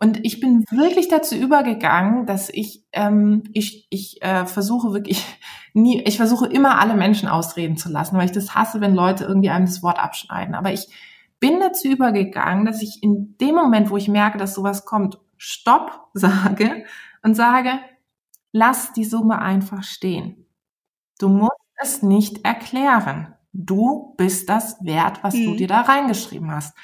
Und 0.00 0.24
ich 0.24 0.38
bin 0.38 0.64
wirklich 0.70 1.08
dazu 1.08 1.34
übergegangen, 1.34 2.24
dass 2.24 2.50
ich 2.50 2.84
ähm, 2.92 3.42
ich 3.52 3.88
ich 3.90 4.22
äh, 4.22 4.46
versuche 4.46 4.92
wirklich 4.92 5.24
nie, 5.74 6.00
ich 6.02 6.16
versuche 6.16 6.46
immer 6.46 6.80
alle 6.80 6.94
Menschen 6.94 7.28
ausreden 7.28 7.76
zu 7.76 7.90
lassen, 7.90 8.16
weil 8.16 8.26
ich 8.26 8.32
das 8.32 8.54
hasse, 8.54 8.80
wenn 8.80 8.94
Leute 8.94 9.24
irgendwie 9.24 9.50
einem 9.50 9.66
das 9.66 9.82
Wort 9.82 9.98
abschneiden. 9.98 10.54
Aber 10.54 10.72
ich 10.72 10.86
bin 11.40 11.58
dazu 11.60 11.88
übergegangen, 11.88 12.64
dass 12.64 12.82
ich 12.82 13.02
in 13.02 13.36
dem 13.38 13.56
Moment, 13.56 13.90
wo 13.90 13.96
ich 13.96 14.08
merke, 14.08 14.38
dass 14.38 14.54
sowas 14.54 14.84
kommt, 14.84 15.18
Stopp 15.36 16.08
sage 16.14 16.84
und 17.22 17.34
sage, 17.34 17.72
lass 18.52 18.92
die 18.92 19.04
Summe 19.04 19.40
einfach 19.40 19.82
stehen. 19.82 20.46
Du 21.18 21.28
musst 21.28 21.67
es 21.80 22.02
nicht 22.02 22.44
erklären. 22.44 23.34
Du 23.52 24.14
bist 24.16 24.48
das 24.48 24.76
wert, 24.84 25.22
was 25.22 25.34
mhm. 25.34 25.44
du 25.44 25.56
dir 25.56 25.68
da 25.68 25.80
reingeschrieben 25.82 26.50
hast. 26.50 26.76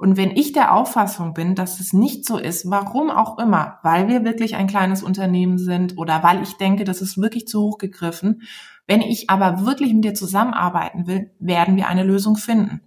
Und 0.00 0.16
wenn 0.16 0.30
ich 0.30 0.52
der 0.52 0.74
Auffassung 0.74 1.34
bin, 1.34 1.54
dass 1.54 1.78
es 1.78 1.92
nicht 1.92 2.24
so 2.24 2.38
ist, 2.38 2.70
warum 2.70 3.10
auch 3.10 3.38
immer, 3.38 3.78
weil 3.82 4.08
wir 4.08 4.24
wirklich 4.24 4.56
ein 4.56 4.66
kleines 4.66 5.02
Unternehmen 5.02 5.58
sind 5.58 5.98
oder 5.98 6.22
weil 6.22 6.42
ich 6.42 6.56
denke, 6.56 6.84
das 6.84 7.02
ist 7.02 7.18
wirklich 7.18 7.46
zu 7.46 7.60
hoch 7.60 7.76
gegriffen, 7.76 8.42
wenn 8.86 9.02
ich 9.02 9.28
aber 9.28 9.66
wirklich 9.66 9.92
mit 9.92 10.04
dir 10.04 10.14
zusammenarbeiten 10.14 11.06
will, 11.06 11.30
werden 11.38 11.76
wir 11.76 11.86
eine 11.86 12.02
Lösung 12.02 12.36
finden. 12.36 12.80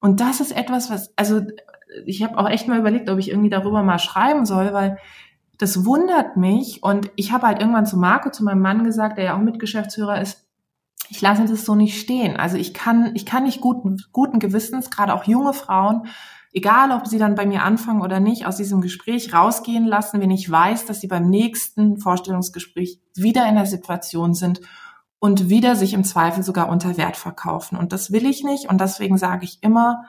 Und 0.00 0.20
das 0.20 0.40
ist 0.40 0.56
etwas, 0.56 0.90
was, 0.90 1.12
also 1.16 1.42
ich 2.06 2.22
habe 2.22 2.38
auch 2.38 2.48
echt 2.48 2.66
mal 2.66 2.78
überlegt, 2.78 3.10
ob 3.10 3.18
ich 3.18 3.30
irgendwie 3.30 3.50
darüber 3.50 3.82
mal 3.82 3.98
schreiben 3.98 4.46
soll, 4.46 4.72
weil 4.72 4.98
das 5.58 5.84
wundert 5.84 6.36
mich. 6.36 6.82
Und 6.82 7.10
ich 7.16 7.32
habe 7.32 7.46
halt 7.46 7.60
irgendwann 7.60 7.86
zu 7.86 7.96
Marco, 7.96 8.30
zu 8.30 8.42
meinem 8.42 8.62
Mann 8.62 8.84
gesagt, 8.84 9.18
der 9.18 9.24
ja 9.24 9.36
auch 9.36 9.40
Mitgeschäftsführer 9.40 10.20
ist, 10.20 10.43
ich 11.14 11.20
lasse 11.20 11.44
das 11.44 11.64
so 11.64 11.76
nicht 11.76 12.00
stehen. 12.00 12.36
Also 12.36 12.56
ich 12.56 12.74
kann, 12.74 13.12
ich 13.14 13.24
kann 13.24 13.44
nicht 13.44 13.60
guten, 13.60 14.02
guten 14.10 14.40
Gewissens, 14.40 14.90
gerade 14.90 15.14
auch 15.14 15.22
junge 15.24 15.52
Frauen, 15.52 16.08
egal 16.52 16.90
ob 16.90 17.06
sie 17.06 17.18
dann 17.18 17.36
bei 17.36 17.46
mir 17.46 17.62
anfangen 17.62 18.02
oder 18.02 18.18
nicht, 18.18 18.46
aus 18.46 18.56
diesem 18.56 18.80
Gespräch 18.80 19.32
rausgehen 19.32 19.84
lassen, 19.84 20.20
wenn 20.20 20.32
ich 20.32 20.50
weiß, 20.50 20.86
dass 20.86 21.00
sie 21.00 21.06
beim 21.06 21.30
nächsten 21.30 21.98
Vorstellungsgespräch 21.98 23.00
wieder 23.14 23.48
in 23.48 23.54
der 23.54 23.66
Situation 23.66 24.34
sind 24.34 24.60
und 25.20 25.48
wieder 25.48 25.76
sich 25.76 25.94
im 25.94 26.02
Zweifel 26.02 26.42
sogar 26.42 26.68
unter 26.68 26.96
Wert 26.96 27.16
verkaufen. 27.16 27.78
Und 27.78 27.92
das 27.92 28.10
will 28.10 28.26
ich 28.26 28.42
nicht. 28.42 28.68
Und 28.68 28.80
deswegen 28.80 29.16
sage 29.16 29.44
ich 29.44 29.62
immer, 29.62 30.06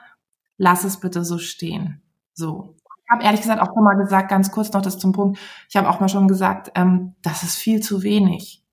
lass 0.58 0.82
es 0.82 0.98
bitte 0.98 1.24
so 1.24 1.38
stehen. 1.38 2.02
So. 2.34 2.74
Ich 3.04 3.12
habe 3.12 3.22
ehrlich 3.22 3.42
gesagt 3.42 3.62
auch 3.62 3.72
schon 3.72 3.84
mal 3.84 3.94
gesagt, 3.94 4.28
ganz 4.28 4.50
kurz 4.50 4.72
noch 4.72 4.82
das 4.82 4.98
zum 4.98 5.12
Punkt, 5.12 5.38
ich 5.68 5.76
habe 5.76 5.88
auch 5.88 6.00
mal 6.00 6.08
schon 6.08 6.26
gesagt, 6.26 6.72
ähm, 6.74 7.14
das 7.22 7.44
ist 7.44 7.54
viel 7.54 7.80
zu 7.80 8.02
wenig. 8.02 8.65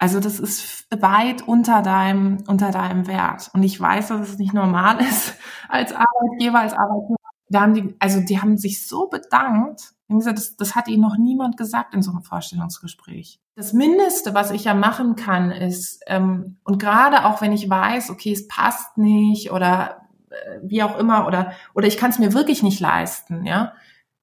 Also 0.00 0.18
das 0.18 0.40
ist 0.40 0.86
weit 0.90 1.46
unter 1.46 1.82
deinem, 1.82 2.38
unter 2.46 2.70
deinem 2.70 3.06
Wert. 3.06 3.50
Und 3.52 3.62
ich 3.62 3.78
weiß, 3.78 4.08
dass 4.08 4.30
es 4.30 4.38
nicht 4.38 4.54
normal 4.54 4.98
ist 5.08 5.34
als 5.68 5.92
Arbeitgeber, 5.92 6.60
als 6.60 6.72
Arbeitgeber. 6.72 7.16
Da 7.50 7.60
haben 7.60 7.74
die, 7.74 7.94
also 7.98 8.20
die 8.20 8.40
haben 8.40 8.56
sich 8.56 8.86
so 8.86 9.08
bedankt. 9.08 9.92
Die 10.08 10.14
haben 10.14 10.18
gesagt, 10.20 10.38
das, 10.38 10.56
das 10.56 10.74
hat 10.74 10.88
ihnen 10.88 11.02
noch 11.02 11.18
niemand 11.18 11.58
gesagt 11.58 11.92
in 11.94 12.00
so 12.00 12.12
einem 12.12 12.22
Vorstellungsgespräch. 12.22 13.40
Das 13.56 13.74
Mindeste, 13.74 14.32
was 14.32 14.52
ich 14.52 14.64
ja 14.64 14.72
machen 14.72 15.16
kann, 15.16 15.50
ist, 15.50 16.02
ähm, 16.06 16.56
und 16.64 16.78
gerade 16.78 17.26
auch 17.26 17.42
wenn 17.42 17.52
ich 17.52 17.68
weiß, 17.68 18.08
okay, 18.08 18.32
es 18.32 18.48
passt 18.48 18.96
nicht 18.96 19.52
oder 19.52 20.00
äh, 20.30 20.60
wie 20.62 20.82
auch 20.82 20.98
immer, 20.98 21.26
oder, 21.26 21.52
oder 21.74 21.88
ich 21.88 21.98
kann 21.98 22.10
es 22.10 22.18
mir 22.18 22.32
wirklich 22.32 22.62
nicht 22.62 22.80
leisten, 22.80 23.44
ja, 23.44 23.74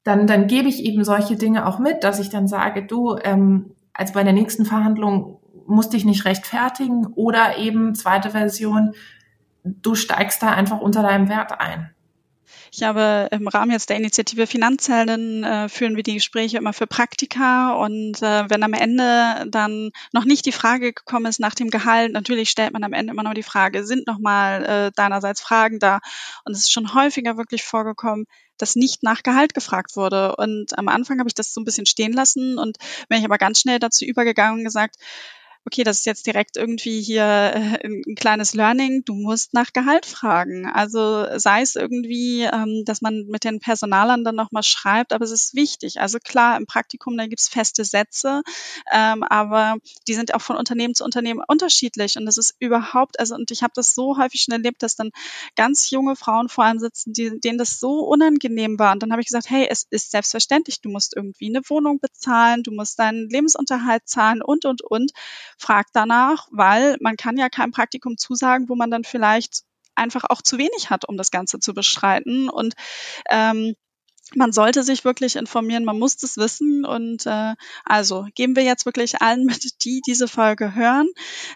dann, 0.04 0.26
dann 0.26 0.48
gebe 0.48 0.70
ich 0.70 0.84
eben 0.84 1.04
solche 1.04 1.36
Dinge 1.36 1.68
auch 1.68 1.78
mit, 1.78 2.04
dass 2.04 2.20
ich 2.20 2.30
dann 2.30 2.48
sage, 2.48 2.84
du, 2.84 3.16
ähm, 3.22 3.76
als 3.94 4.14
bei 4.14 4.24
der 4.24 4.34
nächsten 4.34 4.66
Verhandlung 4.66 5.40
musst 5.68 5.94
dich 5.94 6.06
nicht 6.06 6.26
rechtfertigen 6.26 7.08
oder 7.16 7.58
eben 7.58 7.96
zweite 7.96 8.32
Version, 8.32 8.94
du 9.64 9.96
steigst 9.96 10.42
da 10.42 10.52
einfach 10.52 10.80
unter 10.80 11.04
deinem 11.04 11.30
Wert 11.30 11.60
ein. 11.60 11.92
Ich 12.72 12.84
habe 12.84 13.28
im 13.32 13.48
Rahmen 13.48 13.72
jetzt 13.72 13.90
der 13.90 13.98
Initiative 13.98 14.48
Finanzhelden 14.48 15.44
äh, 15.44 15.70
führen 15.70 15.96
wir 15.96 16.04
die 16.04 16.16
Gespräche 16.16 16.58
immer 16.58 16.74
für 16.74 16.88
Praktika 16.88 17.74
und 17.74 18.22
äh, 18.22 18.50
wenn 18.50 18.64
am 18.64 18.74
Ende 18.74 19.46
dann 19.50 19.92
noch 20.14 20.26
nicht 20.26 20.46
die 20.46 20.52
Frage 20.52 20.94
gekommen 20.94 21.26
ist 21.26 21.40
nach 21.40 21.56
dem 21.56 21.70
Gehalt, 21.70 22.12
natürlich 22.14 22.50
stellt 22.50 22.74
man 22.74 22.84
am 22.84 22.94
Ende 22.94 23.14
immer 23.14 23.24
noch 23.24 23.34
die 23.34 23.44
Frage, 23.44 23.86
sind 23.86 24.08
nochmal 24.08 24.66
äh, 24.66 24.92
deinerseits 24.96 25.42
Fragen 25.42 25.80
da? 25.80 26.00
Und 26.46 26.54
es 26.54 26.60
ist 26.60 26.72
schon 26.72 26.94
häufiger 26.94 27.38
wirklich 27.38 27.64
vorgekommen, 27.64 28.26
dass 28.58 28.76
nicht 28.76 29.04
nach 29.04 29.24
Gehalt 29.24 29.54
gefragt 29.54 29.96
wurde. 29.96 30.36
Und 30.36 30.78
am 30.78 30.88
Anfang 30.88 31.20
habe 31.20 31.30
ich 31.30 31.36
das 31.36 31.54
so 31.54 31.62
ein 31.62 31.66
bisschen 31.66 31.86
stehen 31.86 32.14
lassen 32.14 32.58
und 32.58 32.78
bin 33.08 33.20
ich 33.20 33.26
aber 33.26 33.38
ganz 33.38 33.60
schnell 33.60 33.80
dazu 33.80 34.06
übergegangen 34.06 34.60
und 34.60 34.66
gesagt, 34.66 34.96
okay, 35.68 35.84
das 35.84 36.00
ist 36.00 36.06
jetzt 36.06 36.26
direkt 36.26 36.56
irgendwie 36.56 37.02
hier 37.02 37.24
äh, 37.26 37.86
ein 37.86 38.16
kleines 38.16 38.54
Learning, 38.54 39.04
du 39.04 39.14
musst 39.14 39.54
nach 39.54 39.74
Gehalt 39.74 40.06
fragen. 40.06 40.66
Also 40.66 41.26
sei 41.38 41.62
es 41.62 41.76
irgendwie, 41.76 42.44
ähm, 42.44 42.84
dass 42.86 43.02
man 43.02 43.26
mit 43.28 43.44
den 43.44 43.60
Personalern 43.60 44.24
dann 44.24 44.36
nochmal 44.36 44.64
schreibt, 44.64 45.12
aber 45.12 45.26
es 45.26 45.32
ist 45.32 45.56
wichtig. 45.56 46.00
Also 46.00 46.20
klar, 46.20 46.56
im 46.56 46.68
Praktikum, 46.68 47.18
da 47.18 47.28
gibt's 47.28 47.50
feste 47.50 47.84
Sätze, 47.84 48.44
ähm, 48.94 49.24
aber 49.24 49.76
die 50.08 50.14
sind 50.14 50.34
auch 50.34 50.42
von 50.42 50.56
Unternehmen 50.56 50.96
zu 50.96 51.04
Unternehmen 51.04 51.42
unterschiedlich 51.46 52.16
und 52.18 52.26
das 52.26 52.38
ist 52.38 52.56
überhaupt, 52.60 53.20
also 53.20 53.36
und 53.36 53.52
ich 53.52 53.62
habe 53.62 53.74
das 53.76 53.94
so 53.94 54.18
häufig 54.18 54.44
schon 54.44 54.54
erlebt, 54.54 54.82
dass 54.84 54.96
dann 54.96 55.12
ganz 55.58 55.90
junge 55.90 56.16
Frauen 56.16 56.48
vor 56.48 56.64
allem 56.64 56.80
sitzen, 56.80 57.12
die, 57.12 57.42
denen 57.42 57.58
das 57.58 57.78
so 57.78 58.06
unangenehm 58.06 58.80
war 58.80 58.94
und 58.94 59.04
dann 59.04 59.12
habe 59.12 59.22
ich 59.22 59.28
gesagt, 59.28 59.50
hey, 59.50 59.68
es 59.70 59.86
ist 59.90 60.12
selbstverständlich, 60.12 60.80
du 60.80 60.88
musst 60.88 61.14
irgendwie 61.14 61.50
eine 61.50 61.60
Wohnung 61.68 62.00
bezahlen, 62.00 62.64
du 62.64 62.72
musst 62.72 63.00
deinen 63.00 63.28
Lebensunterhalt 63.30 64.08
zahlen 64.08 64.42
und, 64.42 64.64
und, 64.64 64.82
und 64.82 65.12
fragt 65.58 65.90
danach, 65.94 66.48
weil 66.52 66.98
man 67.02 67.18
kann 67.18 67.38
ja 67.38 67.50
kein 67.50 67.72
Praktikum 67.72 68.18
zusagen, 68.18 68.70
wo 68.70 68.76
man 68.76 68.92
dann 68.92 69.04
vielleicht 69.04 69.64
einfach 69.96 70.24
auch 70.30 70.42
zu 70.42 70.58
wenig 70.58 70.90
hat, 70.90 71.08
um 71.08 71.18
das 71.18 71.32
Ganze 71.32 71.60
zu 71.60 71.74
bestreiten. 71.74 72.50
Und 72.50 72.76
ähm, 73.30 73.76
man 74.36 74.52
sollte 74.52 74.84
sich 74.84 75.06
wirklich 75.06 75.36
informieren, 75.36 75.86
man 75.86 76.00
muss 76.00 76.18
das 76.18 76.38
wissen 76.38 76.86
und 76.86 77.26
äh, 77.26 77.56
also 77.86 78.28
geben 78.36 78.56
wir 78.56 78.64
jetzt 78.64 78.86
wirklich 78.86 79.22
allen 79.22 79.46
mit, 79.46 79.84
die 79.86 80.02
diese 80.06 80.28
Folge 80.28 80.76
hören, 80.76 81.08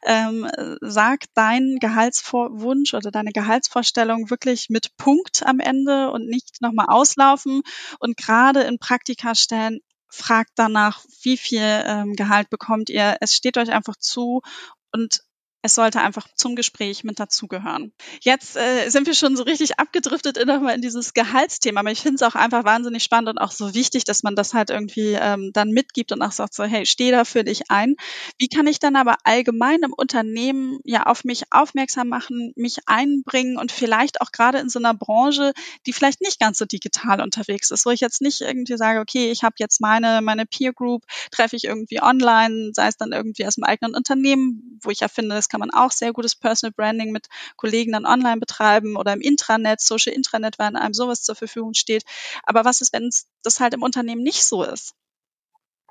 ähm, 0.04 0.50
sag 0.80 1.26
deinen 1.34 1.80
Gehaltswunsch 1.80 2.94
oder 2.94 3.12
deine 3.12 3.32
Gehaltsvorstellung 3.32 4.30
wirklich 4.30 4.70
mit 4.70 4.96
Punkt 4.98 5.44
am 5.46 5.60
Ende 5.60 6.12
und 6.12 6.28
nicht 6.28 6.62
nochmal 6.62 6.88
auslaufen 6.88 7.62
und 8.00 8.16
gerade 8.16 8.62
in 8.62 8.80
Praktikastellen 8.80 9.82
fragt 10.12 10.52
danach, 10.56 11.04
wie 11.22 11.38
viel 11.38 11.84
ähm, 11.86 12.16
Gehalt 12.16 12.50
bekommt 12.50 12.90
ihr. 12.90 13.18
Es 13.22 13.34
steht 13.34 13.58
euch 13.58 13.72
einfach 13.72 13.96
zu 13.96 14.42
und 14.92 15.24
es 15.62 15.76
sollte 15.76 16.02
einfach 16.02 16.28
zum 16.36 16.56
Gespräch 16.56 17.04
mit 17.04 17.20
dazugehören. 17.20 17.92
Jetzt 18.22 18.58
äh, 18.58 18.90
sind 18.90 19.06
wir 19.06 19.14
schon 19.14 19.36
so 19.36 19.44
richtig 19.44 19.80
abgedriftet 19.80 20.38
in, 20.38 20.50
in 20.50 20.82
dieses 20.82 21.14
Gehaltsthema, 21.14 21.82
aber 21.82 21.92
ich 21.92 22.02
finde 22.02 22.16
es 22.16 22.24
auch 22.24 22.36
einfach 22.36 22.64
wahnsinnig 22.64 23.04
spannend 23.04 23.30
und 23.30 23.38
auch 23.38 23.52
so 23.52 23.74
wichtig, 23.74 24.04
dass 24.04 24.24
man 24.24 24.36
das 24.36 24.54
halt 24.54 24.72
irgendwie 24.72 25.18
ähm, 25.20 25.52
dann 25.54 25.70
mitgibt 25.70 26.12
und 26.12 26.22
auch 26.22 26.32
sagt 26.32 26.54
so, 26.54 26.64
hey, 26.64 26.86
steh 26.86 27.12
da 27.12 27.26
für 27.26 27.44
dich 27.44 27.70
ein. 27.70 27.96
Wie 28.40 28.48
kann 28.48 28.66
ich 28.68 28.80
dann 28.80 28.96
aber 28.96 29.18
allgemein 29.24 29.82
im 29.84 29.94
Unternehmen 29.94 30.80
ja 30.84 31.04
auf 31.04 31.24
mich 31.24 31.44
aufmerksam 31.52 32.10
machen, 32.10 32.54
mich 32.56 32.78
einbringen 32.88 33.58
und 33.58 33.72
vielleicht 33.72 34.22
auch 34.22 34.32
gerade 34.32 34.58
in 34.58 34.70
so 34.70 34.80
einer 34.80 34.94
Branche, 34.96 35.54
die 35.86 35.94
vielleicht 35.94 36.22
nicht 36.22 36.40
ganz 36.40 36.58
so 36.58 36.66
digital 36.66 37.22
unterwegs 37.22 37.70
ist, 37.70 37.86
wo 37.86 37.92
ich 37.92 38.00
jetzt 38.00 38.22
nicht 38.22 38.42
irgendwie 38.42 38.78
sage, 38.78 39.00
okay, 39.00 39.32
ich 39.32 39.44
habe 39.44 39.56
jetzt 39.60 39.80
meine, 39.80 40.22
meine 40.22 40.46
Peer 40.46 40.74
Group, 40.74 41.04
treffe 41.30 41.56
ich 41.56 41.66
irgendwie 41.66 42.02
online, 42.02 42.72
sei 42.74 42.88
es 42.88 42.98
dann 42.98 43.12
irgendwie 43.12 43.46
aus 43.46 43.56
dem 43.56 43.64
eigenen 43.64 43.96
Unternehmen, 43.96 44.80
wo 44.82 44.90
ich 44.90 45.02
ja 45.02 45.08
finde, 45.08 45.36
das 45.36 45.51
kann 45.52 45.60
man 45.60 45.72
auch 45.72 45.92
sehr 45.92 46.14
gutes 46.14 46.36
Personal 46.36 46.74
Branding 46.74 47.12
mit 47.12 47.28
Kollegen 47.58 47.92
dann 47.92 48.06
online 48.06 48.40
betreiben 48.40 48.96
oder 48.96 49.14
im 49.14 49.22
Intranet, 49.22 49.82
Social 49.82 50.14
Intranet, 50.14 50.58
wenn 50.60 50.76
einem 50.76 50.94
sowas 50.94 51.24
zur 51.24 51.36
Verfügung 51.36 51.74
steht. 51.74 52.04
Aber 52.44 52.66
was 52.66 52.82
ist, 52.82 52.94
wenn 52.94 53.10
das 53.44 53.60
halt 53.60 53.74
im 53.74 53.84
Unternehmen 53.84 54.24
nicht 54.24 54.46
so 54.46 54.64
ist? 54.64 54.96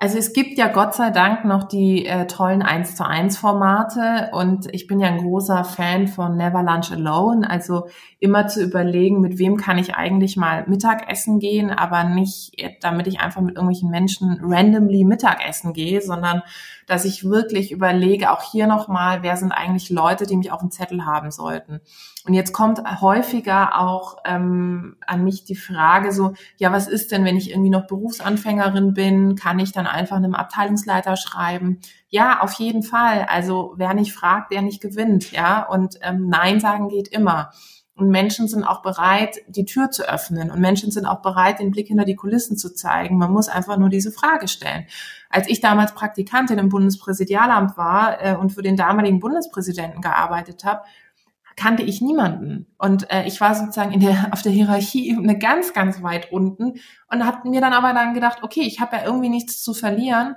Also 0.01 0.17
es 0.17 0.33
gibt 0.33 0.57
ja 0.57 0.67
Gott 0.67 0.95
sei 0.95 1.11
Dank 1.11 1.45
noch 1.45 1.63
die 1.63 2.07
äh, 2.07 2.25
tollen 2.25 2.63
1 2.63 2.95
zu 2.95 3.05
1 3.05 3.37
Formate 3.37 4.31
und 4.33 4.67
ich 4.73 4.87
bin 4.87 4.99
ja 4.99 5.07
ein 5.07 5.19
großer 5.19 5.63
Fan 5.63 6.07
von 6.07 6.35
Never 6.37 6.63
Lunch 6.63 6.91
Alone, 6.91 7.47
also 7.47 7.87
immer 8.19 8.47
zu 8.47 8.63
überlegen, 8.63 9.21
mit 9.21 9.37
wem 9.37 9.57
kann 9.57 9.77
ich 9.77 9.93
eigentlich 9.93 10.37
mal 10.37 10.65
Mittagessen 10.67 11.37
gehen, 11.37 11.69
aber 11.69 12.03
nicht, 12.03 12.55
damit 12.81 13.05
ich 13.05 13.19
einfach 13.19 13.41
mit 13.41 13.57
irgendwelchen 13.57 13.91
Menschen 13.91 14.39
randomly 14.41 15.03
Mittagessen 15.03 15.71
gehe, 15.71 16.01
sondern 16.01 16.41
dass 16.87 17.05
ich 17.05 17.23
wirklich 17.23 17.71
überlege, 17.71 18.31
auch 18.31 18.41
hier 18.41 18.67
nochmal, 18.67 19.23
wer 19.23 19.37
sind 19.37 19.51
eigentlich 19.51 19.89
Leute, 19.89 20.25
die 20.25 20.35
mich 20.35 20.51
auf 20.51 20.59
dem 20.59 20.71
Zettel 20.71 21.05
haben 21.05 21.31
sollten. 21.31 21.79
Und 22.27 22.33
jetzt 22.33 22.53
kommt 22.53 22.81
häufiger 23.01 23.79
auch 23.79 24.17
ähm, 24.25 24.97
an 25.07 25.23
mich 25.23 25.45
die 25.45 25.55
Frage 25.55 26.11
so, 26.11 26.33
ja, 26.57 26.71
was 26.71 26.87
ist 26.87 27.11
denn, 27.11 27.23
wenn 27.23 27.37
ich 27.37 27.49
irgendwie 27.49 27.69
noch 27.69 27.87
Berufsanfängerin 27.87 28.93
bin? 28.93 29.35
Kann 29.35 29.59
ich 29.59 29.71
dann 29.71 29.87
einfach 29.91 30.17
einem 30.17 30.35
Abteilungsleiter 30.35 31.17
schreiben? 31.17 31.79
Ja, 32.09 32.41
auf 32.41 32.53
jeden 32.53 32.83
Fall. 32.83 33.25
Also 33.29 33.73
wer 33.77 33.93
nicht 33.93 34.13
fragt, 34.13 34.51
der 34.51 34.61
nicht 34.61 34.81
gewinnt, 34.81 35.31
ja. 35.31 35.63
Und 35.63 35.99
ähm, 36.01 36.27
Nein 36.27 36.59
sagen 36.59 36.89
geht 36.89 37.07
immer. 37.09 37.51
Und 37.95 38.09
Menschen 38.09 38.47
sind 38.47 38.63
auch 38.63 38.81
bereit, 38.81 39.41
die 39.47 39.65
Tür 39.65 39.91
zu 39.91 40.09
öffnen. 40.09 40.49
Und 40.49 40.59
Menschen 40.59 40.89
sind 40.89 41.05
auch 41.05 41.21
bereit, 41.21 41.59
den 41.59 41.69
Blick 41.71 41.87
hinter 41.87 42.05
die 42.05 42.15
Kulissen 42.15 42.57
zu 42.57 42.73
zeigen. 42.73 43.17
Man 43.17 43.31
muss 43.31 43.47
einfach 43.47 43.77
nur 43.77 43.89
diese 43.89 44.11
Frage 44.11 44.47
stellen. 44.47 44.87
Als 45.29 45.47
ich 45.47 45.59
damals 45.59 45.93
Praktikantin 45.93 46.57
im 46.57 46.69
Bundespräsidialamt 46.69 47.77
war 47.77 48.19
äh, 48.19 48.35
und 48.35 48.51
für 48.51 48.63
den 48.63 48.75
damaligen 48.75 49.19
Bundespräsidenten 49.19 50.01
gearbeitet 50.01 50.63
habe, 50.63 50.81
kannte 51.61 51.83
ich 51.83 52.01
niemanden. 52.01 52.65
Und 52.79 53.11
äh, 53.11 53.25
ich 53.27 53.39
war 53.39 53.53
sozusagen 53.53 53.91
in 53.91 53.99
der, 53.99 54.29
auf 54.31 54.41
der 54.41 54.51
Hierarchie 54.51 55.15
eine 55.15 55.37
ganz, 55.37 55.73
ganz 55.73 56.01
weit 56.01 56.31
unten 56.31 56.79
und 57.11 57.25
habe 57.25 57.47
mir 57.49 57.61
dann 57.61 57.73
aber 57.73 57.93
dann 57.93 58.13
gedacht, 58.13 58.39
okay, 58.41 58.61
ich 58.61 58.79
habe 58.79 58.95
ja 58.95 59.05
irgendwie 59.05 59.29
nichts 59.29 59.61
zu 59.61 59.73
verlieren. 59.73 60.35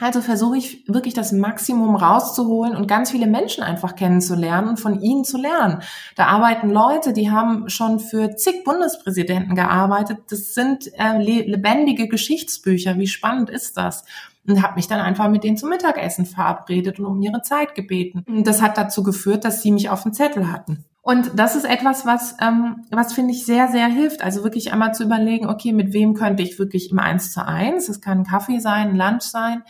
Also 0.00 0.20
versuche 0.22 0.56
ich 0.56 0.88
wirklich 0.88 1.14
das 1.14 1.30
Maximum 1.30 1.94
rauszuholen 1.94 2.74
und 2.74 2.88
ganz 2.88 3.12
viele 3.12 3.28
Menschen 3.28 3.62
einfach 3.62 3.94
kennenzulernen 3.94 4.70
und 4.70 4.80
von 4.80 5.00
ihnen 5.00 5.24
zu 5.24 5.38
lernen. 5.38 5.82
Da 6.16 6.26
arbeiten 6.26 6.68
Leute, 6.68 7.12
die 7.12 7.30
haben 7.30 7.68
schon 7.68 8.00
für 8.00 8.34
zig 8.34 8.64
Bundespräsidenten 8.64 9.54
gearbeitet. 9.54 10.18
Das 10.30 10.52
sind 10.54 10.90
äh, 10.98 11.18
lebendige 11.18 12.08
Geschichtsbücher. 12.08 12.98
Wie 12.98 13.06
spannend 13.06 13.50
ist 13.50 13.76
das? 13.76 14.04
Und 14.46 14.62
habe 14.62 14.74
mich 14.76 14.88
dann 14.88 15.00
einfach 15.00 15.28
mit 15.28 15.44
denen 15.44 15.56
zum 15.56 15.70
Mittagessen 15.70 16.26
verabredet 16.26 16.98
und 16.98 17.06
um 17.06 17.20
ihre 17.22 17.42
Zeit 17.42 17.74
gebeten. 17.74 18.24
Und 18.26 18.46
das 18.46 18.62
hat 18.62 18.76
dazu 18.76 19.02
geführt, 19.02 19.44
dass 19.44 19.62
sie 19.62 19.72
mich 19.72 19.88
auf 19.88 20.02
dem 20.02 20.12
Zettel 20.12 20.50
hatten. 20.52 20.84
Und 21.04 21.32
das 21.38 21.54
ist 21.54 21.64
etwas, 21.64 22.06
was, 22.06 22.34
ähm, 22.40 22.86
was 22.90 23.12
finde 23.12 23.32
ich 23.32 23.44
sehr, 23.44 23.68
sehr 23.68 23.88
hilft. 23.88 24.22
Also 24.22 24.42
wirklich 24.42 24.72
einmal 24.72 24.94
zu 24.94 25.04
überlegen, 25.04 25.46
okay, 25.46 25.72
mit 25.72 25.92
wem 25.92 26.14
könnte 26.14 26.42
ich 26.42 26.58
wirklich 26.58 26.90
im 26.90 26.98
Eins 26.98 27.30
zu 27.30 27.46
eins? 27.46 27.90
Es 27.90 28.00
kann 28.00 28.20
ein 28.20 28.24
Kaffee 28.24 28.58
sein, 28.58 28.88
ein 28.88 28.96
Lunch 28.96 29.22
sein. 29.22 29.62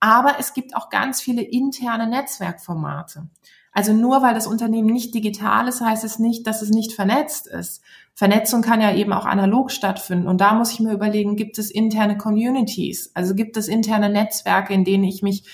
Aber 0.00 0.36
es 0.38 0.54
gibt 0.54 0.74
auch 0.74 0.88
ganz 0.88 1.20
viele 1.20 1.42
interne 1.42 2.06
Netzwerkformate. 2.06 3.28
Also 3.72 3.92
nur 3.92 4.20
weil 4.22 4.34
das 4.34 4.46
Unternehmen 4.46 4.92
nicht 4.92 5.14
digital 5.14 5.68
ist, 5.68 5.80
heißt 5.80 6.04
es 6.04 6.18
nicht, 6.18 6.46
dass 6.46 6.62
es 6.62 6.70
nicht 6.70 6.92
vernetzt 6.92 7.46
ist. 7.46 7.82
Vernetzung 8.14 8.62
kann 8.62 8.80
ja 8.80 8.94
eben 8.94 9.12
auch 9.12 9.26
analog 9.26 9.70
stattfinden. 9.70 10.26
Und 10.26 10.40
da 10.40 10.54
muss 10.54 10.72
ich 10.72 10.80
mir 10.80 10.92
überlegen, 10.92 11.36
gibt 11.36 11.58
es 11.58 11.70
interne 11.70 12.18
Communities? 12.18 13.12
Also 13.14 13.34
gibt 13.34 13.56
es 13.56 13.68
interne 13.68 14.10
Netzwerke, 14.10 14.74
in 14.74 14.84
denen 14.84 15.04
ich 15.04 15.22
mich 15.22 15.44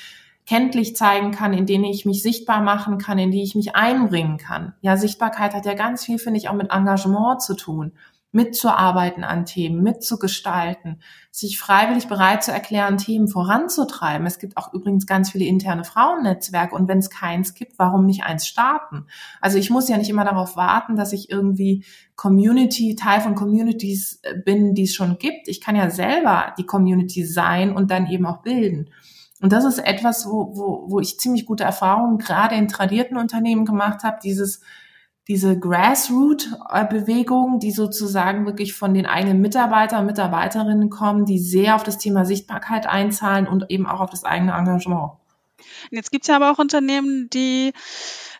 kenntlich 0.46 0.96
zeigen 0.96 1.32
kann, 1.32 1.52
in 1.52 1.66
denen 1.66 1.84
ich 1.84 2.06
mich 2.06 2.22
sichtbar 2.22 2.62
machen 2.62 2.98
kann, 2.98 3.18
in 3.18 3.32
die 3.32 3.42
ich 3.42 3.54
mich 3.54 3.74
einbringen 3.74 4.38
kann. 4.38 4.74
Ja, 4.80 4.96
Sichtbarkeit 4.96 5.54
hat 5.54 5.66
ja 5.66 5.74
ganz 5.74 6.04
viel, 6.04 6.18
finde 6.18 6.38
ich, 6.38 6.48
auch 6.48 6.54
mit 6.54 6.70
Engagement 6.70 7.42
zu 7.42 7.54
tun 7.54 7.92
mitzuarbeiten 8.32 9.24
an 9.24 9.46
Themen, 9.46 9.82
mitzugestalten, 9.82 11.00
sich 11.30 11.58
freiwillig 11.58 12.06
bereit 12.06 12.44
zu 12.44 12.52
erklären, 12.52 12.98
Themen 12.98 13.28
voranzutreiben. 13.28 14.26
Es 14.26 14.38
gibt 14.38 14.56
auch 14.56 14.74
übrigens 14.74 15.06
ganz 15.06 15.30
viele 15.30 15.46
interne 15.46 15.84
Frauennetzwerke 15.84 16.74
und 16.74 16.88
wenn 16.88 16.98
es 16.98 17.10
keins 17.10 17.54
gibt, 17.54 17.78
warum 17.78 18.04
nicht 18.04 18.24
eins 18.24 18.46
starten? 18.46 19.06
Also 19.40 19.58
ich 19.58 19.70
muss 19.70 19.88
ja 19.88 19.96
nicht 19.96 20.10
immer 20.10 20.24
darauf 20.24 20.56
warten, 20.56 20.96
dass 20.96 21.12
ich 21.12 21.30
irgendwie 21.30 21.84
Community, 22.14 22.94
Teil 22.94 23.20
von 23.20 23.34
Communities 23.34 24.20
äh, 24.22 24.34
bin, 24.38 24.74
die 24.74 24.84
es 24.84 24.94
schon 24.94 25.18
gibt. 25.18 25.48
Ich 25.48 25.60
kann 25.60 25.76
ja 25.76 25.90
selber 25.90 26.54
die 26.58 26.66
Community 26.66 27.24
sein 27.24 27.74
und 27.74 27.90
dann 27.90 28.06
eben 28.06 28.26
auch 28.26 28.42
bilden. 28.42 28.90
Und 29.40 29.52
das 29.52 29.64
ist 29.64 29.78
etwas, 29.78 30.26
wo, 30.26 30.56
wo, 30.56 30.90
wo 30.90 31.00
ich 31.00 31.18
ziemlich 31.18 31.46
gute 31.46 31.64
Erfahrungen 31.64 32.18
gerade 32.18 32.54
in 32.54 32.68
tradierten 32.68 33.18
Unternehmen 33.18 33.64
gemacht 33.64 34.02
habe, 34.02 34.18
dieses 34.22 34.60
diese 35.28 35.58
Grassroot-Bewegung, 35.58 37.58
die 37.58 37.72
sozusagen 37.72 38.46
wirklich 38.46 38.74
von 38.74 38.94
den 38.94 39.06
eigenen 39.06 39.40
Mitarbeitern 39.40 40.00
und 40.00 40.06
Mitarbeiterinnen 40.06 40.88
kommen, 40.88 41.24
die 41.24 41.40
sehr 41.40 41.74
auf 41.74 41.82
das 41.82 41.98
Thema 41.98 42.24
Sichtbarkeit 42.24 42.86
einzahlen 42.86 43.48
und 43.48 43.64
eben 43.68 43.86
auch 43.86 44.00
auf 44.00 44.10
das 44.10 44.24
eigene 44.24 44.52
Engagement. 44.52 45.12
Jetzt 45.90 46.12
gibt 46.12 46.24
es 46.24 46.28
ja 46.28 46.36
aber 46.36 46.52
auch 46.52 46.58
Unternehmen, 46.58 47.28
die 47.30 47.72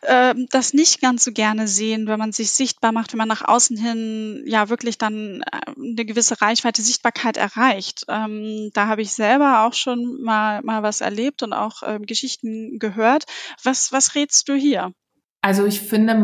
äh, 0.03 0.34
das 0.51 0.74
nicht 0.74 1.01
ganz 1.01 1.24
so 1.24 1.32
gerne 1.32 1.66
sehen, 1.66 2.07
wenn 2.07 2.18
man 2.18 2.32
sich 2.32 2.53
sichtbar 2.53 2.93
macht, 2.93 3.12
wenn 3.12 3.18
man 3.18 3.28
nach 3.28 3.47
außen 3.47 3.76
hin 3.76 4.45
ja 4.47 4.68
wirklich 4.68 4.99
dann 4.99 5.43
äh, 5.43 5.72
eine 5.76 6.05
gewisse 6.05 6.41
Reichweite, 6.41 6.82
Sichtbarkeit 6.82 7.37
erreicht. 7.37 8.05
Ähm, 8.09 8.70
da 8.74 8.87
habe 8.87 9.03
ich 9.03 9.12
selber 9.12 9.64
auch 9.64 9.74
schon 9.74 10.22
mal, 10.22 10.62
mal 10.62 10.82
was 10.82 11.01
erlebt 11.01 11.43
und 11.43 11.53
auch 11.53 11.82
äh, 11.82 11.99
Geschichten 12.01 12.78
gehört. 12.78 13.24
Was, 13.64 13.93
was 13.93 14.14
rätst 14.14 14.49
du 14.49 14.55
hier? 14.55 14.93
Also 15.41 15.64
ich 15.64 15.80
finde, 15.80 16.14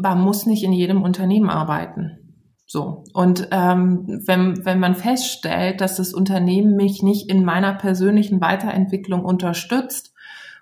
man 0.00 0.20
muss 0.20 0.46
nicht 0.46 0.64
in 0.64 0.72
jedem 0.72 1.02
Unternehmen 1.02 1.50
arbeiten. 1.50 2.18
So. 2.66 3.04
Und 3.12 3.48
ähm, 3.50 4.22
wenn, 4.26 4.64
wenn 4.64 4.80
man 4.80 4.94
feststellt, 4.94 5.80
dass 5.80 5.96
das 5.96 6.14
Unternehmen 6.14 6.76
mich 6.76 7.02
nicht 7.02 7.30
in 7.30 7.44
meiner 7.44 7.74
persönlichen 7.74 8.40
Weiterentwicklung 8.40 9.24
unterstützt 9.24 10.12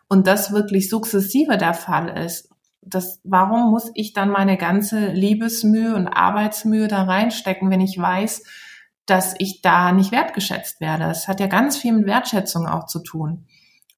und 0.09 0.27
das 0.27 0.53
wirklich 0.53 0.89
sukzessive 0.89 1.57
der 1.57 1.75
Fall 1.75 2.09
ist, 2.25 2.51
das, 2.83 3.21
warum 3.23 3.71
muss 3.71 3.91
ich 3.95 4.13
dann 4.13 4.29
meine 4.29 4.57
ganze 4.57 5.13
Liebesmühe 5.13 5.95
und 5.95 6.09
Arbeitsmühe 6.09 6.89
da 6.89 7.05
reinstecken, 7.05 7.71
wenn 7.71 7.81
ich 7.81 7.97
weiß, 7.97 8.43
dass 9.07 9.35
ich 9.39 9.63
da 9.63 9.93
nicht 9.93 10.11
wertgeschätzt 10.11 10.81
werde? 10.81 11.05
Das 11.05 11.29
hat 11.29 11.39
ja 11.39 11.47
ganz 11.47 11.77
viel 11.77 11.93
mit 11.93 12.07
Wertschätzung 12.07 12.67
auch 12.67 12.87
zu 12.87 12.99
tun. 12.99 13.47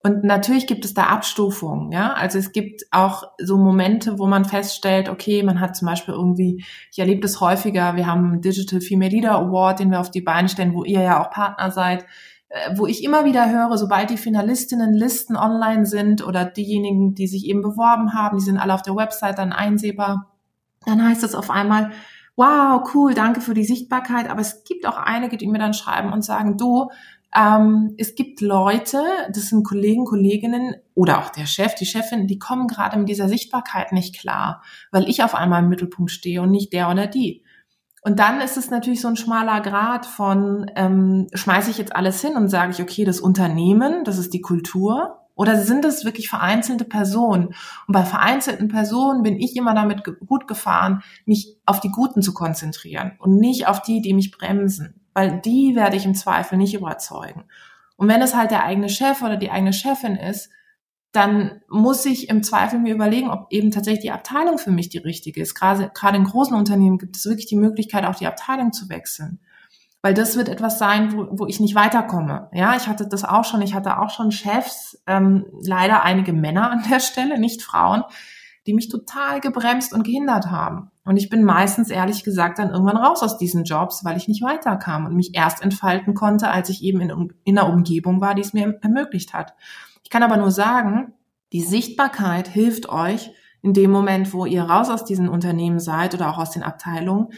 Und 0.07 0.23
natürlich 0.23 0.67
gibt 0.67 0.85
es 0.85 0.93
da 0.93 1.05
Abstufungen, 1.05 1.91
ja. 1.91 2.13
Also 2.13 2.39
es 2.39 2.53
gibt 2.53 2.85
auch 2.91 3.25
so 3.39 3.57
Momente, 3.57 4.19
wo 4.19 4.27
man 4.27 4.45
feststellt, 4.45 5.09
okay, 5.09 5.43
man 5.43 5.61
hat 5.61 5.77
zum 5.77 5.87
Beispiel 5.89 6.13
irgendwie, 6.13 6.63
ich 6.93 6.99
erlebe 6.99 7.23
das 7.23 7.41
häufiger, 7.41 7.97
wir 7.97 8.07
haben 8.07 8.33
einen 8.33 8.41
Digital 8.43 8.83
Female 8.83 9.11
Leader 9.11 9.33
Award, 9.33 9.81
den 9.81 9.91
wir 9.91 10.01
auf 10.01 10.11
die 10.11 10.21
Beine 10.21 10.51
stellen, 10.51 10.75
wo 10.75 10.85
ihr 10.85 11.01
ja 11.01 11.25
auch 11.25 11.31
Partner 11.31 11.71
seid, 11.71 12.05
äh, 12.51 12.77
wo 12.77 12.87
ich 12.87 13.03
immer 13.03 13.25
wieder 13.25 13.51
höre, 13.51 13.79
sobald 13.79 14.11
die 14.11 14.19
Finalistinnenlisten 14.19 15.37
online 15.37 15.87
sind 15.87 16.23
oder 16.23 16.45
diejenigen, 16.45 17.15
die 17.15 17.27
sich 17.27 17.47
eben 17.47 17.63
beworben 17.63 18.13
haben, 18.13 18.37
die 18.37 18.45
sind 18.45 18.59
alle 18.59 18.75
auf 18.75 18.83
der 18.83 18.97
Website 18.97 19.39
dann 19.39 19.55
einsehbar, 19.55 20.31
dann 20.85 21.03
heißt 21.03 21.25
es 21.25 21.35
auf 21.35 21.49
einmal, 21.49 21.93
wow, 22.37 22.83
cool, 22.95 23.15
danke 23.15 23.41
für 23.41 23.55
die 23.55 23.65
Sichtbarkeit. 23.65 24.29
Aber 24.29 24.41
es 24.41 24.65
gibt 24.65 24.87
auch 24.87 24.97
einige, 24.99 25.37
die 25.37 25.47
mir 25.47 25.59
dann 25.59 25.75
schreiben 25.75 26.13
und 26.13 26.25
sagen, 26.25 26.57
du, 26.57 26.91
ähm, 27.37 27.95
es 27.99 28.14
gibt 28.14 28.41
Leute, 28.41 29.03
das 29.32 29.49
sind 29.49 29.64
Kollegen, 29.64 30.05
Kolleginnen 30.05 30.76
oder 30.95 31.18
auch 31.18 31.30
der 31.30 31.47
Chef, 31.47 31.74
die 31.74 31.87
Chefin, 31.87 32.26
die 32.26 32.39
kommen 32.39 32.68
gerade 32.68 32.99
mit 32.99 33.09
dieser 33.09 33.28
Sichtbarkeit 33.28 33.93
nicht 33.93 34.18
klar, 34.18 34.62
weil 34.93 35.09
ich 35.09 35.24
auf 35.24 35.35
einmal 35.35 35.62
im 35.62 35.68
Mittelpunkt 35.68 36.11
stehe 36.11 36.43
und 36.43 36.51
nicht 36.51 36.72
der 36.72 36.91
oder 36.91 37.07
die. 37.07 37.45
Und 38.03 38.18
dann 38.18 38.41
ist 38.41 38.57
es 38.57 38.70
natürlich 38.70 39.01
so 39.01 39.09
ein 39.09 39.16
schmaler 39.16 39.61
Grad 39.62 40.07
von, 40.07 40.70
ähm, 40.76 41.26
schmeiße 41.32 41.70
ich 41.70 41.78
jetzt 41.78 41.97
alles 41.97 42.20
hin 42.20 42.37
und 42.37 42.49
sage 42.49 42.72
ich, 42.72 42.82
okay, 42.82 43.05
das 43.05 43.18
Unternehmen, 43.18 44.05
das 44.05 44.18
ist 44.18 44.35
die 44.35 44.43
Kultur, 44.43 45.20
oder 45.35 45.57
sind 45.61 45.85
es 45.85 46.05
wirklich 46.05 46.28
vereinzelte 46.28 46.85
Personen? 46.85 47.47
Und 47.89 47.93
bei 47.93 48.05
vereinzelten 48.05 48.68
Personen 48.68 49.24
bin 49.24 49.37
ich 49.37 49.57
immer 49.57 49.74
damit 49.74 50.03
gut 50.26 50.47
gefahren, 50.47 51.03
mich 51.24 51.57
auf 51.66 51.80
die 51.80 51.91
Guten 51.91 52.22
zu 52.22 52.35
konzentrieren 52.35 53.12
und 53.18 53.39
nicht 53.39 53.66
auf 53.66 53.82
die, 53.82 54.01
die 54.01 54.14
mich 54.14 54.30
bremsen 54.30 55.04
weil 55.15 55.41
die 55.41 55.75
werde 55.75 55.97
ich 55.97 56.05
im 56.05 56.15
Zweifel 56.15 56.59
nicht 56.59 56.75
überzeugen. 56.75 57.45
Und 57.97 58.09
wenn 58.09 58.21
es 58.21 58.35
halt 58.35 58.51
der 58.51 58.65
eigene 58.65 58.89
Chef 58.89 59.23
oder 59.23 59.37
die 59.37 59.51
eigene 59.51 59.73
Chefin 59.73 60.17
ist, 60.17 60.51
dann 61.12 61.62
muss 61.69 62.05
ich 62.05 62.29
im 62.29 62.43
Zweifel 62.43 62.81
mir 62.81 62.93
überlegen, 62.93 63.31
ob 63.31 63.47
eben 63.51 63.71
tatsächlich 63.71 64.03
die 64.03 64.11
Abteilung 64.11 64.59
für 64.59 64.73
mich 64.73 64.89
die 64.89 64.99
richtige 64.99 65.41
ist. 65.41 65.55
Gerade, 65.55 65.91
gerade 65.95 66.17
in 66.17 66.25
großen 66.25 66.57
Unternehmen 66.57 66.99
gibt 66.99 67.17
es 67.17 67.25
wirklich 67.25 67.47
die 67.47 67.57
Möglichkeit, 67.57 68.05
auch 68.05 68.17
die 68.17 68.27
Abteilung 68.27 68.73
zu 68.73 68.89
wechseln. 68.89 69.39
Weil 70.03 70.12
das 70.12 70.37
wird 70.37 70.49
etwas 70.49 70.79
sein, 70.79 71.17
wo, 71.17 71.29
wo 71.31 71.47
ich 71.47 71.61
nicht 71.61 71.77
weiterkomme. 71.77 72.51
Ja, 72.53 72.77
ich 72.77 72.89
hatte 72.89 73.07
das 73.07 73.25
auch 73.25 73.45
schon. 73.45 73.62
Ich 73.62 73.75
hatte 73.75 74.01
auch 74.01 74.11
schon 74.11 74.33
Chefs, 74.33 75.01
ähm, 75.07 75.47
leider 75.62 76.03
einige 76.03 76.33
Männer 76.33 76.71
an 76.73 76.83
der 76.91 76.99
Stelle, 76.99 77.39
nicht 77.39 77.62
Frauen, 77.62 78.03
die 78.67 78.75
mich 78.75 78.89
total 78.89 79.41
gebremst 79.41 79.93
und 79.93 80.05
gehindert 80.05 80.51
haben. 80.51 80.91
Und 81.05 81.19
ich 81.19 81.29
bin 81.29 81.45
meistens 81.45 81.91
ehrlich 81.91 82.25
gesagt 82.25 82.59
dann 82.59 82.71
irgendwann 82.71 82.97
raus 82.97 83.23
aus 83.23 83.37
diesen 83.37 83.65
Jobs, 83.65 84.05
weil 84.05 84.17
ich 84.17 84.27
nicht 84.27 84.43
weiterkam 84.43 85.05
und 85.05 85.15
mich 85.15 85.35
erst 85.35 85.62
entfalten 85.62 86.15
konnte, 86.15 86.51
als 86.51 86.71
ich 86.71 86.83
eben 86.83 87.01
in, 87.01 87.33
in 87.45 87.59
einer 87.59 87.71
Umgebung 87.71 88.21
war, 88.21 88.35
die 88.35 88.43
es 88.43 88.55
mir 88.55 88.79
ermöglicht 88.83 89.35
hat. 89.35 89.55
Ich 90.03 90.11
kann 90.11 90.23
aber 90.23 90.39
nur 90.39 90.51
sagen, 90.51 91.12
die 91.53 91.61
Sichtbarkeit 91.61 92.49
hilft 92.49 92.89
euch 92.89 93.31
in 93.61 93.75
dem 93.75 93.91
Moment, 93.91 94.33
wo 94.33 94.47
ihr 94.47 94.62
raus 94.62 94.89
aus 94.91 95.05
diesen 95.05 95.29
Unternehmen 95.29 95.79
seid 95.79 96.15
oder 96.15 96.31
auch 96.31 96.39
aus 96.39 96.51
den 96.51 96.62
Abteilungen. 96.62 97.29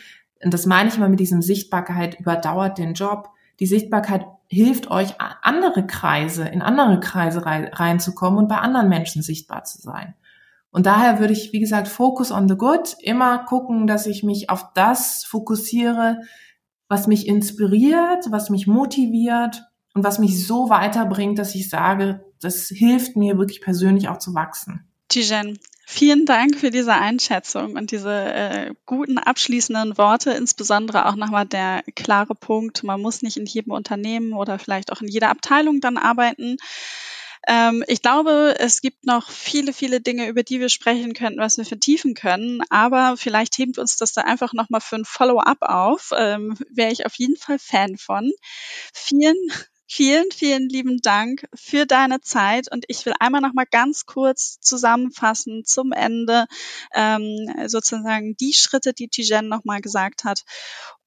Und 0.42 0.54
das 0.54 0.66
meine 0.66 0.88
ich 0.88 0.98
mal 0.98 1.08
mit 1.08 1.20
diesem 1.20 1.42
Sichtbarkeit 1.42 2.18
überdauert 2.20 2.78
den 2.78 2.94
Job. 2.94 3.30
Die 3.58 3.66
Sichtbarkeit 3.66 4.26
hilft 4.48 4.90
euch, 4.90 5.14
andere 5.42 5.86
Kreise, 5.86 6.46
in 6.46 6.62
andere 6.62 7.00
Kreise 7.00 7.44
reinzukommen 7.44 8.38
und 8.38 8.48
bei 8.48 8.58
anderen 8.58 8.88
Menschen 8.88 9.22
sichtbar 9.22 9.64
zu 9.64 9.80
sein. 9.80 10.14
Und 10.76 10.84
daher 10.84 11.20
würde 11.20 11.32
ich, 11.32 11.54
wie 11.54 11.60
gesagt, 11.60 11.88
Focus 11.88 12.30
on 12.30 12.50
the 12.50 12.54
Good, 12.54 12.96
immer 13.00 13.38
gucken, 13.46 13.86
dass 13.86 14.06
ich 14.06 14.22
mich 14.22 14.50
auf 14.50 14.74
das 14.74 15.24
fokussiere, 15.24 16.20
was 16.86 17.06
mich 17.06 17.26
inspiriert, 17.26 18.26
was 18.28 18.50
mich 18.50 18.66
motiviert 18.66 19.62
und 19.94 20.04
was 20.04 20.18
mich 20.18 20.46
so 20.46 20.68
weiterbringt, 20.68 21.38
dass 21.38 21.54
ich 21.54 21.70
sage, 21.70 22.26
das 22.42 22.68
hilft 22.68 23.16
mir 23.16 23.38
wirklich 23.38 23.62
persönlich 23.62 24.10
auch 24.10 24.18
zu 24.18 24.34
wachsen. 24.34 24.86
Tijen, 25.08 25.58
vielen 25.86 26.26
Dank 26.26 26.56
für 26.56 26.70
diese 26.70 26.92
Einschätzung 26.92 27.74
und 27.74 27.90
diese 27.90 28.12
äh, 28.12 28.74
guten 28.84 29.16
abschließenden 29.16 29.96
Worte, 29.96 30.32
insbesondere 30.32 31.06
auch 31.06 31.16
nochmal 31.16 31.46
der 31.46 31.84
klare 31.94 32.34
Punkt, 32.34 32.84
man 32.84 33.00
muss 33.00 33.22
nicht 33.22 33.38
in 33.38 33.46
jedem 33.46 33.72
Unternehmen 33.72 34.34
oder 34.34 34.58
vielleicht 34.58 34.92
auch 34.92 35.00
in 35.00 35.08
jeder 35.08 35.30
Abteilung 35.30 35.80
dann 35.80 35.96
arbeiten 35.96 36.58
Ähm, 37.46 37.84
ich 37.86 38.02
glaube, 38.02 38.56
es 38.58 38.80
gibt 38.80 39.06
noch 39.06 39.30
viele, 39.30 39.72
viele 39.72 40.00
Dinge, 40.00 40.28
über 40.28 40.42
die 40.42 40.60
wir 40.60 40.68
sprechen 40.68 41.14
könnten, 41.14 41.38
was 41.38 41.58
wir 41.58 41.64
vertiefen 41.64 42.14
können. 42.14 42.62
Aber 42.70 43.16
vielleicht 43.16 43.56
hebt 43.58 43.78
uns 43.78 43.96
das 43.96 44.12
da 44.12 44.22
einfach 44.22 44.52
nochmal 44.52 44.80
für 44.80 44.96
ein 44.96 45.04
Follow-up 45.04 45.58
auf. 45.62 46.10
Ähm, 46.16 46.56
Wäre 46.70 46.92
ich 46.92 47.06
auf 47.06 47.14
jeden 47.14 47.36
Fall 47.36 47.58
Fan 47.58 47.96
von. 47.96 48.30
Vielen 48.92 49.36
Vielen, 49.88 50.32
vielen 50.32 50.68
lieben 50.68 50.98
Dank 51.00 51.46
für 51.54 51.86
deine 51.86 52.20
Zeit 52.20 52.66
und 52.72 52.84
ich 52.88 53.06
will 53.06 53.12
einmal 53.20 53.40
noch 53.40 53.52
mal 53.52 53.66
ganz 53.70 54.04
kurz 54.04 54.58
zusammenfassen 54.60 55.64
zum 55.64 55.92
Ende 55.92 56.46
ähm, 56.92 57.54
sozusagen 57.68 58.36
die 58.36 58.52
Schritte, 58.52 58.94
die 58.94 59.06
Tijen 59.06 59.48
noch 59.48 59.64
mal 59.64 59.80
gesagt 59.80 60.24
hat 60.24 60.42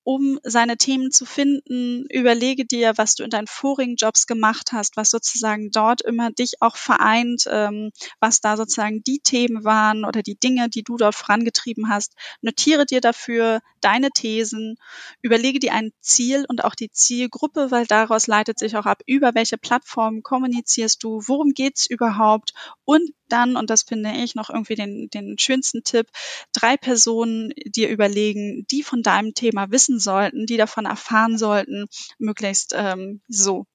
um 0.10 0.40
seine 0.42 0.76
Themen 0.76 1.12
zu 1.12 1.24
finden, 1.24 2.04
überlege 2.10 2.66
dir, 2.66 2.94
was 2.96 3.14
du 3.14 3.24
in 3.24 3.30
deinen 3.30 3.46
vorigen 3.46 3.96
Jobs 3.96 4.26
gemacht 4.26 4.72
hast, 4.72 4.98
was 4.98 5.12
sozusagen 5.12 5.70
dort 5.70 6.02
immer 6.02 6.32
dich 6.32 6.54
auch 6.62 6.78
vereint, 6.78 7.44
ähm, 7.48 7.92
was 8.20 8.42
da 8.42 8.58
sozusagen 8.58 9.04
die 9.04 9.20
Themen 9.20 9.64
waren 9.64 10.06
oder 10.06 10.24
die 10.24 10.34
Dinge, 10.34 10.68
die 10.68 10.82
du 10.82 10.98
dort 10.98 11.14
vorangetrieben 11.14 11.90
hast. 11.90 12.16
Notiere 12.42 12.88
dir 12.88 13.02
dafür 13.02 13.60
deine 13.82 14.10
Thesen, 14.10 14.78
überlege 15.22 15.60
dir 15.60 15.74
ein 15.74 15.92
Ziel 16.02 16.44
und 16.50 16.64
auch 16.64 16.74
die 16.74 16.90
Zielgruppe, 16.90 17.70
weil 17.70 17.86
daraus 17.86 18.26
leitet 18.26 18.58
sich 18.58 18.78
auch 18.78 18.88
ab, 18.88 19.04
über 19.06 19.36
welche 19.36 19.60
Plattformen 19.60 20.24
kommunizierst 20.24 21.04
du, 21.04 21.22
worum 21.28 21.52
geht's 21.52 21.86
überhaupt 21.88 22.54
und 22.84 23.12
dann, 23.30 23.56
und 23.56 23.70
das 23.70 23.84
finde 23.84 24.12
ich 24.12 24.36
noch 24.36 24.50
irgendwie 24.50 24.76
den, 24.76 25.10
den 25.10 25.38
schönsten 25.38 25.84
Tipp, 25.84 26.08
drei 26.54 26.78
Personen 26.78 27.54
dir 27.66 27.90
überlegen, 27.90 28.66
die 28.72 28.84
von 28.84 29.04
deinem 29.04 29.34
Thema 29.34 29.72
wissen 29.72 30.00
sollten, 30.00 30.46
die 30.46 30.58
davon 30.58 30.86
erfahren 30.86 31.38
sollten, 31.38 31.88
möglichst 32.18 32.74
ähm, 32.76 33.22
so. 33.28 33.66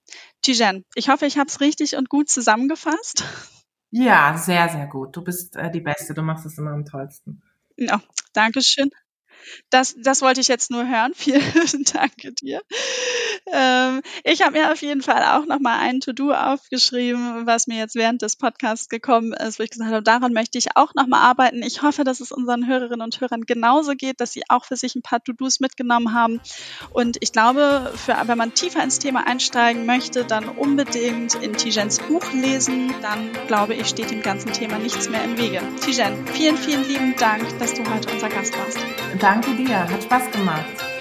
Tijen, 0.42 0.84
ich 0.94 1.08
hoffe, 1.08 1.26
ich 1.26 1.38
habe 1.38 1.48
es 1.48 1.60
richtig 1.60 1.96
und 1.96 2.08
gut 2.08 2.28
zusammengefasst. 2.28 3.24
Ja, 3.90 4.36
sehr, 4.36 4.68
sehr 4.68 4.86
gut. 4.88 5.16
Du 5.16 5.22
bist 5.22 5.54
äh, 5.54 5.70
die 5.70 5.80
Beste. 5.80 6.14
Du 6.14 6.22
machst 6.22 6.44
es 6.44 6.58
immer 6.58 6.72
am 6.72 6.84
tollsten. 6.84 7.42
Ja, 7.76 8.02
Dankeschön. 8.32 8.90
Das, 9.70 9.94
das 9.98 10.22
wollte 10.22 10.40
ich 10.40 10.48
jetzt 10.48 10.70
nur 10.70 10.86
hören. 10.88 11.12
Vielen 11.14 11.84
Dank 11.92 12.12
dir. 12.40 12.62
Ähm, 13.52 14.02
ich 14.22 14.42
habe 14.42 14.58
mir 14.58 14.72
auf 14.72 14.80
jeden 14.82 15.02
Fall 15.02 15.22
auch 15.22 15.46
nochmal 15.46 15.80
ein 15.80 16.00
To-Do 16.00 16.32
aufgeschrieben, 16.32 17.46
was 17.46 17.66
mir 17.66 17.78
jetzt 17.78 17.94
während 17.94 18.22
des 18.22 18.36
Podcasts 18.36 18.88
gekommen 18.88 19.32
ist, 19.32 19.58
wo 19.58 19.62
ich 19.62 19.70
gesagt 19.70 19.90
habe, 19.90 20.02
daran 20.02 20.32
möchte 20.32 20.58
ich 20.58 20.76
auch 20.76 20.94
nochmal 20.94 21.20
arbeiten. 21.20 21.62
Ich 21.62 21.82
hoffe, 21.82 22.04
dass 22.04 22.20
es 22.20 22.32
unseren 22.32 22.66
Hörerinnen 22.66 23.02
und 23.02 23.20
Hörern 23.20 23.42
genauso 23.42 23.92
geht, 23.92 24.20
dass 24.20 24.32
sie 24.32 24.42
auch 24.48 24.64
für 24.64 24.76
sich 24.76 24.94
ein 24.94 25.02
paar 25.02 25.22
To-Dos 25.22 25.60
mitgenommen 25.60 26.14
haben. 26.14 26.40
Und 26.90 27.18
ich 27.20 27.32
glaube, 27.32 27.92
für, 27.96 28.16
wenn 28.26 28.38
man 28.38 28.54
tiefer 28.54 28.82
ins 28.82 28.98
Thema 28.98 29.26
einsteigen 29.26 29.86
möchte, 29.86 30.24
dann 30.24 30.48
unbedingt 30.48 31.34
in 31.34 31.54
Tijens 31.54 31.98
Buch 31.98 32.32
lesen. 32.32 32.94
Dann 33.02 33.30
glaube 33.46 33.74
ich, 33.74 33.88
steht 33.88 34.10
dem 34.10 34.22
ganzen 34.22 34.52
Thema 34.52 34.78
nichts 34.78 35.08
mehr 35.08 35.24
im 35.24 35.36
Wege. 35.38 35.60
Tijen, 35.80 36.26
vielen, 36.28 36.56
vielen 36.56 36.86
lieben 36.88 37.16
Dank, 37.16 37.58
dass 37.58 37.74
du 37.74 37.84
heute 37.90 38.12
unser 38.12 38.28
Gast 38.28 38.56
warst. 38.56 38.78
Danke 39.34 39.56
dir, 39.56 39.80
hat 39.80 40.00
Spaß 40.00 40.30
gemacht. 40.30 40.93